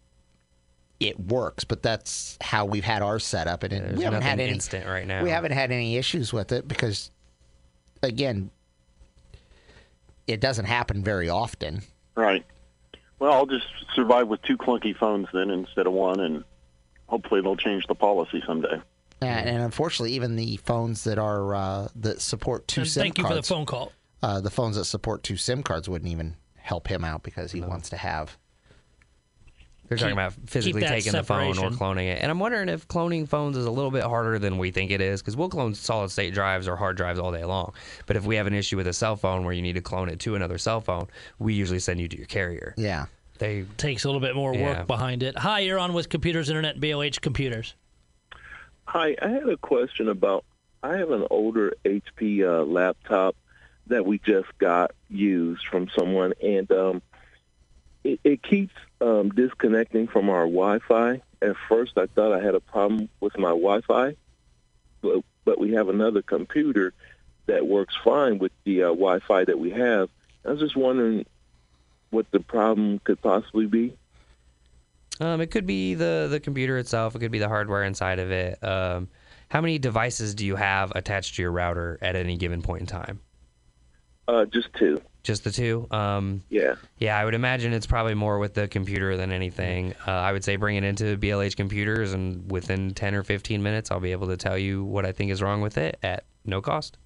it 1.01 1.19
works. 1.19 1.65
But 1.65 1.83
that's 1.83 2.39
how 2.41 2.65
we've 2.65 2.85
had 2.85 3.03
ours 3.03 3.25
set 3.25 3.49
up, 3.49 3.63
and 3.65 3.73
it, 3.73 3.97
we 3.97 4.05
haven't 4.05 4.23
had 4.23 4.31
nothing 4.37 4.41
any 4.47 4.53
instant 4.53 4.87
right 4.87 5.07
now. 5.07 5.23
we 5.23 5.31
haven't 5.31 5.53
had 5.53 5.73
any 5.73 5.97
issues 5.97 6.33
with 6.33 6.53
it 6.53 6.69
because, 6.69 7.11
again, 8.03 8.51
it 10.27 10.41
doesn't 10.41 10.67
happen 10.67 11.03
very 11.03 11.29
often. 11.29 11.83
Right. 12.15 12.45
Well, 13.19 13.33
I'll 13.33 13.47
just 13.47 13.67
survive 13.95 14.29
with 14.29 14.43
two 14.43 14.57
clunky 14.57 14.97
phones 14.97 15.27
then 15.33 15.51
instead 15.51 15.87
of 15.87 15.93
one, 15.93 16.21
and 16.21 16.45
hopefully 17.07 17.41
they'll 17.41 17.57
change 17.57 17.87
the 17.87 17.95
policy 17.95 18.43
someday. 18.47 18.81
And, 19.21 19.49
and 19.49 19.63
unfortunately, 19.63 20.13
even 20.15 20.37
the 20.37 20.57
phones 20.59 21.05
that 21.05 21.19
are 21.19 21.55
uh, 21.55 21.89
that 21.97 22.21
support 22.21 22.69
two 22.69 22.83
And 22.83 22.91
SIM 22.91 23.03
thank 23.03 23.19
you 23.19 23.25
for 23.25 23.29
the 23.29 23.35
cards, 23.37 23.49
phone 23.49 23.65
call. 23.67 23.93
uh, 24.23 24.41
the 24.41 24.51
phones 24.51 24.77
that 24.77 24.85
support 24.85 25.23
two 25.23 25.37
SIM 25.37 25.63
cards 25.63 25.89
wouldn't 25.89 26.11
even 26.11 26.37
help 26.57 26.89
him 26.89 27.05
out 27.05 27.23
because 27.23 27.51
he 27.53 27.61
wants 27.61 27.91
to 27.91 27.97
have. 27.97 28.37
They're 29.87 29.99
talking 29.99 30.15
about 30.15 30.33
physically 30.47 30.81
keep 30.81 30.89
that 30.89 30.95
taking 30.95 31.13
the 31.13 31.23
phone 31.23 31.59
or 31.59 31.71
cloning 31.71 32.07
it. 32.07 32.23
And 32.23 32.31
I'm 32.31 32.39
wondering 32.39 32.71
if 32.71 32.89
cloning 32.89 33.29
phones 33.29 33.55
is 33.59 33.67
a 33.67 33.71
little 33.71 33.91
bit 33.91 34.03
harder 34.03 34.39
than 34.39 34.57
we 34.57 34.71
think 34.71 34.91
it 34.91 35.03
is 35.03 35.21
because 35.21 35.37
we'll 35.37 35.51
clone 35.51 35.75
solid 35.75 36.11
state 36.11 36.33
drives 36.33 36.67
or 36.67 36.75
hard 36.75 36.97
drives 36.97 37.19
all 37.19 37.31
day 37.31 37.45
long. 37.45 37.75
But 38.07 38.17
if 38.17 38.25
we 38.25 38.37
have 38.37 38.47
an 38.47 38.55
issue 38.55 38.79
with 38.79 38.87
a 38.87 38.95
cell 38.95 39.15
phone 39.15 39.45
where 39.45 39.53
you 39.53 39.61
need 39.61 39.75
to 39.75 39.83
clone 39.83 40.09
it 40.09 40.21
to 40.21 40.37
another 40.37 40.57
cell 40.57 40.81
phone, 40.81 41.09
we 41.39 41.53
usually 41.53 41.79
send 41.81 42.01
you 42.01 42.09
to 42.09 42.17
your 42.17 42.27
carrier. 42.27 42.75
Yeah. 42.79 43.07
They 43.39 43.65
Takes 43.77 44.05
a 44.05 44.09
little 44.09 44.21
bit 44.21 44.35
more 44.35 44.57
work 44.57 44.87
behind 44.87 45.23
it. 45.23 45.37
Hi, 45.37 45.61
you're 45.61 45.79
on 45.79 45.93
with 45.93 46.09
Computers 46.09 46.49
Internet 46.49 46.79
BLH 46.79 47.21
Computers. 47.21 47.75
Hi, 48.87 49.17
I 49.21 49.29
had 49.29 49.49
a 49.49 49.57
question 49.57 50.09
about. 50.09 50.45
I 50.83 50.99
have 50.99 51.11
an 51.11 51.27
older 51.31 51.73
HP 51.85 52.43
uh, 52.43 52.65
laptop 52.65 53.35
that 53.87 54.05
we 54.05 54.19
just 54.19 54.57
got 54.59 54.93
used 55.09 55.67
from 55.67 55.89
someone, 55.89 56.35
and 56.43 56.71
um, 56.71 57.03
it, 58.05 58.21
it 58.23 58.43
keeps 58.43 58.75
um, 59.01 59.31
disconnecting 59.31 60.09
from 60.09 60.29
our 60.29 60.45
Wi-Fi. 60.45 61.23
At 61.43 61.57
first, 61.69 61.97
I 61.97 62.07
thought 62.07 62.33
I 62.33 62.41
had 62.41 62.55
a 62.55 62.61
problem 62.61 63.09
with 63.21 63.37
my 63.39 63.51
Wi-Fi, 63.51 64.15
but 65.01 65.25
but 65.45 65.59
we 65.59 65.73
have 65.73 65.89
another 65.89 66.23
computer 66.23 66.93
that 67.47 67.67
works 67.67 67.95
fine 68.03 68.39
with 68.39 68.53
the 68.65 68.85
uh, 68.85 68.89
Wi-Fi 68.89 69.45
that 69.45 69.59
we 69.59 69.71
have. 69.71 70.09
I 70.45 70.51
was 70.51 70.61
just 70.61 70.77
wondering 70.77 71.27
what 72.15 72.31
the 72.31 72.41
problem 72.41 73.01
could 73.05 73.21
possibly 73.21 73.67
be. 73.67 73.95
Um, 75.21 75.41
it 75.41 75.51
could 75.51 75.67
be 75.67 75.95
the 75.95 76.29
the 76.31 76.41
computer 76.41 76.79
itself. 76.79 77.15
It 77.15 77.19
could 77.19 77.31
be 77.31 77.39
the 77.39 77.49
hardware 77.49 77.85
inside 77.85 78.19
of 78.19 78.31
it. 78.31 78.63
Um, 78.65 79.09
how 79.49 79.61
many 79.61 79.79
devices 79.79 80.35
do 80.35 80.47
you 80.47 80.57
have 80.57 80.93
attached 80.97 81.37
to 81.37 81.43
your 81.43 81.53
router 81.53 81.99
at 82.01 82.17
any 82.17 82.37
given 82.37 82.63
point 82.63 82.81
in 82.81 82.87
time? 82.87 83.21
Uh, 84.27 84.47
just 84.47 84.73
two. 84.75 85.01
Just 85.23 85.45
the 85.45 85.51
two. 85.51 85.87
Um, 85.91 86.43
Yeah. 86.51 86.75
yeah, 86.99 87.19
I 87.19 87.25
would 87.25 87.35
imagine 87.35 87.73
it's 87.73 87.87
probably 87.87 88.15
more 88.15 88.39
with 88.39 88.55
the 88.55 88.69
computer 88.69 89.17
than 89.17 89.33
anything. 89.33 89.95
Uh, 90.07 90.11
I 90.11 90.33
would 90.33 90.45
say 90.45 90.57
bring 90.57 90.77
it 90.77 90.85
into 90.85 91.17
BLH 91.17 91.57
computers, 91.57 92.13
and 92.13 92.51
within 92.51 92.93
ten 92.95 93.15
or 93.15 93.23
fifteen 93.23 93.63
minutes, 93.63 93.91
I'll 93.91 94.01
be 94.01 94.13
able 94.13 94.29
to 94.29 94.37
tell 94.37 94.59
you 94.59 94.85
what 94.85 95.07
I 95.07 95.13
think 95.13 95.31
is 95.31 95.43
wrong 95.43 95.61
with 95.61 95.79
it 95.79 95.99
at 96.03 96.25
no 96.45 96.61
cost. 96.61 96.99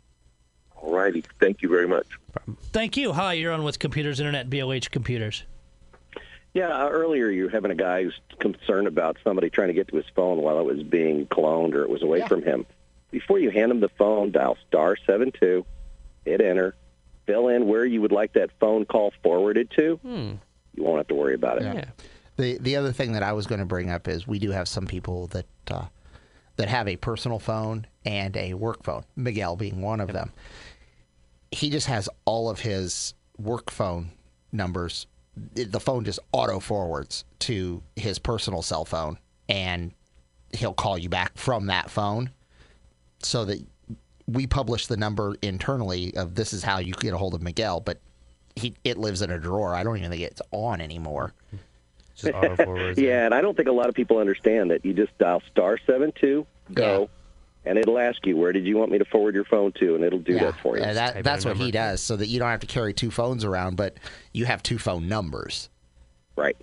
All 0.81 0.93
righty. 0.93 1.25
Thank 1.41 1.62
you 1.62 1.69
very 1.69 1.88
much. 1.88 2.07
Thank 2.73 2.97
you. 2.97 3.12
Hi, 3.12 3.35
you're 3.35 3.53
on 3.53 3.64
with 3.64 3.79
Computers 3.79 4.21
Internet 4.21 4.49
BLH 4.49 4.91
Computers. 4.91 5.45
Yeah, 6.55 6.69
uh, 6.69 6.88
earlier 6.88 7.29
you 7.29 7.45
were 7.45 7.51
having 7.51 7.71
a 7.71 7.75
guy 7.77 8.05
who's 8.05 8.19
concerned 8.38 8.87
about 8.87 9.17
somebody 9.23 9.51
trying 9.51 9.69
to 9.69 9.75
get 9.75 9.88
to 9.88 9.97
his 9.97 10.07
phone 10.14 10.38
while 10.38 10.59
it 10.59 10.64
was 10.64 10.83
being 10.83 11.27
cloned 11.27 11.75
or 11.75 11.83
it 11.83 11.91
was 11.91 12.03
away 12.03 12.27
from 12.27 12.43
him. 12.43 12.64
Before 13.11 13.38
you 13.38 13.51
hand 13.51 13.71
him 13.71 13.81
the 13.81 13.88
phone, 13.91 14.33
dial 14.33 14.57
star 14.67 14.97
seven 15.07 15.33
two, 15.33 15.64
hit 16.25 16.41
enter, 16.41 16.75
fill 17.27 17.49
in 17.49 17.67
where 17.67 17.85
you 17.85 18.01
would 18.01 18.12
like 18.12 18.33
that 18.35 18.51
phone 18.61 18.85
call 18.85 19.12
forwarded 19.23 19.71
to. 19.77 19.97
Hmm. 19.97 20.33
You 20.75 20.85
won't 20.85 20.99
have 20.99 21.09
to 21.09 21.14
worry 21.14 21.35
about 21.35 21.59
it. 21.59 21.64
Yeah. 21.64 21.85
The 22.37 22.59
the 22.59 22.77
other 22.77 22.93
thing 22.93 23.12
that 23.12 23.23
I 23.23 23.33
was 23.33 23.47
going 23.47 23.61
to 23.61 23.67
bring 23.67 23.91
up 23.91 24.09
is 24.09 24.27
we 24.27 24.38
do 24.38 24.51
have 24.51 24.69
some 24.69 24.87
people 24.87 25.27
that 25.29 25.47
uh, 25.71 25.87
that 26.57 26.69
have 26.69 26.88
a 26.88 26.97
personal 26.97 27.38
phone 27.38 27.87
and 28.05 28.37
a 28.37 28.55
work 28.55 28.83
phone. 28.83 29.05
Miguel 29.17 29.57
being 29.57 29.81
one 29.81 30.01
of 30.01 30.12
them. 30.12 30.33
He 31.51 31.71
just 31.71 31.87
has 31.87 32.09
all 32.25 32.51
of 32.51 32.61
his 32.61 33.15
work 33.39 33.71
phone 33.71 34.11
numbers. 34.53 35.07
The 35.55 35.81
phone 35.81 36.05
just 36.05 36.19
auto 36.33 36.59
forwards 36.61 37.25
to 37.41 37.83
his 37.97 38.19
personal 38.19 38.63
cell 38.63 38.85
phone, 38.85 39.19
and 39.49 39.93
he'll 40.53 40.75
call 40.75 40.99
you 40.99 41.09
back 41.09 41.37
from 41.39 41.67
that 41.67 41.91
phone, 41.91 42.31
so 43.21 43.45
that 43.45 43.65
we 44.27 44.47
publish 44.47 44.87
the 44.89 44.97
number 44.97 45.37
internally 45.43 46.15
of 46.17 46.35
this 46.35 46.53
is 46.53 46.63
how 46.63 46.79
you 46.79 46.93
get 46.93 47.15
a 47.15 47.19
hold 47.19 47.35
of 47.35 47.43
Miguel, 47.43 47.81
but 47.81 47.99
he 48.57 48.75
it 48.85 48.99
lives 48.99 49.23
in 49.23 49.31
a 49.31 49.39
drawer. 49.39 49.75
I 49.75 49.85
don't 49.85 49.97
even 49.97 50.11
think 50.11 50.23
it's 50.23 50.43
on 50.51 50.81
anymore. 50.81 51.33
Just 52.17 52.35
auto 52.35 52.57
forwards. 52.57 52.99
Yeah, 53.01 53.25
and 53.25 53.35
I 53.35 53.41
don't 53.41 53.57
think 53.57 53.69
a 53.69 53.73
lot 53.73 53.89
of 53.89 53.95
people 53.95 54.19
understand 54.19 54.71
that 54.71 54.85
you 54.85 54.93
just 54.93 55.17
dial 55.19 55.41
star 55.51 55.79
seven 55.87 56.13
two, 56.13 56.47
go, 56.75 57.09
and 57.64 57.79
it'll 57.79 57.99
ask 57.99 58.25
you 58.27 58.37
where 58.37 58.53
did 58.53 58.64
you 58.66 58.77
want 58.77 58.90
me 58.90 58.99
to 58.99 59.05
forward 59.05 59.35
your 59.35 59.44
phone 59.44 59.73
to, 59.81 59.94
and 59.94 60.05
it'll 60.05 60.18
do 60.18 60.38
that 60.38 60.55
for 60.61 60.77
you. 60.77 60.83
Yeah, 60.83 60.92
that, 60.94 61.25
that's 61.25 61.44
in 61.44 61.51
a 61.51 61.55
what 61.55 61.62
he 61.62 61.71
does, 61.71 62.01
so 62.03 62.16
that 62.16 62.27
you 62.29 62.38
don't 62.38 62.49
have 62.49 62.61
to 62.61 62.66
carry 62.66 62.92
two 62.94 63.11
phones 63.11 63.44
around, 63.44 63.77
but 63.77 63.97
you 64.33 64.44
have 64.47 64.62
two 64.62 64.79
phone 64.79 65.09
numbers. 65.09 65.68
Right. 66.37 66.57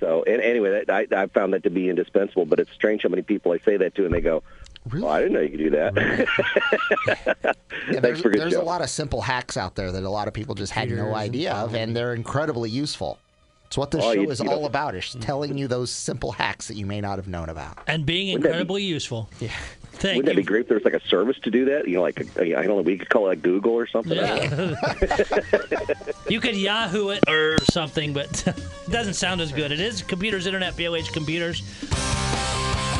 So, 0.00 0.22
and 0.26 0.40
anyway, 0.40 0.82
that, 0.86 0.90
I, 1.12 1.22
I 1.22 1.26
found 1.26 1.52
that 1.52 1.62
to 1.64 1.70
be 1.70 1.88
indispensable. 1.90 2.46
But 2.46 2.58
it's 2.58 2.72
strange 2.72 3.02
how 3.02 3.10
many 3.10 3.22
people 3.22 3.52
I 3.52 3.58
say 3.58 3.76
that 3.76 3.94
to, 3.96 4.04
and 4.06 4.14
they 4.14 4.20
go, 4.22 4.42
Really? 4.88 5.04
"Well, 5.04 5.12
I 5.12 5.20
didn't 5.20 5.34
know 5.34 5.40
you 5.40 5.50
could 5.50 5.58
do 5.58 5.70
that." 5.70 7.56
Yeah, 7.90 8.00
there's 8.00 8.20
for 8.20 8.30
a 8.30 8.36
there's 8.36 8.54
a 8.54 8.62
lot 8.62 8.82
of 8.82 8.90
simple 8.90 9.20
hacks 9.20 9.56
out 9.56 9.74
there 9.74 9.90
that 9.90 10.02
a 10.02 10.10
lot 10.10 10.28
of 10.28 10.34
people 10.34 10.54
just 10.54 10.72
had 10.72 10.90
no 10.90 11.14
idea 11.14 11.52
of, 11.54 11.74
and 11.74 11.94
they're 11.96 12.14
incredibly 12.14 12.68
useful. 12.70 13.18
It's 13.66 13.76
what 13.78 13.90
this 13.90 14.02
Oh, 14.04 14.12
show 14.14 14.20
you- 14.22 14.30
is 14.30 14.38
you 14.40 14.46
know- 14.46 14.52
all 14.52 14.66
about: 14.66 14.94
is 14.94 15.16
telling 15.20 15.56
you 15.58 15.66
those 15.68 15.90
simple 15.90 16.32
hacks 16.32 16.68
that 16.68 16.76
you 16.76 16.86
may 16.86 17.00
not 17.00 17.18
have 17.18 17.26
known 17.28 17.48
about. 17.48 17.78
And 17.86 18.04
being 18.06 18.28
Wouldn't 18.34 18.42
that 18.42 18.48
be- 18.48 18.52
incredibly 18.52 18.82
useful. 18.84 19.28
Yeah. 19.40 19.50
Thank 19.92 20.16
Wouldn't 20.16 20.36
that 20.36 20.40
be 20.40 20.46
great 20.46 20.62
if 20.62 20.68
there 20.68 20.76
was 20.76 20.84
like 20.84 20.94
a 20.94 21.06
service 21.08 21.38
to 21.40 21.50
do 21.50 21.66
that? 21.66 21.86
You 21.86 21.96
know, 21.96 22.02
like 22.02 22.20
I 22.38 22.44
don't 22.48 22.66
know, 22.66 22.80
we 22.82 22.96
could 22.96 23.08
call 23.08 23.26
it 23.26 23.28
like 23.28 23.42
Google 23.42 23.72
or 23.72 23.86
something. 23.86 24.18
I 24.18 24.46
don't 24.46 24.58
know. 24.58 24.76
Yeah. 25.02 26.02
you 26.28 26.40
could 26.40 26.56
Yahoo 26.56 27.10
it 27.10 27.24
or 27.28 27.58
something, 27.64 28.12
but 28.12 28.46
it 28.46 28.90
doesn't 28.90 29.14
sound 29.14 29.40
as 29.40 29.52
good. 29.52 29.72
It 29.72 29.80
is 29.80 30.02
Computers 30.02 30.46
Internet 30.46 30.74
BLH 30.74 31.12
Computers. 31.12 31.62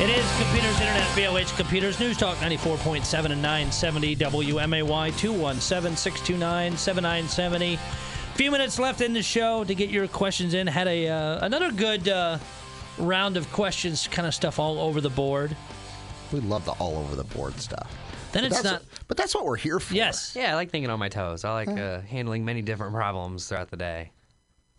It 0.01 0.09
is 0.09 0.25
Computers 0.37 0.79
Internet 0.81 1.07
BLH 1.09 1.57
Computers. 1.57 1.99
News 1.99 2.17
Talk 2.17 2.37
94.7 2.37 3.31
and 3.31 3.41
970 3.41 4.15
WMAY 4.15 5.17
217 5.17 5.95
629 5.95 6.77
7970. 6.77 7.79
Few 8.35 8.49
minutes 8.49 8.79
left 8.79 9.01
in 9.01 9.13
the 9.13 9.21
show 9.21 9.63
to 9.63 9.75
get 9.75 9.89
your 9.89 10.07
questions 10.07 10.55
in. 10.55 10.65
Had 10.65 10.87
a 10.87 11.07
uh, 11.07 11.45
another 11.45 11.71
good 11.71 12.09
uh, 12.09 12.39
round 12.97 13.37
of 13.37 13.51
questions, 13.51 14.07
kind 14.07 14.27
of 14.27 14.33
stuff 14.33 14.57
all 14.57 14.79
over 14.79 15.01
the 15.01 15.09
board. 15.09 15.55
We 16.31 16.39
love 16.41 16.65
the 16.65 16.71
all 16.73 16.97
over 16.97 17.15
the 17.15 17.23
board 17.23 17.59
stuff. 17.59 17.91
Then 18.31 18.43
But 18.43 18.47
it's 18.51 18.55
that's 18.61 18.63
not. 18.65 18.81
what- 18.81 19.07
but 19.07 19.17
that's 19.17 19.35
what 19.35 19.43
we're 19.45 19.57
here 19.57 19.79
for. 19.79 19.93
Yes. 19.93 20.33
Yeah, 20.35 20.51
I 20.53 20.55
like 20.55 20.69
thinking 20.71 20.89
on 20.89 20.99
my 20.99 21.09
toes. 21.09 21.43
I 21.43 21.53
like 21.53 21.67
uh, 21.67 21.99
handling 22.01 22.45
many 22.45 22.61
different 22.61 22.93
problems 22.93 23.47
throughout 23.47 23.69
the 23.69 23.77
day. 23.77 24.11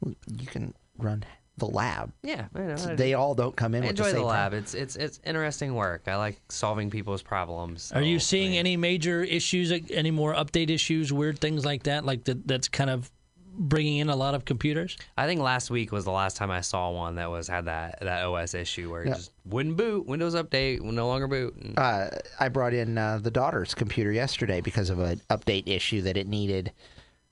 you 0.05 0.47
can 0.47 0.73
run 0.99 1.23
the 1.59 1.67
lab. 1.67 2.13
Yeah, 2.23 2.47
I 2.55 2.59
know, 2.61 2.75
I- 2.75 2.95
They 2.95 3.13
all 3.15 3.35
don't 3.35 3.55
come 3.55 3.75
in 3.75 3.83
I 3.83 3.87
with 3.89 3.91
enjoy 3.91 4.05
the 4.05 4.11
the, 4.13 4.17
same 4.21 4.27
lab. 4.27 4.37
problem. 4.53 4.63
It's 4.63 4.75
it's 4.75 4.97
it's 4.97 5.21
interesting 5.25 5.75
work. 5.75 6.05
I 6.07 6.17
like 6.17 6.41
solving 6.49 6.89
people's 6.91 7.23
problems. 7.23 7.93
Are 7.95 8.01
you 8.03 8.19
seeing 8.19 8.49
I 8.49 8.51
mean, 8.53 8.59
any 8.61 8.77
major 8.79 9.23
issues, 9.23 9.71
any 9.91 10.11
more 10.11 10.35
update 10.35 10.71
issues, 10.71 11.13
weird 11.13 11.39
things 11.39 11.65
like 11.67 11.83
that, 11.85 12.05
like 12.07 12.25
that? 12.25 12.49
That's 12.49 12.69
kind 12.69 12.89
of 12.91 13.11
bringing 13.55 13.99
in 13.99 14.09
a 14.09 14.17
lot 14.17 14.35
of 14.35 14.45
computers. 14.45 14.97
I 15.17 15.27
think 15.27 15.41
last 15.41 15.71
week 15.71 15.93
was 15.93 16.05
the 16.05 16.11
last 16.11 16.37
time 16.37 16.51
I 16.51 16.61
saw 16.63 16.91
one 16.91 17.17
that 17.17 17.31
was 17.31 17.49
had 17.49 17.67
that 17.67 17.99
that 18.01 18.25
OS 18.25 18.55
issue 18.55 18.91
where 18.91 19.03
it 19.03 19.09
Yeah. 19.09 19.15
just 19.15 19.33
wouldn't 19.45 19.77
boot. 19.77 20.07
Windows 20.07 20.35
update 20.35 20.81
will 20.81 20.93
no 20.93 21.07
longer 21.07 21.27
boot. 21.29 21.55
And- 21.57 21.79
uh, 21.79 22.09
I 22.41 22.49
brought 22.49 22.73
in 22.75 22.97
uh, 22.99 23.19
the 23.19 23.31
daughter's 23.31 23.75
computer 23.75 24.11
yesterday 24.13 24.61
because 24.61 24.91
of 24.91 24.99
an 24.99 25.21
update 25.31 25.65
issue 25.67 26.03
that 26.03 26.17
it 26.17 26.27
needed. 26.27 26.73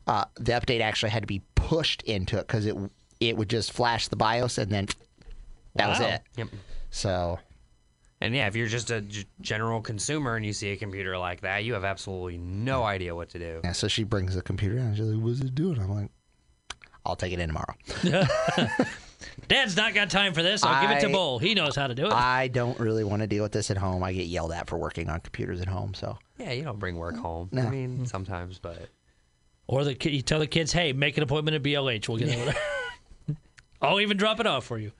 Uh, 0.06 0.24
the 0.36 0.52
update 0.52 0.80
actually 0.80 1.10
had 1.10 1.22
to 1.22 1.26
be 1.26 1.42
pushed 1.54 2.02
into 2.02 2.38
it 2.38 2.46
because 2.46 2.66
it 2.66 2.76
it 3.20 3.36
would 3.36 3.50
just 3.50 3.72
flash 3.72 4.08
the 4.08 4.16
BIOS 4.16 4.58
and 4.58 4.70
then 4.70 4.86
that 5.74 5.88
was 5.88 6.00
it. 6.00 6.22
Yep. 6.36 6.48
So 6.90 7.38
And 8.22 8.34
yeah, 8.34 8.46
if 8.48 8.54
you're 8.56 8.66
just 8.66 8.90
a 8.90 9.00
g- 9.00 9.24
general 9.40 9.80
consumer 9.80 10.36
and 10.36 10.44
you 10.44 10.52
see 10.52 10.72
a 10.72 10.76
computer 10.76 11.16
like 11.16 11.40
that, 11.40 11.64
you 11.64 11.72
have 11.72 11.84
absolutely 11.84 12.36
no 12.36 12.82
idea 12.82 13.14
what 13.14 13.30
to 13.30 13.38
do. 13.38 13.60
Yeah, 13.64 13.72
so 13.72 13.88
she 13.88 14.04
brings 14.04 14.34
the 14.34 14.42
computer 14.42 14.76
in 14.76 14.82
and 14.88 14.96
she's 14.96 15.06
like, 15.06 15.22
"What's 15.24 15.40
it 15.40 15.54
doing?" 15.54 15.78
I'm 15.80 15.88
like, 15.90 16.10
"I'll 17.06 17.16
take 17.16 17.32
it 17.32 17.38
in 17.38 17.48
tomorrow." 17.48 17.74
Dad's 19.48 19.76
not 19.76 19.94
got 19.94 20.10
time 20.10 20.32
for 20.32 20.42
this. 20.42 20.62
I'll 20.62 20.80
give 20.86 20.90
it 20.96 21.00
to 21.00 21.08
I- 21.08 21.12
Bull. 21.12 21.38
He 21.38 21.54
knows 21.54 21.74
how 21.76 21.86
to 21.86 21.94
do 21.94 22.06
it. 22.06 22.12
I 22.12 22.48
don't 22.48 22.78
really 22.78 23.04
want 23.04 23.20
to 23.22 23.26
deal 23.26 23.42
with 23.42 23.52
this 23.52 23.70
at 23.70 23.76
home. 23.78 24.02
I 24.02 24.12
get 24.12 24.26
yelled 24.26 24.52
at 24.52 24.68
for 24.68 24.76
working 24.78 25.08
on 25.08 25.20
computers 25.20 25.60
at 25.60 25.68
home, 25.68 25.94
so 25.94 26.18
Yeah, 26.38 26.52
you 26.52 26.62
don't 26.62 26.78
bring 26.78 26.96
work 26.96 27.14
mm. 27.16 27.20
home. 27.20 27.48
No. 27.52 27.62
I 27.62 27.70
mean, 27.70 28.06
sometimes, 28.06 28.58
but 28.58 28.88
or 29.66 29.84
the 29.84 29.94
ki- 29.94 30.10
you 30.10 30.22
tell 30.22 30.38
the 30.40 30.46
kids, 30.46 30.72
"Hey, 30.72 30.92
make 30.92 31.16
an 31.16 31.22
appointment 31.22 31.54
at 31.54 31.62
BLH. 31.62 32.08
We'll 32.08 32.18
get 32.18 32.34
over 32.36 32.44
there. 32.52 33.36
I'll 33.82 34.00
even 34.00 34.16
drop 34.16 34.40
it 34.40 34.46
off 34.46 34.64
for 34.64 34.78
you." 34.78 34.92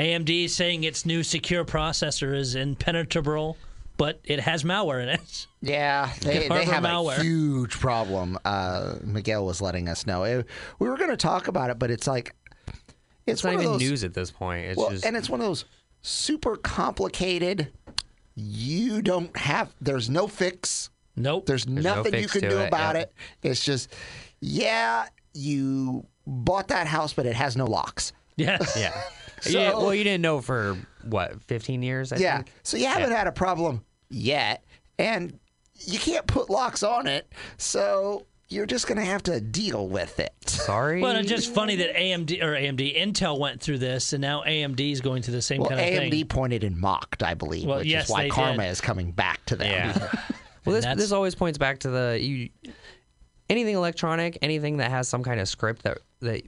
AMD 0.00 0.46
is 0.46 0.54
saying 0.56 0.84
its 0.84 1.04
new 1.04 1.22
secure 1.22 1.62
processor 1.64 2.34
is 2.34 2.54
impenetrable, 2.54 3.58
but 3.98 4.18
it 4.24 4.40
has 4.40 4.64
malware 4.64 5.02
in 5.02 5.10
it. 5.10 5.46
Yeah, 5.60 6.10
they, 6.22 6.48
they 6.48 6.64
have 6.64 6.82
malware. 6.82 7.18
a 7.18 7.22
huge 7.22 7.78
problem. 7.78 8.38
Uh, 8.44 8.94
Miguel 9.04 9.44
was 9.44 9.60
letting 9.60 9.88
us 9.88 10.06
know. 10.06 10.24
It- 10.24 10.46
we 10.78 10.88
were 10.88 10.96
going 10.96 11.10
to 11.10 11.18
talk 11.18 11.48
about 11.48 11.68
it, 11.68 11.78
but 11.78 11.90
it's 11.90 12.06
like 12.06 12.34
it's, 12.66 12.86
it's 13.26 13.44
not 13.44 13.52
even 13.52 13.66
of 13.66 13.72
those, 13.72 13.80
news 13.82 14.04
at 14.04 14.14
this 14.14 14.30
point. 14.30 14.64
It's 14.64 14.78
Well, 14.78 14.90
just 14.90 15.04
and 15.04 15.16
it's 15.16 15.28
one 15.28 15.40
of 15.40 15.46
those 15.46 15.66
super 16.00 16.56
complicated. 16.56 17.68
You 18.34 19.02
don't 19.02 19.36
have. 19.36 19.74
There's 19.82 20.08
no 20.08 20.26
fix. 20.26 20.88
Nope. 21.14 21.44
There's, 21.44 21.68
no 21.68 21.96
nothing 21.96 22.14
you 22.14 22.28
can 22.28 22.40
do 22.40 22.60
it, 22.60 22.68
about 22.68 22.94
yeah. 22.94 23.02
it. 23.02 23.12
It's 23.42 23.62
just, 23.62 23.94
yeah, 24.40 25.08
you 25.34 26.06
bought 26.26 26.68
that 26.68 26.86
house, 26.86 27.12
but 27.12 27.26
it 27.26 27.34
has 27.34 27.54
no 27.54 27.66
locks. 27.66 28.14
Yes. 28.36 28.74
yeah. 28.78 28.98
So- 29.40 29.50
yeah. 29.58 29.72
Well, 29.72 29.94
you 29.94 30.04
didn't 30.04 30.22
know 30.22 30.40
for 30.40 30.76
what 31.02 31.42
15 31.44 31.82
years. 31.82 32.12
I 32.12 32.16
yeah. 32.16 32.36
think? 32.38 32.52
So 32.62 32.76
you 32.76 32.86
haven't 32.86 33.10
Yeah. 33.10 33.18
had 33.18 33.26
a 33.26 33.32
problem 33.32 33.84
yet, 34.10 34.64
and 34.98 35.38
you 35.86 35.98
can't 35.98 36.26
put 36.26 36.50
locks 36.50 36.82
on 36.82 37.06
it. 37.06 37.32
So 37.56 38.26
you're 38.48 38.66
just 38.66 38.86
gonna 38.88 39.04
have 39.04 39.22
to 39.22 39.40
deal 39.40 39.86
with 39.88 40.18
it. 40.18 40.32
Sorry. 40.46 41.00
Well, 41.00 41.14
it's 41.16 41.28
just 41.28 41.54
funny 41.54 41.76
that 41.76 41.94
AMD 41.96 42.42
or 42.42 42.54
AMD 42.56 42.96
Intel 42.96 43.38
went 43.38 43.60
through 43.60 43.78
this, 43.78 44.12
and 44.12 44.20
now 44.20 44.42
AMD 44.44 44.90
is 44.90 45.00
going 45.00 45.22
through 45.22 45.34
the 45.34 45.42
same 45.42 45.60
Well, 45.60 45.68
kind 45.70 45.80
of 45.80 45.86
AMD 45.86 45.96
thing. 46.10 46.12
AMD 46.12 46.28
pointed 46.28 46.64
and 46.64 46.76
mocked, 46.76 47.22
I 47.22 47.34
believe, 47.34 47.66
Well, 47.66 47.78
which 47.78 47.86
yes, 47.86 48.06
is 48.06 48.10
why 48.10 48.28
karma 48.28 48.64
did. 48.64 48.70
is 48.70 48.80
coming 48.80 49.12
back 49.12 49.44
to 49.46 49.56
them. 49.56 49.68
Yeah. 49.68 50.12
well, 50.66 50.74
this 50.80 50.84
this 50.96 51.12
always 51.12 51.34
points 51.36 51.58
back 51.58 51.78
to 51.80 51.90
the 51.90 52.18
you 52.20 52.50
anything 53.48 53.74
electronic, 53.76 54.38
anything 54.42 54.78
that 54.78 54.90
has 54.90 55.08
some 55.08 55.22
kind 55.22 55.40
of 55.40 55.48
script 55.48 55.82
that 55.84 55.98
that 56.20 56.42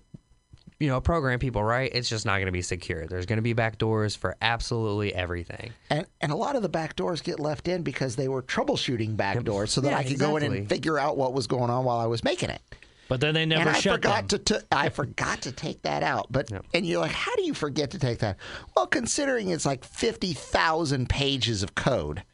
you 0.83 0.89
know 0.89 1.01
program 1.01 1.39
people 1.39 1.63
right, 1.63 1.91
it's 1.95 2.09
just 2.09 2.27
not 2.27 2.35
going 2.35 2.47
to 2.47 2.53
be 2.53 2.61
secure. 2.61 3.07
There's 3.07 3.25
going 3.25 3.37
to 3.37 3.43
be 3.43 3.55
backdoors 3.55 4.17
for 4.17 4.37
absolutely 4.43 5.15
everything. 5.15 5.73
And, 5.89 6.07
and 6.21 6.33
a 6.33 6.35
lot 6.35 6.57
of 6.57 6.63
the 6.63 6.69
back 6.69 6.97
doors 6.97 7.21
get 7.21 7.39
left 7.39 7.69
in 7.69 7.83
because 7.83 8.17
they 8.17 8.27
were 8.27 8.43
troubleshooting 8.43 9.17
back 9.17 9.45
doors 9.45 9.71
so 9.71 9.81
that 9.83 9.91
Yeah, 9.91 9.99
I 9.99 10.03
could 10.03 10.19
go 10.19 10.37
in 10.37 10.43
and 10.43 10.69
figure 10.69 10.99
out 10.99 11.17
what 11.17 11.35
was 11.35 11.47
going 11.47 11.71
on 11.71 11.85
while 11.85 11.99
I 11.99 12.07
was 12.07 12.25
making 12.25 12.51
it. 12.51 12.61
But 13.09 13.21
then 13.21 13.35
they 13.35 13.47
never 13.47 13.69
and 13.69 13.71
I 13.71 13.81
forgot 13.81 14.29
them. 14.29 14.43
to 14.45 14.59
t- 14.59 14.67
I 14.73 14.89
forgot 14.89 15.43
to 15.43 15.53
take 15.53 15.83
that 15.83 16.03
out. 16.03 16.27
But 16.31 16.51
and 16.75 16.85
you're 16.85 17.01
like, 17.01 17.13
how 17.13 17.37
do 17.37 17.45
you 17.45 17.55
forget 17.55 17.93
to 17.93 17.99
take 18.01 18.19
that? 18.19 18.39
Well, 18.75 18.89
considering 18.89 19.51
it's 19.51 19.67
like 19.67 19.85
fifty 19.85 20.33
thousand 20.33 21.09
pages 21.09 21.63
of 21.63 21.77
code. 21.77 22.25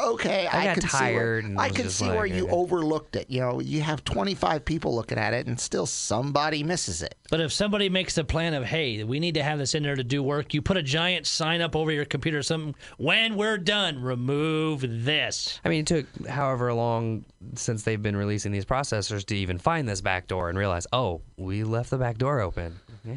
Okay, 0.00 0.46
I 0.46 0.60
I, 0.60 0.64
got 0.64 0.74
can 0.74 0.88
tired 0.88 1.44
see 1.44 1.50
where, 1.50 1.60
I 1.60 1.68
was 1.68 1.76
can 1.76 1.84
just 1.84 1.98
see 1.98 2.08
where 2.08 2.26
you 2.26 2.44
okay. 2.44 2.52
overlooked 2.52 3.16
it. 3.16 3.30
You 3.30 3.40
know, 3.40 3.60
you 3.60 3.82
have 3.82 4.04
25 4.04 4.64
people 4.64 4.94
looking 4.94 5.18
at 5.18 5.34
it, 5.34 5.46
and 5.46 5.60
still 5.60 5.86
somebody 5.86 6.62
misses 6.62 7.02
it. 7.02 7.14
But 7.30 7.40
if 7.40 7.52
somebody 7.52 7.88
makes 7.88 8.14
the 8.14 8.24
plan 8.24 8.54
of, 8.54 8.64
hey, 8.64 9.04
we 9.04 9.20
need 9.20 9.34
to 9.34 9.42
have 9.42 9.58
this 9.58 9.74
in 9.74 9.82
there 9.82 9.96
to 9.96 10.04
do 10.04 10.22
work, 10.22 10.54
you 10.54 10.62
put 10.62 10.76
a 10.76 10.82
giant 10.82 11.26
sign 11.26 11.60
up 11.60 11.76
over 11.76 11.92
your 11.92 12.04
computer 12.04 12.38
or 12.38 12.42
something. 12.42 12.74
When 12.96 13.36
we're 13.36 13.58
done, 13.58 14.00
remove 14.02 15.04
this. 15.04 15.60
I 15.64 15.68
mean, 15.68 15.80
it 15.80 15.86
took 15.86 16.26
however 16.26 16.72
long 16.72 17.24
since 17.54 17.82
they've 17.82 18.02
been 18.02 18.16
releasing 18.16 18.52
these 18.52 18.64
processors 18.64 19.24
to 19.26 19.36
even 19.36 19.58
find 19.58 19.88
this 19.88 20.00
back 20.00 20.26
door 20.26 20.48
and 20.48 20.58
realize, 20.58 20.86
oh, 20.92 21.20
we 21.36 21.64
left 21.64 21.90
the 21.90 21.98
back 21.98 22.18
door 22.18 22.40
open. 22.40 22.76
Yeah. 23.04 23.12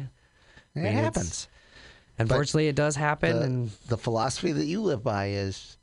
It 0.76 0.80
mean, 0.80 0.92
happens. 0.92 1.48
Unfortunately, 2.18 2.68
it 2.68 2.76
does 2.76 2.94
happen, 2.94 3.36
the, 3.36 3.42
and 3.42 3.70
the 3.88 3.98
philosophy 3.98 4.52
that 4.52 4.66
you 4.66 4.80
live 4.80 5.02
by 5.02 5.30
is 5.30 5.78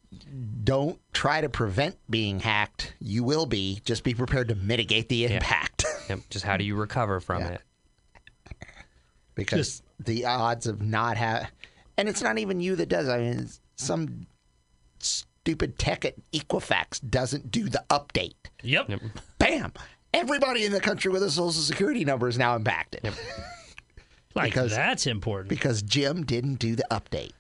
don't 0.64 1.00
try 1.14 1.42
to 1.42 1.50
prevent 1.50 1.98
being 2.10 2.40
hacked. 2.40 2.94
You 3.00 3.24
will 3.24 3.46
be. 3.46 3.82
Just 3.86 4.04
be 4.04 4.14
prepared 4.14 4.50
to 4.50 4.56
mitigate 4.56 5.10
the 5.10 5.26
impact. 5.26 5.86
yep, 6.10 6.20
just 6.30 6.46
how 6.46 6.58
do 6.58 6.64
you 6.64 6.76
recover 6.76 7.20
from 7.20 7.42
Yeah. 7.42 7.50
it? 7.50 7.62
because 9.36 9.82
the 10.00 10.26
odds 10.26 10.68
of 10.68 10.82
not 10.82 11.18
have, 11.18 11.50
and 11.98 12.10
it's 12.10 12.22
not 12.22 12.38
even 12.38 12.60
you 12.60 12.76
that 12.76 12.90
does. 12.90 13.08
it. 13.08 13.12
I 13.12 13.18
mean, 13.20 13.40
it's 13.40 13.62
some 13.78 14.28
stupid 15.00 15.80
tech 15.80 16.06
at 16.06 16.16
Equifax 16.32 17.00
doesn't 17.10 17.50
do 17.50 17.70
the 17.70 17.84
update. 17.90 18.34
Yep. 18.64 18.92
Bam! 19.40 19.72
Everybody 20.14 20.66
in 20.66 20.72
the 20.74 20.82
country 20.82 21.12
with 21.12 21.24
a 21.24 21.32
social 21.32 21.52
security 21.62 22.04
number 22.04 22.28
is 22.28 22.38
now 22.38 22.56
impacted 22.56 23.02
Like 24.36 24.52
Because- 24.52 24.72
that's 24.72 25.08
important. 25.08 25.50
because 25.50 25.82
Jim 25.82 26.24
didn't 26.26 26.56
do 26.56 26.76
the 26.76 26.86
update. 26.92 27.32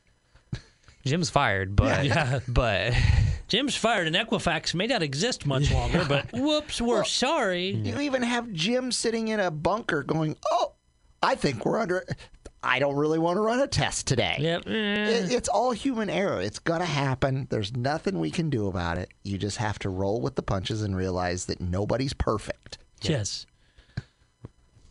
Jim's 1.06 1.30
fired, 1.30 1.76
but 1.76 2.06
yeah. 2.06 2.40
but 2.48 2.94
Jim's 3.48 3.76
fired, 3.76 4.08
and 4.08 4.16
Equifax 4.16 4.74
may 4.74 4.88
not 4.88 5.02
exist 5.02 5.46
much 5.46 5.72
longer, 5.72 6.06
but 6.08 6.28
whoops, 6.34 6.80
we're 6.82 7.04
sorry. 7.04 7.70
You 7.70 8.00
even 8.00 8.24
have 8.24 8.52
Jim 8.54 8.92
sitting 8.92 9.28
in 9.30 9.40
a 9.40 9.52
bunker 9.52 10.04
going, 10.04 10.36
"Oh, 10.52 10.74
I 11.22 11.36
think 11.36 11.66
we're 11.66 11.80
under. 11.80 12.06
I 12.64 12.78
don't 12.80 12.96
really 12.96 13.18
want 13.20 13.38
to 13.38 13.42
run 13.42 13.60
a 13.60 13.68
test 13.68 14.08
today." 14.08 14.38
Yep. 14.40 14.68
It, 14.68 15.32
it's 15.32 15.50
all 15.50 15.72
human 15.72 16.10
error. 16.10 16.42
It's 16.42 16.60
gonna 16.60 16.86
happen. 16.86 17.48
There's 17.50 17.76
nothing 17.76 18.20
we 18.20 18.32
can 18.32 18.50
do 18.50 18.68
about 18.68 18.98
it. 18.98 19.10
You 19.24 19.38
just 19.38 19.58
have 19.58 19.80
to 19.80 19.90
roll 19.90 20.22
with 20.22 20.36
the 20.36 20.44
punches 20.44 20.82
and 20.82 20.96
realize 20.96 21.46
that 21.48 21.60
nobody's 21.60 22.14
perfect. 22.14 22.78
Yes. 23.02 23.48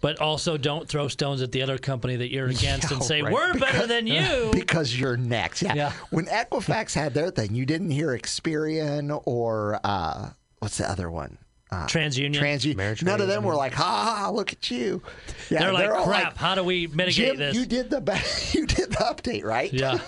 But 0.01 0.19
also, 0.21 0.57
don't 0.57 0.89
throw 0.89 1.09
stones 1.09 1.43
at 1.43 1.53
the 1.53 1.63
other 1.63 1.77
company 1.79 2.17
that 2.17 2.31
you're 2.33 2.49
against 2.59 2.91
and 2.91 3.03
say 3.03 3.21
right. 3.23 3.33
we're 3.33 3.55
better 3.55 3.87
than 3.87 4.07
you. 4.07 4.51
because 4.53 4.99
you're 4.99 5.17
next. 5.17 5.63
Yeah. 5.63 5.75
Yeah. 5.75 5.93
When 6.11 6.27
Equifax 6.27 6.95
had 6.95 7.13
their 7.15 7.31
thing, 7.31 7.55
you 7.55 7.67
didn't 7.67 7.91
hear 7.91 8.09
Experian 8.17 9.21
or 9.27 9.79
uh, 9.85 10.31
what's 10.61 10.79
the 10.79 10.91
other 10.91 11.11
one? 11.11 11.37
Uh, 11.73 11.87
TransUnion. 11.87 12.35
TransUnion. 12.35 12.75
Ameritrade, 12.75 13.03
None 13.05 13.21
of 13.21 13.29
them 13.29 13.45
were 13.45 13.55
like, 13.55 13.75
ha, 13.75 13.85
ha, 13.85 14.15
ha, 14.25 14.31
look 14.31 14.53
at 14.53 14.71
you. 14.73 15.03
Yeah, 15.51 15.61
they're 15.61 15.73
like, 15.73 15.89
all 15.91 16.05
crap. 16.05 16.37
how 16.37 16.57
do 16.57 16.65
we 16.65 16.89
mitigate 16.89 17.15
Jim, 17.15 17.37
this? 17.37 17.55
you 17.55 17.65
did 17.65 17.91
the 17.91 18.01
ba- 18.01 18.21
you 18.53 18.67
did 18.67 18.91
the 18.91 18.97
update, 18.97 19.45
right? 19.45 19.73
yeah. 19.73 19.99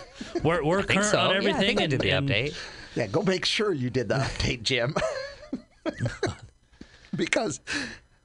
We're, 0.42 0.64
we're 0.64 0.82
current 0.82 1.04
so. 1.06 1.18
on 1.20 1.26
Yeah, 1.28 1.34
I 1.34 1.36
everything. 1.36 1.60
think 1.60 1.80
I 1.80 1.82
and, 1.84 1.90
did 1.92 2.00
the 2.00 2.10
and 2.10 2.28
update. 2.28 2.56
Yeah, 2.96 3.06
go 3.06 3.22
make 3.22 3.44
sure 3.44 3.72
you 3.72 3.90
did 3.90 4.08
the 4.08 4.16
update, 4.16 4.62
Jim. 4.64 4.94
because 7.14 7.60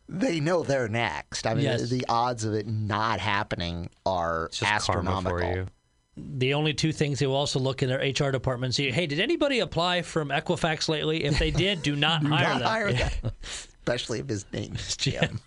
they 0.10 0.39
know 0.39 0.64
they're 0.64 0.88
next. 0.88 1.45
I 1.47 1.53
mean, 1.53 1.66
Yes. 1.66 1.89
the 1.89 2.05
odds 2.08 2.45
of 2.45 2.53
it 2.53 2.66
not 2.68 3.20
happening 3.20 3.89
are 4.05 4.45
It's 4.45 4.60
just 4.60 4.88
karma 4.88 5.10
astronomical. 5.12 5.39
for 5.39 5.43
you. 5.55 5.68
The 6.16 6.53
only 6.55 6.74
two 6.74 6.91
things 6.93 7.20
they 7.20 7.28
will 7.28 7.36
also 7.36 7.60
look 7.60 7.84
in 7.84 7.89
their 7.89 7.99
HR 7.99 8.32
department 8.32 8.70
and 8.70 8.76
see, 8.76 8.89
hey, 8.89 9.05
did 9.05 9.20
anybody 9.20 9.60
apply 9.60 10.01
from 10.01 10.30
Equifax 10.30 10.89
lately? 10.89 11.26
If 11.26 11.38
they 11.38 11.51
did, 11.51 11.84
do 11.84 11.95
not 11.95 12.22
Do 12.22 12.28
hire 12.30 12.47
not 12.47 12.60
them. 12.60 12.68
hire 12.68 12.91
them. 12.93 13.12
Especially 13.43 14.20
if 14.20 14.28
his 14.28 14.45
name 14.51 14.74
is 14.76 14.97
Jim. 14.97 15.39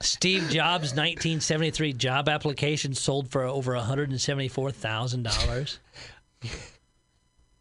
Steve 0.00 0.48
Jobs' 0.48 0.92
1973 0.94 1.92
job 1.92 2.28
application 2.28 2.94
sold 2.94 3.30
for 3.30 3.44
over 3.44 3.74
$174,000. 3.74 5.78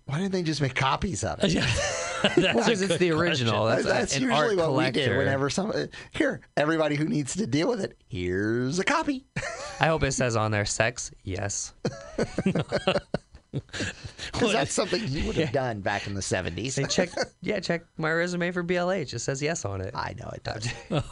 Why 0.06 0.18
didn't 0.18 0.32
they 0.32 0.42
just 0.44 0.62
make 0.62 0.74
copies 0.74 1.24
of 1.24 1.40
it? 1.44 1.54
That's 2.36 2.36
Because 2.36 2.82
it's 2.82 2.98
the 2.98 3.12
original. 3.12 3.66
That's, 3.66 3.86
That's 3.86 4.16
an 4.16 4.24
usually 4.24 4.40
art 4.40 4.56
what 4.58 4.66
collector. 4.66 5.00
we 5.00 5.06
did 5.08 5.18
whenever 5.18 5.50
some 5.50 5.74
here, 6.12 6.42
everybody 6.56 6.96
who 6.96 7.06
needs 7.06 7.36
to 7.36 7.48
deal 7.48 7.68
with 7.68 7.82
it, 7.82 7.98
here's 8.08 8.80
a 8.80 8.84
copy. 8.84 9.26
I 9.80 9.88
hope 9.88 10.04
it 10.04 10.12
says 10.12 10.36
on 10.36 10.52
there 10.52 10.66
sex. 10.66 11.12
Yes. 11.24 11.74
Because 14.32 14.54
that's 14.54 14.74
something 14.74 15.02
you 15.08 15.28
would 15.28 15.36
have 15.36 15.52
done 15.52 15.82
back 15.82 16.08
in 16.08 16.14
the 16.14 16.22
70s. 16.22 16.72
Say 16.72 16.86
check. 16.86 17.10
Yeah, 17.42 17.60
check 17.60 17.84
my 17.98 18.12
resume 18.12 18.52
for 18.52 18.64
BLH. 18.64 19.14
It 19.14 19.20
says 19.20 19.42
yes 19.42 19.66
on 19.66 19.82
it. 19.82 19.94
I 19.96 20.16
know 20.20 20.30
it 20.34 20.44
does. 20.44 20.68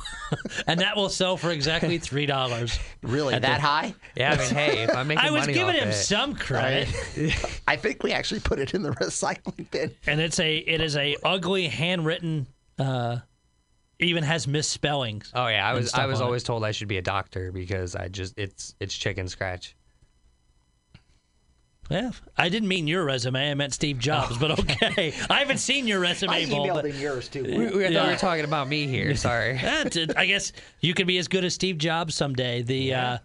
And 0.68 0.80
that 0.80 0.96
will 0.96 1.10
sell 1.10 1.38
for 1.38 1.50
exactly 1.52 2.00
$3. 2.00 2.80
Really, 3.02 3.38
that 3.38 3.60
high? 3.60 3.96
Yeah, 4.16 4.34
I 4.34 4.38
mean, 4.38 4.50
hey, 4.50 4.84
if 4.84 4.96
I'm 4.96 5.08
making 5.08 5.26
I 5.26 5.32
was 5.32 5.42
money 5.42 5.54
giving 5.54 5.76
off 5.76 5.82
him 5.82 5.90
it, 5.90 5.94
some 5.94 6.36
credit. 6.36 6.88
I 7.68 7.76
think 7.76 8.04
we 8.04 8.12
actually 8.14 8.42
put 8.42 8.60
it 8.60 8.74
in 8.74 8.84
the 8.84 8.92
recycling 8.92 9.70
bin. 9.72 9.92
and 10.06 10.22
it's 10.22 10.40
a 10.40 10.58
it 10.58 10.82
is 10.82 10.96
a 10.96 11.18
ugly 11.24 11.68
handwritten 11.68 12.46
uh 12.78 13.18
even 14.00 14.24
has 14.24 14.48
misspellings. 14.48 15.32
Oh 15.34 15.48
yeah, 15.48 15.68
I 15.68 15.74
was 15.74 15.94
I 15.94 16.06
was 16.06 16.20
on 16.20 16.24
it. 16.24 16.26
always 16.28 16.44
told 16.44 16.64
I 16.64 16.72
should 16.72 16.88
be 16.88 16.98
a 16.98 17.02
doctor 17.02 17.52
because 17.52 17.96
I 17.96 18.08
just 18.08 18.38
it's 18.38 18.76
it's 18.80 18.96
chicken 18.96 19.28
scratch. 19.28 19.76
Yeah, 21.90 22.12
I 22.38 22.50
didn't 22.50 22.68
mean 22.68 22.88
your 22.88 23.04
resume. 23.04 23.50
I 23.50 23.54
meant 23.56 23.74
Steve 23.74 23.98
Jobs, 23.98 24.38
but 24.38 24.52
okay. 24.60 25.14
I 25.30 25.40
haven't 25.40 25.58
seen 25.58 25.88
your 25.88 26.00
resume, 26.00 26.46
Bull, 26.46 26.68
emailed 26.68 26.74
but 26.76 26.86
him 26.86 27.02
yours 27.02 27.28
too. 27.28 27.44
We, 27.44 27.58
we, 27.58 27.86
I 27.88 27.94
thought 27.94 28.06
we 28.06 28.12
were 28.12 28.18
talking 28.18 28.46
about 28.46 28.68
me 28.68 28.86
here. 28.86 29.16
Sorry. 29.16 29.54
That's. 29.62 29.98
I 30.16 30.28
guess 30.28 30.52
you 30.82 30.94
could 30.94 31.08
be 31.08 31.18
as 31.18 31.28
good 31.28 31.44
as 31.44 31.56
Steve 31.56 31.80
Jobs 31.80 32.14
someday. 32.14 32.62
The 32.62 32.94
uh, 32.94 33.18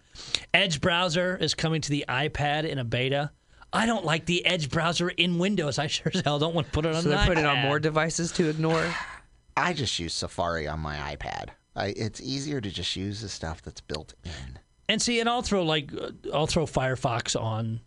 Edge 0.53 0.81
browser 0.81 1.37
is 1.37 1.53
coming 1.53 1.81
to 1.81 1.89
the 1.89 2.05
iPad 2.09 2.67
in 2.67 2.79
a 2.79 2.83
beta. 2.83 3.31
I 3.71 3.85
don't 3.85 4.05
like 4.05 4.25
the 4.25 4.43
Edge 4.45 4.71
browser 4.71 5.09
in 5.09 5.37
Windows. 5.37 5.77
I 5.77 5.87
sure 5.87 6.11
as 6.13 6.21
hell 6.21 6.39
don't 6.39 6.55
want 6.55 6.67
to 6.67 6.73
put 6.73 6.85
it 6.85 6.95
on 6.95 7.03
So 7.03 7.11
an 7.11 7.17
they're 7.17 7.25
putting 7.27 7.43
it 7.43 7.47
on 7.47 7.59
more 7.59 7.79
devices 7.79 8.31
to 8.33 8.49
ignore. 8.49 8.83
I 9.57 9.73
just 9.73 9.99
use 9.99 10.13
Safari 10.13 10.67
on 10.67 10.79
my 10.79 11.15
iPad. 11.15 11.49
I, 11.75 11.87
it's 11.87 12.21
easier 12.21 12.61
to 12.61 12.69
just 12.69 12.95
use 12.95 13.21
the 13.21 13.29
stuff 13.29 13.61
that's 13.61 13.81
built 13.81 14.13
in. 14.23 14.59
And 14.87 15.01
see, 15.01 15.19
and 15.19 15.29
I'll 15.29 15.41
throw 15.41 15.63
like 15.63 15.91
uh, 15.93 16.11
I'll 16.33 16.47
throw 16.47 16.65
Firefox 16.65 17.39
on. 17.39 17.81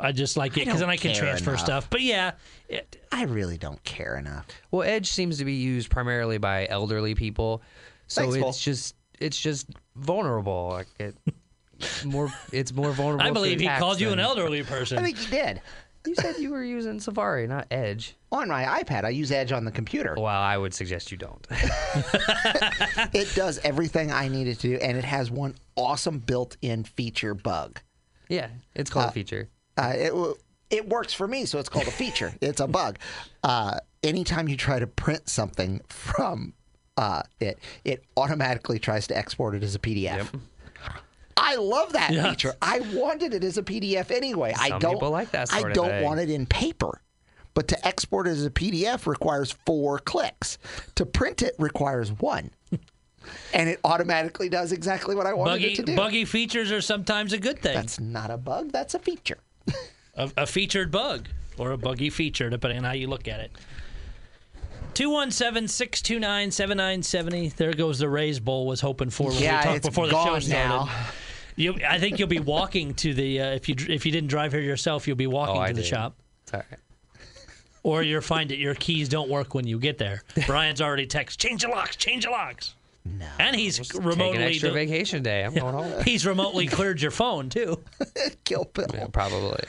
I 0.00 0.12
just 0.12 0.36
like 0.36 0.56
it 0.56 0.64
because 0.64 0.80
then 0.80 0.90
I 0.90 0.96
can 0.96 1.14
transfer 1.14 1.50
enough. 1.50 1.64
stuff. 1.64 1.90
But 1.90 2.02
yeah, 2.02 2.32
it, 2.68 2.96
I 3.12 3.24
really 3.24 3.58
don't 3.58 3.82
care 3.84 4.16
enough. 4.16 4.46
Well, 4.70 4.82
Edge 4.82 5.10
seems 5.10 5.38
to 5.38 5.44
be 5.44 5.54
used 5.54 5.90
primarily 5.90 6.38
by 6.38 6.66
elderly 6.68 7.14
people, 7.14 7.62
so 8.06 8.22
Thanks, 8.22 8.38
Paul. 8.38 8.48
it's 8.50 8.62
just 8.62 8.94
it's 9.18 9.38
just 9.40 9.68
vulnerable. 9.96 10.68
Like 10.70 10.86
it, 10.98 11.16
more, 12.04 12.32
it's 12.52 12.72
more 12.72 12.92
vulnerable. 12.92 13.26
I 13.26 13.30
believe 13.30 13.60
he 13.60 13.66
attacks 13.66 13.80
called 13.80 14.00
you 14.00 14.10
an 14.10 14.20
elderly 14.20 14.62
person. 14.62 14.98
I 14.98 15.02
think 15.02 15.18
he 15.18 15.30
did. 15.30 15.60
You 16.06 16.14
said 16.14 16.36
you 16.38 16.50
were 16.50 16.62
using 16.62 17.00
Safari, 17.00 17.48
not 17.48 17.66
Edge. 17.72 18.14
On 18.30 18.46
my 18.46 18.80
iPad, 18.80 19.02
I 19.04 19.08
use 19.08 19.32
Edge 19.32 19.50
on 19.50 19.64
the 19.64 19.72
computer. 19.72 20.14
Well, 20.16 20.26
I 20.26 20.56
would 20.56 20.72
suggest 20.72 21.10
you 21.10 21.18
don't. 21.18 21.44
It 23.12 23.34
does 23.34 23.58
everything 23.64 24.12
I 24.12 24.28
need 24.28 24.46
it 24.46 24.60
to 24.60 24.68
do, 24.68 24.76
and 24.76 24.96
it 24.96 25.04
has 25.04 25.30
one 25.30 25.54
awesome 25.74 26.18
built-in 26.18 26.84
feature 26.84 27.34
bug. 27.34 27.80
yeah, 28.28 28.48
it's 28.74 28.90
called 28.90 29.06
uh, 29.06 29.08
a 29.08 29.12
feature. 29.12 29.48
Uh, 29.76 29.92
it 29.94 30.36
it 30.70 30.88
works 30.88 31.12
for 31.12 31.28
me, 31.28 31.44
so 31.44 31.58
it's 31.58 31.68
called 31.68 31.86
a 31.86 31.90
feature. 31.92 32.34
it's 32.40 32.60
a 32.60 32.66
bug. 32.66 32.98
Uh, 33.42 33.78
anytime 34.02 34.48
you 34.48 34.56
try 34.56 34.78
to 34.78 34.86
print 34.86 35.28
something 35.28 35.80
from 35.88 36.54
uh, 36.96 37.22
it, 37.40 37.58
it 37.84 38.04
automatically 38.16 38.78
tries 38.78 39.06
to 39.08 39.16
export 39.16 39.54
it 39.54 39.62
as 39.62 39.74
a 39.74 39.78
PDF. 39.78 40.28
I 41.36 41.56
love 41.56 41.92
that 41.92 42.10
Yeah. 42.10 42.30
feature. 42.30 42.54
I 42.62 42.80
wanted 42.94 43.34
it 43.34 43.44
as 43.44 43.58
a 43.58 43.62
PDF 43.62 44.10
anyway. 44.10 44.54
I 44.58 44.70
don't 44.70 44.94
people 44.94 45.10
like 45.10 45.30
that 45.32 45.52
I 45.52 45.70
don't 45.72 45.88
thing. 45.90 46.02
want 46.04 46.20
it 46.20 46.30
in 46.30 46.46
paper. 46.46 47.02
But 47.52 47.68
to 47.68 47.86
export 47.86 48.26
it 48.26 48.30
as 48.30 48.44
a 48.46 48.50
PDF 48.50 49.06
requires 49.06 49.52
four 49.66 49.98
clicks. 49.98 50.56
To 50.94 51.04
print 51.06 51.42
it 51.42 51.54
requires 51.58 52.10
one. 52.12 52.50
and 53.52 53.68
it 53.68 53.80
automatically 53.84 54.48
does 54.48 54.72
exactly 54.72 55.14
what 55.14 55.26
I 55.26 55.34
wanted 55.34 55.52
buggy 55.52 55.72
it 55.72 55.76
to 55.76 55.82
do. 55.82 55.96
buggy 55.96 56.24
features 56.24 56.72
are 56.72 56.80
sometimes 56.80 57.32
a 57.34 57.38
good 57.38 57.60
thing. 57.60 57.74
That's 57.74 58.00
not 58.00 58.30
a 58.30 58.38
bug. 58.38 58.72
That's 58.72 58.94
a 58.94 58.98
feature. 58.98 59.38
a, 60.16 60.30
a 60.36 60.46
featured 60.46 60.90
bug 60.90 61.28
or 61.58 61.72
a 61.72 61.76
buggy 61.78 62.10
feature, 62.10 62.50
depending 62.50 62.78
on 62.78 62.84
how 62.84 62.92
you 62.92 63.06
look 63.06 63.28
at 63.28 63.40
it. 63.40 63.50
217 64.94 65.68
629 65.68 66.50
7970. 66.50 67.48
There 67.50 67.72
goes 67.74 67.98
the 67.98 68.08
raise 68.08 68.40
Bowl 68.40 68.66
was 68.66 68.80
hoping 68.80 69.10
for 69.10 69.28
when 69.30 69.42
Yeah, 69.42 69.58
we 69.60 69.72
talked 69.74 69.84
before 69.84 70.06
the 70.06 70.12
show 70.12 70.24
gone 70.24 70.40
started. 70.40 70.68
now. 70.68 70.90
You, 71.56 71.74
I 71.88 71.98
think 71.98 72.18
you'll 72.18 72.28
be 72.28 72.40
walking 72.56 72.94
to 72.94 73.12
the 73.14 73.40
uh, 73.40 73.46
if 73.50 73.68
you 73.68 73.74
if 73.88 74.06
you 74.06 74.12
didn't 74.12 74.28
drive 74.28 74.52
here 74.52 74.60
yourself, 74.62 75.06
you'll 75.06 75.16
be 75.16 75.26
walking 75.26 75.56
Oh, 75.62 75.66
to 75.66 75.72
the 75.74 75.80
did. 75.82 75.86
shop, 75.88 76.14
It's 76.44 76.54
all 76.54 76.60
right. 76.70 76.78
or 77.82 78.02
you'll 78.02 78.20
find 78.22 78.50
that 78.50 78.58
your 78.58 78.74
keys 78.74 79.08
don't 79.08 79.28
work 79.28 79.54
when 79.54 79.66
you 79.66 79.78
get 79.78 79.98
there. 79.98 80.22
Brian's 80.46 80.80
already 80.80 81.06
texted, 81.06 81.36
change 81.38 81.62
the 81.62 81.68
locks, 81.68 81.96
change 81.96 82.24
the 82.24 82.30
locks. 82.30 82.74
No, 83.18 83.26
and 83.38 83.56
he's 83.56 83.78
Take 83.78 83.94
an 83.94 84.04
remotely 84.04 84.44
extra 84.44 84.70
vacation 84.70 85.22
day. 85.22 85.44
I'm 85.44 85.54
going 85.54 85.74
home. 85.74 86.02
he's 86.04 86.26
remotely 86.26 86.66
cleared 86.66 87.00
your 87.00 87.10
phone 87.10 87.48
too. 87.48 87.82
Kill 88.44 88.64
Bill. 88.72 88.86
Yeah, 88.92 89.06
probably. 89.12 89.62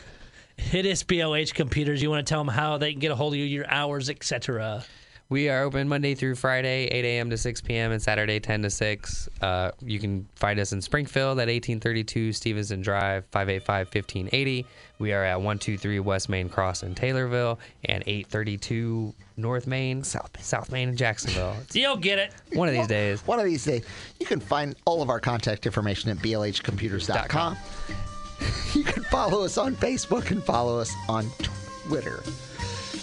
It 0.73 0.85
is 0.85 1.03
BLH 1.03 1.53
computers. 1.53 2.01
You 2.01 2.09
want 2.09 2.25
to 2.25 2.29
tell 2.29 2.43
them 2.43 2.53
how 2.53 2.77
they 2.77 2.91
can 2.91 2.99
get 2.99 3.11
a 3.11 3.15
hold 3.15 3.33
of 3.33 3.39
you, 3.39 3.45
your 3.45 3.69
hours, 3.69 4.09
etc. 4.09 4.83
We 5.29 5.49
are 5.49 5.63
open 5.63 5.89
Monday 5.89 6.15
through 6.15 6.35
Friday, 6.35 6.85
8 6.85 7.03
a.m. 7.03 7.29
to 7.31 7.37
6 7.37 7.61
p.m., 7.61 7.91
and 7.91 8.01
Saturday, 8.01 8.39
10 8.39 8.61
to 8.61 8.69
6. 8.69 9.29
Uh, 9.41 9.71
you 9.81 9.99
can 9.99 10.25
find 10.35 10.57
us 10.57 10.71
in 10.71 10.81
Springfield 10.81 11.39
at 11.39 11.49
1832 11.49 12.31
Stevenson 12.31 12.81
Drive, 12.81 13.25
585 13.31 13.87
1580. 13.87 14.65
We 14.99 15.11
are 15.11 15.25
at 15.25 15.35
123 15.35 15.99
West 15.99 16.29
Main 16.29 16.47
Cross 16.47 16.83
in 16.83 16.95
Taylorville 16.95 17.57
and 17.83 18.03
832 18.07 19.13
North 19.35 19.67
Main, 19.67 20.01
South 20.01 20.31
Main. 20.33 20.43
South 20.43 20.71
Main 20.71 20.89
in 20.89 20.95
Jacksonville. 20.95 21.57
You'll 21.73 21.97
get 21.97 22.19
it. 22.19 22.33
one 22.53 22.69
of 22.69 22.73
these 22.73 22.87
days. 22.87 23.19
One 23.27 23.39
of 23.39 23.45
these 23.45 23.65
days, 23.65 23.83
you 24.21 24.25
can 24.25 24.39
find 24.39 24.75
all 24.85 25.01
of 25.01 25.09
our 25.09 25.19
contact 25.19 25.65
information 25.65 26.09
at 26.09 26.17
blhcomputers.com. 26.17 27.57
You 28.73 28.83
can 28.83 29.03
follow 29.05 29.43
us 29.43 29.57
on 29.57 29.75
Facebook 29.75 30.29
and 30.29 30.43
follow 30.43 30.79
us 30.79 30.93
on 31.09 31.27
Twitter. 31.39 32.21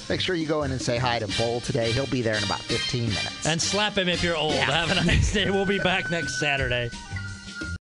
Make 0.09 0.21
sure 0.21 0.35
you 0.35 0.47
go 0.47 0.65
in 0.65 0.71
and 0.71 0.81
say 0.81 0.99
hi 0.99 1.19
to 1.19 1.27
Bull 1.39 1.61
today. 1.61 1.91
He'll 1.93 2.07
be 2.07 2.21
there 2.21 2.37
in 2.37 2.45
about 2.45 2.61
15 2.61 3.03
minutes. 3.05 3.47
And 3.47 3.61
slap 3.61 3.97
him 3.97 4.09
if 4.09 4.23
you're 4.23 4.37
old. 4.37 4.53
Have 4.53 4.91
a 4.91 4.95
nice 5.05 5.33
day. 5.33 5.51
We'll 5.51 5.65
be 5.65 5.79
back 5.79 6.11
next 6.11 6.39
Saturday. 6.39 6.91